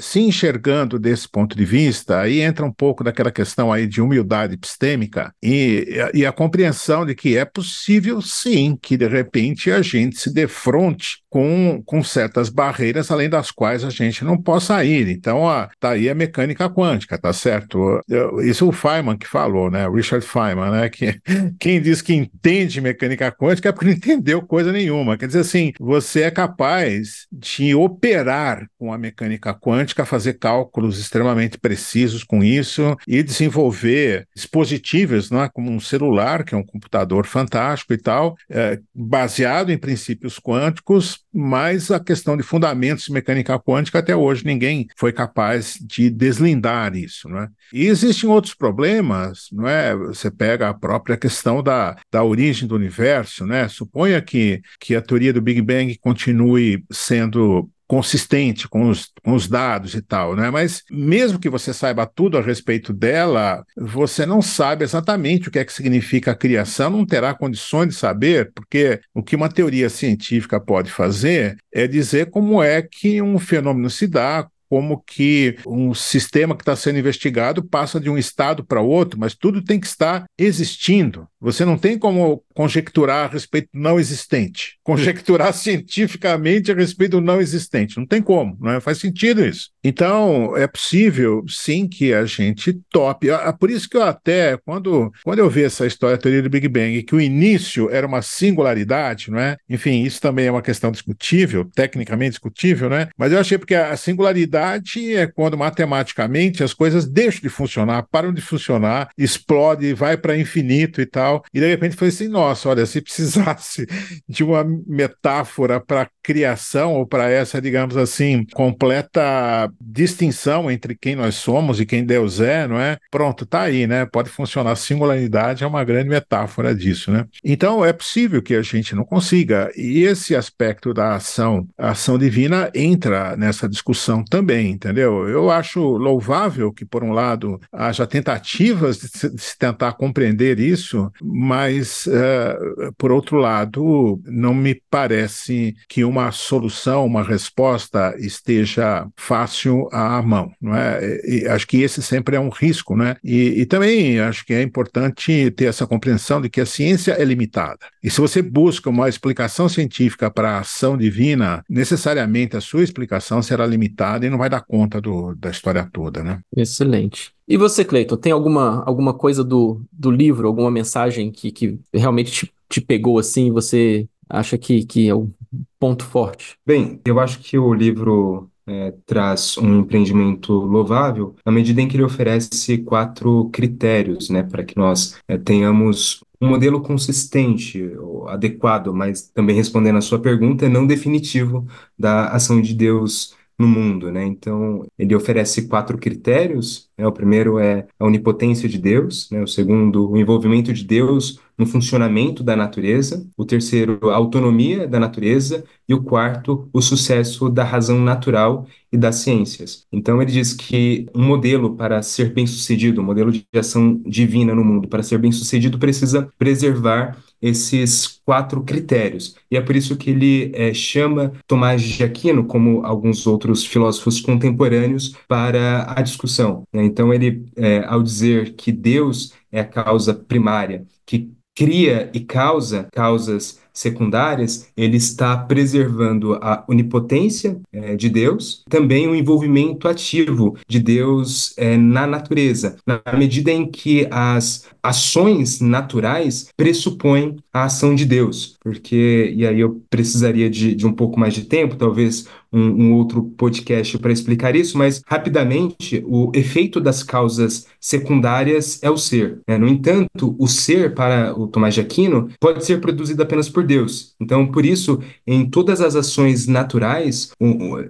se 0.00 0.20
enxergando 0.20 0.98
desse 0.98 1.28
ponto 1.28 1.56
de 1.56 1.64
vista, 1.64 2.20
aí 2.20 2.40
entra 2.40 2.64
um 2.64 2.72
pouco 2.72 3.02
daquela 3.02 3.30
questão 3.30 3.72
aí 3.72 3.86
de 3.86 4.00
humildade 4.00 4.54
epistêmica 4.54 5.34
e, 5.42 5.86
e 6.14 6.24
a 6.24 6.32
compreensão 6.32 7.04
de 7.04 7.14
que 7.14 7.36
é 7.36 7.44
possível 7.44 8.22
sim 8.22 8.78
que 8.80 8.96
de 8.96 9.08
repente 9.08 9.70
a 9.70 9.82
gente 9.82 10.18
se 10.18 10.32
defronte 10.32 11.18
com, 11.28 11.82
com 11.84 12.02
certas 12.02 12.48
barreiras 12.48 13.10
além 13.10 13.28
das 13.28 13.50
quais 13.50 13.84
a 13.84 13.90
gente 13.90 14.24
não 14.24 14.40
possa 14.40 14.84
ir. 14.84 15.08
Então, 15.08 15.38
ó, 15.38 15.68
tá 15.78 15.90
aí 15.90 16.08
a 16.08 16.14
mecânica 16.14 16.68
quântica, 16.70 17.18
tá 17.18 17.32
certo? 17.32 18.00
Isso 18.42 18.64
é 18.64 18.68
o 18.68 18.72
Feynman 18.72 19.16
que 19.16 19.26
falou, 19.26 19.70
né? 19.70 19.88
Richard 19.88 20.24
Feynman, 20.24 20.70
né? 20.70 20.88
Que 20.88 21.20
quem 21.58 21.80
diz 21.80 22.00
que 22.00 22.14
entende 22.14 22.80
mecânica 22.80 23.30
quântica 23.30 23.68
é 23.68 23.72
porque 23.72 23.86
não 23.86 23.94
entendeu 23.94 24.42
coisa 24.42 24.72
nenhuma. 24.72 25.16
Quer 25.16 25.26
dizer 25.26 25.40
assim, 25.40 25.72
você 25.78 26.22
é 26.22 26.30
capaz 26.30 27.26
de 27.30 27.74
operar 27.74 28.66
com 28.78 28.92
a 28.92 28.98
mecânica 28.98 29.52
quântica 29.52 29.87
quântica, 29.88 30.04
fazer 30.04 30.34
cálculos 30.34 30.98
extremamente 30.98 31.58
precisos 31.58 32.22
com 32.22 32.44
isso 32.44 32.96
e 33.06 33.22
desenvolver 33.22 34.26
dispositivos, 34.34 35.30
né, 35.30 35.48
como 35.52 35.70
um 35.70 35.80
celular, 35.80 36.44
que 36.44 36.54
é 36.54 36.58
um 36.58 36.64
computador 36.64 37.26
fantástico 37.26 37.92
e 37.92 37.98
tal, 37.98 38.36
é, 38.50 38.78
baseado 38.94 39.70
em 39.70 39.78
princípios 39.78 40.38
quânticos, 40.38 41.20
mas 41.32 41.90
a 41.90 41.98
questão 41.98 42.36
de 42.36 42.42
fundamentos 42.42 43.04
de 43.04 43.12
mecânica 43.12 43.58
quântica, 43.58 43.98
até 43.98 44.14
hoje 44.14 44.44
ninguém 44.44 44.86
foi 44.96 45.12
capaz 45.12 45.78
de 45.80 46.10
deslindar 46.10 46.94
isso. 46.94 47.28
Né? 47.28 47.48
E 47.72 47.86
existem 47.86 48.28
outros 48.28 48.54
problemas, 48.54 49.48
não 49.52 49.66
é? 49.66 49.96
você 49.96 50.30
pega 50.30 50.68
a 50.68 50.74
própria 50.74 51.16
questão 51.16 51.62
da, 51.62 51.96
da 52.10 52.22
origem 52.22 52.68
do 52.68 52.74
universo, 52.74 53.46
né? 53.46 53.68
suponha 53.68 54.20
que, 54.20 54.60
que 54.80 54.94
a 54.94 55.02
teoria 55.02 55.32
do 55.32 55.40
Big 55.40 55.62
Bang 55.62 55.96
continue 55.98 56.84
sendo 56.90 57.70
consistente 57.88 58.68
com 58.68 58.90
os, 58.90 59.10
com 59.24 59.32
os 59.32 59.48
dados 59.48 59.94
e 59.94 60.02
tal, 60.02 60.36
né? 60.36 60.50
Mas 60.50 60.84
mesmo 60.90 61.38
que 61.38 61.48
você 61.48 61.72
saiba 61.72 62.06
tudo 62.06 62.36
a 62.36 62.42
respeito 62.42 62.92
dela, 62.92 63.64
você 63.74 64.26
não 64.26 64.42
sabe 64.42 64.84
exatamente 64.84 65.48
o 65.48 65.50
que 65.50 65.58
é 65.58 65.64
que 65.64 65.72
significa 65.72 66.32
a 66.32 66.36
criação, 66.36 66.90
não 66.90 67.06
terá 67.06 67.34
condições 67.34 67.88
de 67.88 67.94
saber, 67.94 68.52
porque 68.54 69.00
o 69.14 69.22
que 69.22 69.34
uma 69.34 69.48
teoria 69.48 69.88
científica 69.88 70.60
pode 70.60 70.90
fazer 70.90 71.56
é 71.72 71.86
dizer 71.86 72.30
como 72.30 72.62
é 72.62 72.82
que 72.82 73.22
um 73.22 73.38
fenômeno 73.38 73.88
se 73.88 74.06
dá, 74.06 74.46
como 74.68 75.02
que 75.06 75.56
um 75.66 75.94
sistema 75.94 76.54
que 76.54 76.62
está 76.62 76.76
sendo 76.76 76.98
investigado 76.98 77.62
passa 77.62 77.98
de 77.98 78.10
um 78.10 78.18
estado 78.18 78.64
para 78.64 78.80
outro, 78.80 79.18
mas 79.18 79.34
tudo 79.34 79.62
tem 79.62 79.80
que 79.80 79.86
estar 79.86 80.24
existindo. 80.38 81.26
Você 81.40 81.64
não 81.64 81.78
tem 81.78 81.98
como 81.98 82.42
conjecturar 82.54 83.28
a 83.28 83.32
respeito 83.32 83.70
do 83.72 83.80
não 83.80 83.98
existente, 83.98 84.78
conjecturar 84.84 85.52
cientificamente 85.52 86.70
a 86.70 86.74
respeito 86.74 87.12
do 87.12 87.20
não 87.20 87.40
existente. 87.40 87.96
Não 87.96 88.06
tem 88.06 88.20
como, 88.20 88.56
não 88.60 88.72
é? 88.72 88.80
faz 88.80 88.98
sentido 88.98 89.44
isso. 89.44 89.70
Então, 89.88 90.54
é 90.54 90.66
possível, 90.66 91.42
sim, 91.48 91.88
que 91.88 92.12
a 92.12 92.26
gente 92.26 92.78
tope. 92.90 93.30
É 93.30 93.52
por 93.52 93.70
isso 93.70 93.88
que 93.88 93.96
eu 93.96 94.02
até, 94.02 94.58
quando, 94.58 95.10
quando 95.24 95.38
eu 95.38 95.48
vi 95.48 95.64
essa 95.64 95.86
história, 95.86 96.16
a 96.16 96.18
teoria 96.18 96.42
do 96.42 96.50
Big 96.50 96.68
Bang, 96.68 97.02
que 97.02 97.14
o 97.14 97.20
início 97.20 97.88
era 97.90 98.06
uma 98.06 98.20
singularidade, 98.20 99.30
não 99.30 99.38
é? 99.38 99.56
Enfim, 99.66 100.02
isso 100.02 100.20
também 100.20 100.46
é 100.46 100.50
uma 100.50 100.60
questão 100.60 100.90
discutível, 100.90 101.64
tecnicamente 101.74 102.32
discutível, 102.32 102.90
né? 102.90 103.08
Mas 103.16 103.32
eu 103.32 103.40
achei 103.40 103.56
porque 103.56 103.74
a 103.74 103.96
singularidade 103.96 105.16
é 105.16 105.26
quando 105.26 105.56
matematicamente 105.56 106.62
as 106.62 106.74
coisas 106.74 107.08
deixam 107.08 107.40
de 107.40 107.48
funcionar, 107.48 108.06
param 108.10 108.32
de 108.32 108.42
funcionar, 108.42 109.08
explode, 109.16 109.94
vai 109.94 110.18
para 110.18 110.36
infinito 110.36 111.00
e 111.00 111.06
tal. 111.06 111.42
E 111.54 111.60
de 111.60 111.66
repente 111.66 111.96
foi 111.96 112.08
assim: 112.08 112.28
nossa, 112.28 112.68
olha, 112.68 112.84
se 112.84 113.00
precisasse 113.00 113.86
de 114.28 114.44
uma 114.44 114.64
metáfora 114.86 115.80
para 115.80 116.10
criação 116.22 116.92
ou 116.92 117.06
para 117.06 117.30
essa, 117.30 117.58
digamos 117.58 117.96
assim, 117.96 118.44
completa 118.52 119.72
distinção 119.80 120.70
entre 120.70 120.96
quem 120.96 121.14
nós 121.14 121.36
somos 121.36 121.80
e 121.80 121.86
quem 121.86 122.04
Deus 122.04 122.40
é, 122.40 122.66
não 122.66 122.80
é? 122.80 122.98
Pronto, 123.10 123.46
tá 123.46 123.62
aí, 123.62 123.86
né? 123.86 124.06
Pode 124.06 124.30
funcionar. 124.30 124.76
Singularidade 124.76 125.64
é 125.64 125.66
uma 125.66 125.84
grande 125.84 126.08
metáfora 126.08 126.74
disso, 126.74 127.10
né? 127.10 127.26
Então 127.44 127.84
é 127.84 127.92
possível 127.92 128.42
que 128.42 128.54
a 128.54 128.62
gente 128.62 128.94
não 128.94 129.04
consiga. 129.04 129.70
E 129.76 130.00
esse 130.00 130.34
aspecto 130.34 130.92
da 130.92 131.14
ação, 131.14 131.68
ação 131.76 132.18
divina 132.18 132.70
entra 132.74 133.36
nessa 133.36 133.68
discussão 133.68 134.24
também, 134.24 134.70
entendeu? 134.70 135.28
Eu 135.28 135.50
acho 135.50 135.80
louvável 135.80 136.72
que, 136.72 136.84
por 136.84 137.04
um 137.04 137.12
lado, 137.12 137.60
haja 137.72 138.06
tentativas 138.06 138.98
de 138.98 139.08
se 139.38 139.58
tentar 139.58 139.92
compreender 139.92 140.58
isso, 140.58 141.10
mas, 141.22 142.06
uh, 142.06 142.92
por 142.96 143.12
outro 143.12 143.36
lado, 143.36 144.20
não 144.24 144.54
me 144.54 144.80
parece 144.90 145.74
que 145.88 146.04
uma 146.04 146.30
solução, 146.32 147.06
uma 147.06 147.22
resposta 147.22 148.14
esteja 148.18 149.06
fácil 149.16 149.57
à 149.90 150.20
mão, 150.22 150.50
não 150.60 150.74
é? 150.74 151.20
E 151.24 151.46
acho 151.48 151.66
que 151.66 151.82
esse 151.82 152.02
sempre 152.02 152.36
é 152.36 152.40
um 152.40 152.48
risco, 152.48 152.96
né? 152.96 153.16
E, 153.24 153.60
e 153.60 153.66
também 153.66 154.20
acho 154.20 154.44
que 154.44 154.52
é 154.52 154.62
importante 154.62 155.50
ter 155.52 155.64
essa 155.64 155.86
compreensão 155.86 156.40
de 156.40 156.48
que 156.48 156.60
a 156.60 156.66
ciência 156.66 157.12
é 157.12 157.24
limitada. 157.24 157.86
E 158.02 158.10
se 158.10 158.20
você 158.20 158.42
busca 158.42 158.90
uma 158.90 159.08
explicação 159.08 159.68
científica 159.68 160.30
para 160.30 160.56
a 160.56 160.60
ação 160.60 160.96
divina, 160.96 161.64
necessariamente 161.68 162.56
a 162.56 162.60
sua 162.60 162.82
explicação 162.82 163.42
será 163.42 163.66
limitada 163.66 164.26
e 164.26 164.30
não 164.30 164.38
vai 164.38 164.50
dar 164.50 164.60
conta 164.60 165.00
do, 165.00 165.34
da 165.34 165.50
história 165.50 165.88
toda, 165.92 166.22
né? 166.22 166.40
Excelente. 166.56 167.32
E 167.46 167.56
você, 167.56 167.84
Cleiton, 167.84 168.16
tem 168.16 168.30
alguma, 168.30 168.84
alguma 168.84 169.14
coisa 169.14 169.42
do, 169.42 169.80
do 169.90 170.10
livro, 170.10 170.46
alguma 170.46 170.70
mensagem 170.70 171.30
que, 171.30 171.50
que 171.50 171.78
realmente 171.92 172.30
te, 172.30 172.52
te 172.68 172.80
pegou 172.80 173.18
assim, 173.18 173.50
você 173.50 174.06
acha 174.28 174.58
que, 174.58 174.84
que 174.84 175.08
é 175.08 175.14
o 175.14 175.30
ponto 175.78 176.04
forte? 176.04 176.56
Bem, 176.66 177.00
eu 177.04 177.18
acho 177.18 177.38
que 177.38 177.56
o 177.56 177.72
livro 177.72 178.50
é, 178.68 178.92
traz 179.06 179.56
um 179.58 179.80
empreendimento 179.80 180.52
louvável 180.52 181.34
na 181.44 181.52
medida 181.52 181.80
em 181.80 181.88
que 181.88 181.96
ele 181.96 182.04
oferece 182.04 182.78
quatro 182.78 183.48
critérios, 183.50 184.30
né, 184.30 184.42
para 184.42 184.64
que 184.64 184.76
nós 184.76 185.18
é, 185.26 185.38
tenhamos 185.38 186.22
um 186.40 186.48
modelo 186.48 186.80
consistente, 186.80 187.82
adequado, 188.28 188.94
mas 188.94 189.28
também 189.28 189.56
respondendo 189.56 189.96
à 189.98 190.00
sua 190.00 190.20
pergunta, 190.20 190.68
não 190.68 190.86
definitivo 190.86 191.66
da 191.98 192.28
ação 192.28 192.60
de 192.60 192.74
Deus 192.74 193.34
no 193.58 193.66
mundo, 193.66 194.12
né? 194.12 194.24
Então, 194.24 194.86
ele 194.96 195.14
oferece 195.16 195.66
quatro 195.66 195.98
critérios, 195.98 196.87
né? 196.98 197.06
O 197.06 197.12
primeiro 197.12 197.58
é 197.58 197.86
a 197.98 198.04
onipotência 198.04 198.68
de 198.68 198.76
Deus, 198.76 199.30
né? 199.30 199.40
O 199.40 199.46
segundo, 199.46 200.10
o 200.10 200.16
envolvimento 200.16 200.72
de 200.72 200.84
Deus 200.84 201.40
no 201.56 201.66
funcionamento 201.66 202.42
da 202.42 202.54
natureza, 202.54 203.26
o 203.36 203.44
terceiro, 203.44 204.10
a 204.10 204.14
autonomia 204.14 204.86
da 204.86 205.00
natureza, 205.00 205.64
e 205.88 205.94
o 205.94 206.02
quarto, 206.02 206.68
o 206.72 206.82
sucesso 206.82 207.48
da 207.48 207.64
razão 207.64 207.98
natural 207.98 208.66
e 208.92 208.96
das 208.96 209.16
ciências. 209.16 209.86
Então, 209.90 210.22
ele 210.22 210.30
diz 210.30 210.52
que 210.52 211.06
um 211.14 211.24
modelo 211.24 211.74
para 211.74 212.02
ser 212.02 212.32
bem-sucedido, 212.32 213.00
um 213.00 213.04
modelo 213.04 213.32
de 213.32 213.44
ação 213.54 214.00
divina 214.06 214.54
no 214.54 214.64
mundo, 214.64 214.86
para 214.86 215.02
ser 215.02 215.18
bem-sucedido, 215.18 215.78
precisa 215.78 216.30
preservar 216.38 217.16
esses 217.40 218.20
quatro 218.24 218.62
critérios. 218.62 219.36
E 219.50 219.56
é 219.56 219.60
por 219.60 219.76
isso 219.76 219.96
que 219.96 220.10
ele 220.10 220.50
é, 220.54 220.74
chama 220.74 221.32
Tomás 221.46 221.82
de 221.82 222.02
Aquino, 222.02 222.44
como 222.44 222.84
alguns 222.84 223.26
outros 223.26 223.64
filósofos 223.64 224.20
contemporâneos, 224.20 225.14
para 225.26 225.86
a 225.96 226.02
discussão. 226.02 226.64
Né? 226.72 226.84
Então, 226.88 227.12
ele, 227.12 227.44
é, 227.56 227.84
ao 227.84 228.02
dizer 228.02 228.54
que 228.54 228.72
Deus 228.72 229.32
é 229.52 229.60
a 229.60 229.64
causa 229.64 230.14
primária, 230.14 230.86
que 231.06 231.32
cria 231.54 232.08
e 232.14 232.20
causa 232.20 232.88
causas 232.92 233.58
secundárias, 233.78 234.68
ele 234.76 234.96
está 234.96 235.36
preservando 235.36 236.34
a 236.34 236.64
onipotência 236.68 237.60
é, 237.72 237.94
de 237.94 238.08
Deus, 238.08 238.64
também 238.68 239.08
o 239.08 239.14
envolvimento 239.14 239.88
ativo 239.88 240.56
de 240.68 240.80
Deus 240.80 241.54
é, 241.56 241.76
na 241.76 242.06
natureza, 242.06 242.76
na 242.86 243.00
medida 243.16 243.50
em 243.50 243.70
que 243.70 244.06
as 244.10 244.66
ações 244.82 245.60
naturais 245.60 246.48
pressupõem 246.56 247.36
a 247.52 247.64
ação 247.64 247.94
de 247.94 248.04
Deus, 248.04 248.56
porque, 248.60 249.32
e 249.36 249.46
aí 249.46 249.60
eu 249.60 249.82
precisaria 249.88 250.50
de, 250.50 250.74
de 250.74 250.86
um 250.86 250.92
pouco 250.92 251.18
mais 251.18 251.34
de 251.34 251.44
tempo, 251.44 251.76
talvez 251.76 252.26
um, 252.52 252.60
um 252.60 252.92
outro 252.94 253.22
podcast 253.36 253.98
para 253.98 254.12
explicar 254.12 254.54
isso, 254.56 254.76
mas 254.76 255.02
rapidamente, 255.06 256.02
o 256.06 256.30
efeito 256.34 256.80
das 256.80 257.02
causas 257.02 257.66
secundárias 257.80 258.82
é 258.82 258.90
o 258.90 258.96
ser. 258.96 259.40
Né? 259.46 259.58
No 259.58 259.68
entanto, 259.68 260.34
o 260.38 260.46
ser, 260.46 260.94
para 260.94 261.38
o 261.38 261.46
Tomás 261.46 261.74
de 261.74 261.80
Aquino, 261.80 262.28
pode 262.40 262.64
ser 262.64 262.80
produzido 262.80 263.22
apenas 263.22 263.48
por 263.48 263.64
Deus. 263.64 264.14
Então, 264.20 264.46
por 264.46 264.64
isso, 264.64 265.00
em 265.26 265.48
todas 265.48 265.80
as 265.80 265.94
ações 265.94 266.46
naturais, 266.46 267.30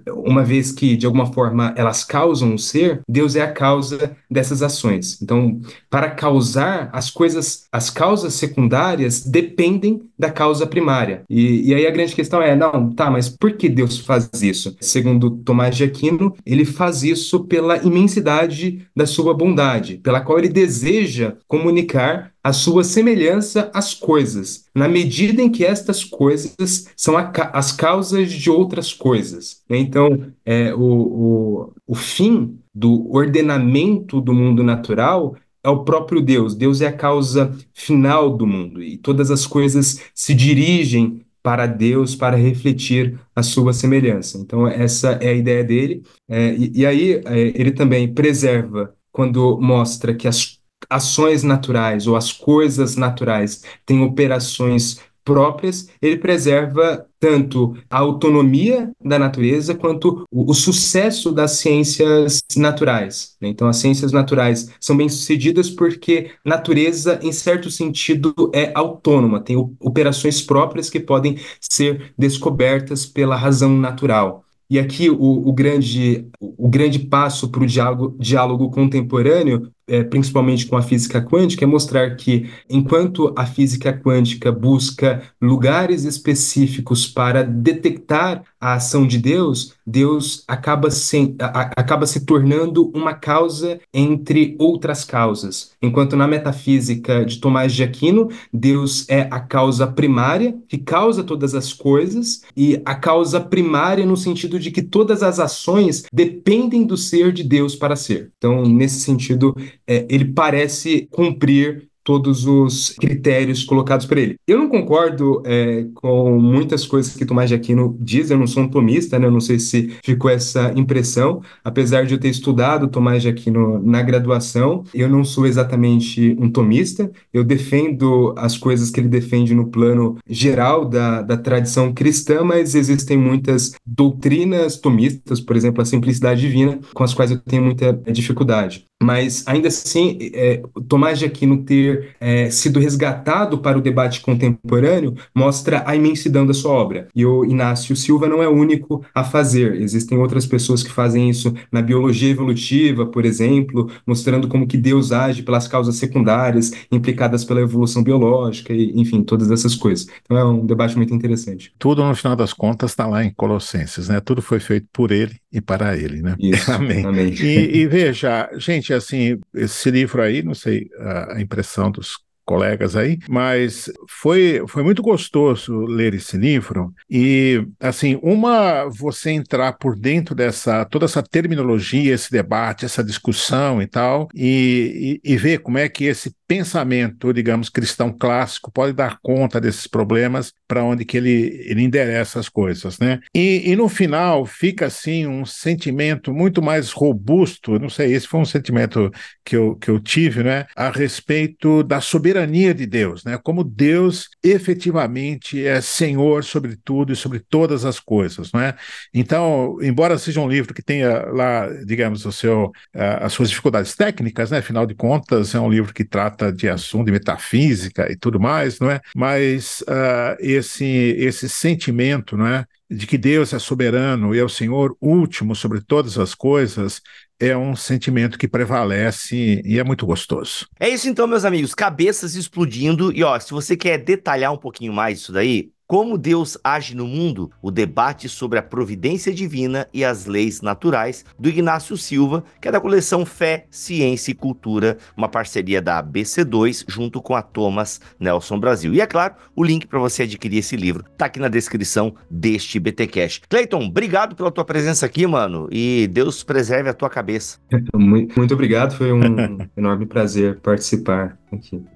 uma 0.09 0.45
vez 0.45 0.73
que, 0.73 0.97
de 0.97 1.07
alguma 1.07 1.33
forma, 1.33 1.73
elas 1.77 2.05
causam 2.05 2.55
o 2.55 2.59
ser, 2.59 3.03
Deus 3.09 3.37
é 3.37 3.43
a 3.43 3.53
causa 3.53 4.17
dessas 4.31 4.63
ações. 4.63 5.21
Então, 5.23 5.61
para 5.91 6.11
causar 6.11 6.91
as 6.93 7.11
coisas, 7.11 7.67
as 7.73 7.91
causas 7.91 8.35
secundárias 8.35 9.25
dependem 9.25 10.08
da 10.19 10.31
causa 10.31 10.67
primária. 10.67 11.23
E, 11.31 11.69
e 11.69 11.75
aí 11.75 11.87
a 11.87 11.91
grande 11.91 12.15
questão 12.15 12.43
é, 12.43 12.57
não, 12.57 12.91
tá, 12.91 13.11
mas 13.11 13.29
por 13.29 13.53
que 13.53 13.69
Deus 13.69 13.99
faz 13.99 14.29
isso? 14.43 14.77
Segundo 14.81 15.31
Tomás 15.31 15.77
de 15.77 15.85
Aquino, 15.85 16.35
ele 16.45 16.65
faz 16.65 17.03
isso 17.03 17.45
pela 17.45 17.77
imensidade 17.79 18.87
da 18.97 19.07
sua 19.07 19.33
bondade, 19.33 19.99
pela 19.99 20.21
qual 20.21 20.39
ele 20.39 20.49
deseja 20.49 21.35
comunicar 21.47 22.33
a 22.43 22.53
sua 22.53 22.83
semelhança 22.83 23.71
às 23.75 23.93
coisas, 23.93 24.65
na 24.75 24.89
medida 24.89 25.43
em 25.43 25.51
que 25.51 25.65
estas 25.65 26.03
coisas 26.03 26.87
são 26.97 27.15
as 27.53 27.73
causas 27.73 28.33
de 28.33 28.51
outras 28.51 28.93
coisas. 28.93 29.63
Então, 29.69 30.33
é, 30.47 30.75
o, 30.75 30.81
o, 30.81 31.73
o 31.87 31.95
fim 31.95 32.59
do 32.75 33.13
ordenamento 33.15 34.21
do 34.21 34.33
mundo 34.33 34.63
natural 34.63 35.37
é 35.69 35.71
o 35.71 35.85
próprio 35.85 36.21
Deus. 36.21 36.55
Deus 36.55 36.81
é 36.81 36.87
a 36.87 36.93
causa 36.93 37.55
final 37.75 38.37
do 38.37 38.47
mundo 38.47 38.83
e 38.83 38.97
todas 38.97 39.31
as 39.31 39.47
coisas 39.47 40.01
se 40.15 40.35
dirigem 40.35 41.25
para 41.43 41.67
Deus 41.67 42.15
para 42.15 42.37
refletir 42.37 43.19
a 43.35 43.43
sua 43.43 43.73
semelhança. 43.73 44.39
Então, 44.39 44.67
essa 44.67 45.13
é 45.13 45.29
a 45.29 45.35
ideia 45.35 45.63
dele. 45.65 46.03
É, 46.29 46.55
e, 46.55 46.73
e, 46.81 46.87
aí, 46.87 47.23
é, 47.25 47.39
ele 47.55 47.71
também 47.71 48.13
preserva 48.13 48.95
quando 49.13 49.59
mostra 49.61 50.15
que 50.15 50.27
as 50.27 50.59
ações 50.89 51.43
naturais 51.43 52.07
ou 52.07 52.17
as 52.17 52.33
coisas 52.33 52.97
naturais 52.97 53.63
têm 53.85 54.03
operações 54.03 55.01
próprias, 55.29 55.89
ele 56.01 56.17
preserva 56.17 57.07
tanto 57.21 57.77
a 57.91 57.99
autonomia 57.99 58.91
da 59.05 59.19
natureza 59.19 59.75
quanto 59.75 60.25
o, 60.31 60.51
o 60.51 60.55
sucesso 60.55 61.31
das 61.31 61.53
ciências 61.53 62.41
naturais. 62.57 63.37
Né? 63.39 63.49
Então, 63.49 63.69
as 63.69 63.77
ciências 63.77 64.11
naturais 64.11 64.71
são 64.81 64.97
bem-sucedidas 64.97 65.69
porque 65.69 66.31
natureza, 66.43 67.21
em 67.23 67.31
certo 67.31 67.71
sentido, 67.71 68.33
é 68.55 68.73
autônoma, 68.75 69.41
tem 69.41 69.55
operações 69.79 70.41
próprias 70.41 70.89
que 70.89 70.99
podem 70.99 71.37
ser 71.61 72.15
descobertas 72.17 73.05
pela 73.05 73.37
razão 73.37 73.77
natural. 73.77 74.45
E 74.71 74.79
aqui 74.79 75.11
o, 75.11 75.49
o, 75.49 75.53
grande, 75.53 76.27
o 76.41 76.69
grande 76.69 76.99
passo 76.99 77.51
para 77.51 77.63
o 77.63 77.67
diálogo, 77.67 78.17
diálogo 78.19 78.71
contemporâneo 78.71 79.71
é, 79.89 80.05
principalmente 80.05 80.67
com 80.67 80.77
a 80.77 80.83
física 80.83 81.21
quântica, 81.21 81.65
é 81.65 81.67
mostrar 81.67 82.15
que 82.17 82.49
enquanto 82.69 83.33
a 83.37 83.47
física 83.47 83.93
quântica 83.93 84.53
busca 84.53 85.23
lugares 85.41 86.05
específicos 86.05 87.07
para 87.07 87.43
detectar 87.43 88.45
a 88.61 88.75
ação 88.75 89.07
de 89.07 89.19
Deus, 89.19 89.75
Deus 89.87 90.45
acaba 90.47 90.91
se, 90.91 91.35
a, 91.41 91.71
acaba 91.77 92.07
se 92.07 92.25
tornando 92.25 92.91
uma 92.95 93.15
causa 93.15 93.81
entre 93.93 94.57
outras 94.59 95.05
causas. 95.05 95.73
Enquanto 95.81 96.17
na 96.17 96.29
metafísica 96.29 97.25
de 97.25 97.39
Tomás 97.39 97.73
de 97.73 97.83
Aquino, 97.83 98.29
Deus 98.53 99.09
é 99.09 99.29
a 99.31 99.41
causa 99.41 99.87
primária 99.87 100.57
que 100.69 100.79
causa 100.79 101.25
todas 101.25 101.55
as 101.55 101.73
coisas 101.73 102.43
e 102.57 102.81
a 102.85 102.95
causa 102.95 103.41
primária 103.41 104.05
no 104.05 104.17
sentido 104.17 104.59
de 104.59 104.71
que 104.71 104.83
todas 104.83 105.23
as 105.23 105.39
ações 105.39 106.05
dependem 106.13 106.85
do 106.85 106.97
ser 106.97 107.33
de 107.33 107.45
Deus 107.45 107.75
para 107.75 107.97
ser. 107.97 108.31
Então, 108.37 108.65
nesse 108.67 109.01
sentido, 109.01 109.57
é, 109.87 110.07
ele 110.09 110.27
parece 110.27 111.09
cumprir 111.11 111.89
todos 112.09 112.47
os 112.47 112.89
critérios 112.99 113.65
colocados 113.65 114.07
por 114.07 114.17
ele. 114.17 114.37
Eu 114.47 114.57
não 114.57 114.71
concordo 114.71 115.43
é, 115.45 115.85
com 115.93 116.41
muitas 116.41 116.87
coisas 116.87 117.15
que 117.15 117.27
Tomás 117.27 117.51
de 117.51 117.55
Aquino 117.55 117.95
diz, 118.01 118.31
eu 118.31 118.39
não 118.39 118.47
sou 118.47 118.63
um 118.63 118.69
tomista, 118.69 119.19
né? 119.19 119.27
eu 119.27 119.31
não 119.31 119.43
sei 119.43 119.59
se 119.59 119.93
ficou 120.03 120.31
essa 120.31 120.73
impressão, 120.75 121.43
apesar 121.63 122.07
de 122.07 122.15
eu 122.15 122.19
ter 122.19 122.31
estudado 122.31 122.89
Tomás 122.89 123.21
de 123.21 123.29
Aquino 123.29 123.79
na 123.85 124.01
graduação, 124.01 124.85
eu 124.95 125.07
não 125.07 125.23
sou 125.23 125.47
exatamente 125.47 126.35
um 126.41 126.51
tomista, 126.51 127.13
eu 127.31 127.45
defendo 127.45 128.33
as 128.39 128.57
coisas 128.57 128.91
que 128.91 129.01
ele 129.01 129.09
defende 129.09 129.55
no 129.55 129.67
plano 129.67 130.17
geral 130.27 130.87
da, 130.87 131.21
da 131.21 131.37
tradição 131.37 131.93
cristã, 131.93 132.43
mas 132.43 132.75
existem 132.75 133.19
muitas 133.19 133.75
doutrinas 133.85 134.79
tomistas, 134.79 135.43
por 135.43 135.57
exemplo, 135.57 135.83
a 135.83 135.85
simplicidade 135.85 136.41
divina, 136.41 136.81
com 136.95 137.05
as 137.05 137.13
quais 137.13 137.31
eu 137.31 137.39
tenho 137.39 137.65
muita 137.65 137.93
dificuldade. 137.93 138.88
Mas 139.03 139.45
ainda 139.47 139.69
assim, 139.69 140.19
é, 140.35 140.63
Tomás 140.89 141.19
de 141.19 141.25
Aquino 141.25 141.63
ter 141.63 142.17
é, 142.21 142.51
sido 142.51 142.81
resgatado 142.81 143.59
para 143.59 143.79
o 143.79 143.81
debate 143.81 144.21
contemporâneo 144.21 145.15
mostra 145.35 145.85
a 145.87 145.95
imensidão 145.95 146.45
da 146.45 146.53
sua 146.53 146.73
obra. 146.73 147.09
E 147.15 147.25
o 147.25 147.45
Inácio 147.45 147.95
Silva 147.95 148.29
não 148.29 148.43
é 148.43 148.49
o 148.49 148.53
único 148.53 149.05
a 149.15 149.23
fazer. 149.23 149.81
Existem 149.81 150.19
outras 150.19 150.47
pessoas 150.47 150.83
que 150.83 150.91
fazem 150.91 151.31
isso 151.31 151.55
na 151.71 151.81
biologia 151.81 152.31
evolutiva, 152.31 153.07
por 153.07 153.25
exemplo, 153.25 153.89
mostrando 154.07 154.49
como 154.49 154.67
que 154.67 154.77
Deus 154.77 155.13
age 155.13 155.43
pelas 155.43 155.69
causas 155.69 155.97
secundárias 155.97 156.73
implicadas 156.91 157.45
pela 157.45 157.61
evolução 157.61 158.03
biológica, 158.03 158.73
e, 158.73 158.93
enfim, 159.01 159.23
todas 159.23 159.51
essas 159.51 159.75
coisas. 159.75 160.09
Então 160.25 160.37
é 160.37 160.45
um 160.45 160.67
debate 160.67 160.97
muito 160.97 161.15
interessante. 161.15 161.73
Tudo, 161.79 162.05
no 162.05 162.15
final 162.15 162.35
das 162.35 162.53
contas, 162.53 162.91
está 162.91 163.07
lá 163.07 163.25
em 163.25 163.31
Colossenses, 163.31 164.09
né? 164.09 164.21
Tudo 164.21 164.43
foi 164.43 164.59
feito 164.59 164.89
por 164.93 165.13
ele 165.13 165.37
e 165.53 165.61
para 165.61 165.97
ele, 165.97 166.21
né? 166.21 166.35
Isso, 166.39 166.71
amém. 166.73 167.05
amém. 167.05 167.35
E, 167.41 167.79
e 167.79 167.87
veja, 167.87 168.51
gente, 168.59 168.88
assim, 168.93 169.39
esse 169.55 169.91
livro 169.91 170.23
aí, 170.23 170.43
não 170.43 170.55
sei 170.55 170.89
a 171.31 171.41
impressão 171.41 171.91
dos 171.91 172.19
colegas 172.49 172.97
aí, 172.97 173.19
mas 173.29 173.93
foi, 174.09 174.65
foi 174.67 174.83
muito 174.83 175.03
gostoso 175.03 175.81
ler 175.81 176.15
esse 176.15 176.39
livro. 176.39 176.95
E 177.11 177.63
assim, 177.79 178.19
uma 178.23 178.89
você 178.89 179.31
entrar 179.31 179.75
por 179.75 179.95
dentro 179.95 180.35
dessa 180.35 180.87
toda 180.87 181.05
essa 181.05 181.23
terminologia, 181.23 182.15
esse 182.15 182.31
debate, 182.31 182.87
essa 182.87 183.05
discussão 183.05 183.83
e 183.83 183.87
tal, 183.87 184.29
e, 184.35 185.21
e, 185.23 185.35
e 185.35 185.37
ver 185.37 185.59
como 185.59 185.77
é 185.77 185.91
que 185.91 186.05
esse 186.05 186.35
pensamento, 186.49 187.31
digamos, 187.31 187.69
cristão 187.69 188.11
clássico 188.11 188.73
pode 188.73 188.95
dar 188.95 189.19
conta 189.23 189.61
desses 189.61 189.87
problemas 189.87 190.55
para 190.67 190.83
onde 190.83 191.05
que 191.05 191.19
ele, 191.19 191.63
ele 191.67 191.83
endereça 191.83 192.41
as 192.41 192.49
coisas, 192.49 192.99
né? 192.99 193.21
E, 193.35 193.71
e, 193.71 193.77
no 193.77 193.89
final 193.89 194.47
fica 194.47 194.87
assim 194.87 195.27
um 195.27 195.45
sentimento 195.45 196.33
muito 196.33 196.63
mais 196.63 196.91
robusto, 196.91 197.79
não 197.79 197.91
sei, 197.91 198.15
esse 198.15 198.27
foi 198.27 198.41
um 198.41 198.47
sentimento 198.47 199.11
que 199.45 199.57
eu, 199.57 199.77
que 199.77 199.91
eu 199.91 200.01
tive, 200.01 200.43
né, 200.43 200.67
a 200.75 200.91
respeito 200.91 201.83
da 201.83 202.01
soberania 202.01 202.73
de 202.75 202.87
Deus, 202.87 203.25
né? 203.25 203.39
Como 203.43 203.63
Deus 203.63 204.29
efetivamente 204.43 205.67
é 205.67 205.83
Senhor 205.83 206.43
sobre 206.45 206.77
tudo 206.83 207.13
e 207.13 207.17
sobre 207.17 207.41
todas 207.41 207.85
as 207.85 208.01
coisas, 208.01 208.51
não 208.53 208.61
é? 208.61 208.75
Então, 209.13 209.77
embora 209.83 210.17
seja 210.17 210.41
um 210.41 210.49
livro 210.49 210.73
que 210.73 210.83
tenha 210.83 211.27
lá, 211.27 211.69
digamos, 211.85 212.25
o 212.25 212.33
seu, 212.33 212.73
as 212.95 213.35
suas 213.35 213.51
dificuldades 213.51 213.95
técnicas, 213.95 214.51
né? 214.51 214.59
Afinal 214.59 214.87
de 214.87 214.95
contas, 214.95 215.55
é 215.55 215.61
um 215.61 215.69
livro 215.69 215.93
que 215.93 216.05
trata 216.05 216.38
trata 216.39 216.53
de 216.53 216.69
assunto 216.69 217.07
de 217.07 217.13
metafísica 217.13 218.11
e 218.11 218.17
tudo 218.17 218.39
mais, 218.39 218.79
não 218.79 218.91
é? 218.91 219.01
Mas 219.15 219.83
uh, 219.83 220.37
esse 220.39 220.85
esse 221.19 221.49
sentimento, 221.49 222.37
não 222.37 222.47
é, 222.47 222.65
de 222.91 223.07
que 223.07 223.19
Deus 223.19 223.53
é 223.53 223.59
soberano 223.59 224.35
e 224.35 224.39
é 224.39 224.45
o 224.45 224.49
Senhor 224.49 224.97
último 225.01 225.55
sobre 225.55 225.81
todas 225.81 226.17
as 226.19 226.35
coisas, 226.35 227.03
é 227.39 227.57
um 227.57 227.77
sentimento 227.77 228.39
que 228.39 228.49
prevalece 228.49 229.61
e 229.65 229.79
é 229.79 229.85
muito 229.85 230.07
gostoso. 230.07 230.67
É 230.81 230.89
isso 230.89 231.09
então, 231.09 231.27
meus 231.27 231.45
amigos, 231.45 231.75
cabeças 231.75 232.35
explodindo. 232.35 233.13
E 233.13 233.23
ó, 233.23 233.39
se 233.39 233.51
você 233.51 233.77
quer 233.77 233.99
detalhar 233.99 234.53
um 234.53 234.59
pouquinho 234.59 234.93
mais 234.93 235.19
isso 235.19 235.33
daí, 235.33 235.71
como 235.89 236.19
Deus 236.19 236.59
age 236.63 236.95
no 236.95 237.07
mundo, 237.07 237.51
o 237.63 237.71
debate 237.71 238.29
sobre 238.29 238.59
a 238.59 238.63
providência 238.63 239.33
divina 239.33 239.89
e 239.93 240.05
as 240.05 240.27
leis 240.27 240.61
naturais, 240.61 241.25
do 241.39 241.49
Ignácio 241.49 241.97
Silva, 241.97 242.45
que 242.61 242.69
é 242.69 242.71
da 242.71 242.79
coleção 242.79 243.25
Fé, 243.25 243.65
Ciência 243.71 244.31
e 244.31 244.35
Cultura, 244.35 244.99
uma 245.17 245.31
parceria 245.31 245.81
da 245.81 246.05
ABC2 246.05 246.85
junto 246.87 247.23
com 247.23 247.35
a 247.35 247.41
Thomas 247.41 248.03
Nelson 248.21 248.61
Brasil. 248.61 248.93
E 248.93 249.01
é 249.01 249.07
claro, 249.07 249.35
o 249.57 249.65
link 249.65 249.87
para 249.87 249.99
você 249.99 250.25
adquirir 250.25 250.59
esse 250.59 250.77
livro 250.77 251.05
tá 251.17 251.25
aqui 251.25 251.41
na 251.41 251.49
descrição 251.49 252.15
deste 252.31 252.79
BTcast. 252.79 253.45
Cleiton, 253.49 253.87
obrigado 253.87 254.37
pela 254.37 254.51
tua 254.51 254.67
presença 254.67 255.07
aqui, 255.07 255.27
mano, 255.27 255.69
e 255.73 256.07
Deus 256.13 256.45
preserve 256.45 256.91
a 256.91 256.95
tua 256.95 257.09
cabeça. 257.09 257.59
Muito, 257.95 258.39
muito 258.39 258.55
obrigado, 258.55 258.95
foi 258.95 259.11
um 259.13 259.59
enorme 259.77 260.05
prazer 260.05 260.61
participar. 260.61 261.39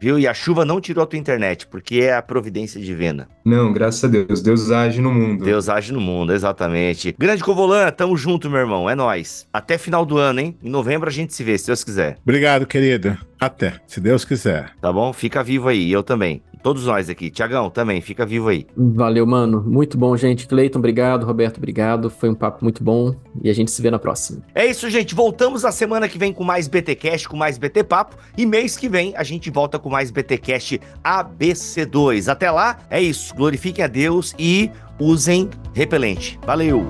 Viu? 0.00 0.18
E 0.18 0.26
a 0.26 0.34
chuva 0.34 0.64
não 0.64 0.80
tirou 0.80 1.02
a 1.02 1.06
tua 1.06 1.18
internet, 1.18 1.66
porque 1.66 1.96
é 1.96 2.14
a 2.14 2.22
providência 2.22 2.80
divina. 2.80 3.28
Não, 3.44 3.72
graças 3.72 4.04
a 4.04 4.08
Deus. 4.08 4.40
Deus 4.42 4.70
age 4.70 5.00
no 5.00 5.12
mundo. 5.12 5.44
Deus 5.44 5.68
age 5.68 5.92
no 5.92 6.00
mundo, 6.00 6.32
exatamente. 6.32 7.14
Grande 7.18 7.42
Covolan, 7.42 7.90
tamo 7.90 8.16
junto, 8.16 8.48
meu 8.50 8.60
irmão. 8.60 8.88
É 8.88 8.94
nós. 8.94 9.46
Até 9.52 9.78
final 9.78 10.06
do 10.06 10.18
ano, 10.18 10.40
hein? 10.40 10.56
Em 10.62 10.70
novembro 10.70 11.08
a 11.08 11.12
gente 11.12 11.34
se 11.34 11.42
vê, 11.44 11.56
se 11.58 11.66
Deus 11.66 11.84
quiser. 11.84 12.18
Obrigado, 12.22 12.66
querido. 12.66 13.16
Até, 13.40 13.74
se 13.86 14.00
Deus 14.00 14.24
quiser. 14.24 14.72
Tá 14.80 14.92
bom? 14.92 15.12
Fica 15.12 15.42
vivo 15.42 15.68
aí, 15.68 15.90
eu 15.90 16.02
também. 16.02 16.42
Todos 16.62 16.86
nós 16.86 17.08
aqui. 17.08 17.30
Tiagão, 17.30 17.68
também, 17.68 18.00
fica 18.00 18.24
vivo 18.24 18.48
aí. 18.48 18.66
Valeu, 18.76 19.26
mano. 19.26 19.62
Muito 19.66 19.98
bom, 19.98 20.16
gente. 20.16 20.46
Cleiton, 20.46 20.78
obrigado. 20.78 21.26
Roberto, 21.26 21.58
obrigado. 21.58 22.08
Foi 22.08 22.28
um 22.28 22.34
papo 22.34 22.62
muito 22.62 22.84
bom 22.84 23.14
e 23.42 23.50
a 23.50 23.52
gente 23.52 23.70
se 23.70 23.82
vê 23.82 23.90
na 23.90 23.98
próxima. 23.98 24.42
É 24.54 24.64
isso, 24.66 24.88
gente. 24.88 25.14
Voltamos 25.14 25.64
a 25.64 25.72
semana 25.72 26.08
que 26.08 26.18
vem 26.18 26.32
com 26.32 26.44
mais 26.44 26.68
BTcast, 26.68 27.28
com 27.28 27.36
mais 27.36 27.58
BT 27.58 27.84
Papo. 27.84 28.16
E 28.36 28.46
mês 28.46 28.76
que 28.76 28.88
vem 28.88 29.14
a 29.16 29.22
gente 29.22 29.50
volta 29.50 29.78
com 29.78 29.90
mais 29.90 30.10
BTcast 30.10 30.80
ABC2. 31.04 32.30
Até 32.30 32.50
lá, 32.50 32.78
é 32.88 33.00
isso. 33.00 33.34
Glorifiquem 33.34 33.84
a 33.84 33.88
Deus 33.88 34.34
e 34.38 34.70
usem 35.00 35.50
repelente. 35.74 36.38
Valeu! 36.46 36.86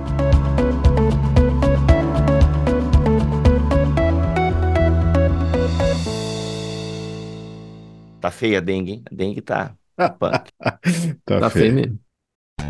Tá 8.23 8.31
feia 8.31 8.59
a 8.59 8.61
dengue, 8.61 8.91
hein? 8.93 9.03
A 9.11 9.13
dengue 9.13 9.41
tá. 9.41 9.75
tá, 9.97 10.09
tá 11.25 11.49
feio 11.49 11.73
mesmo. 11.73 11.99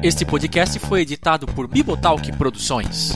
Este 0.02 0.26
podcast 0.26 0.80
foi 0.80 1.02
editado 1.02 1.46
por 1.46 1.68
Bibotalk 1.68 2.36
Produções. 2.40 3.12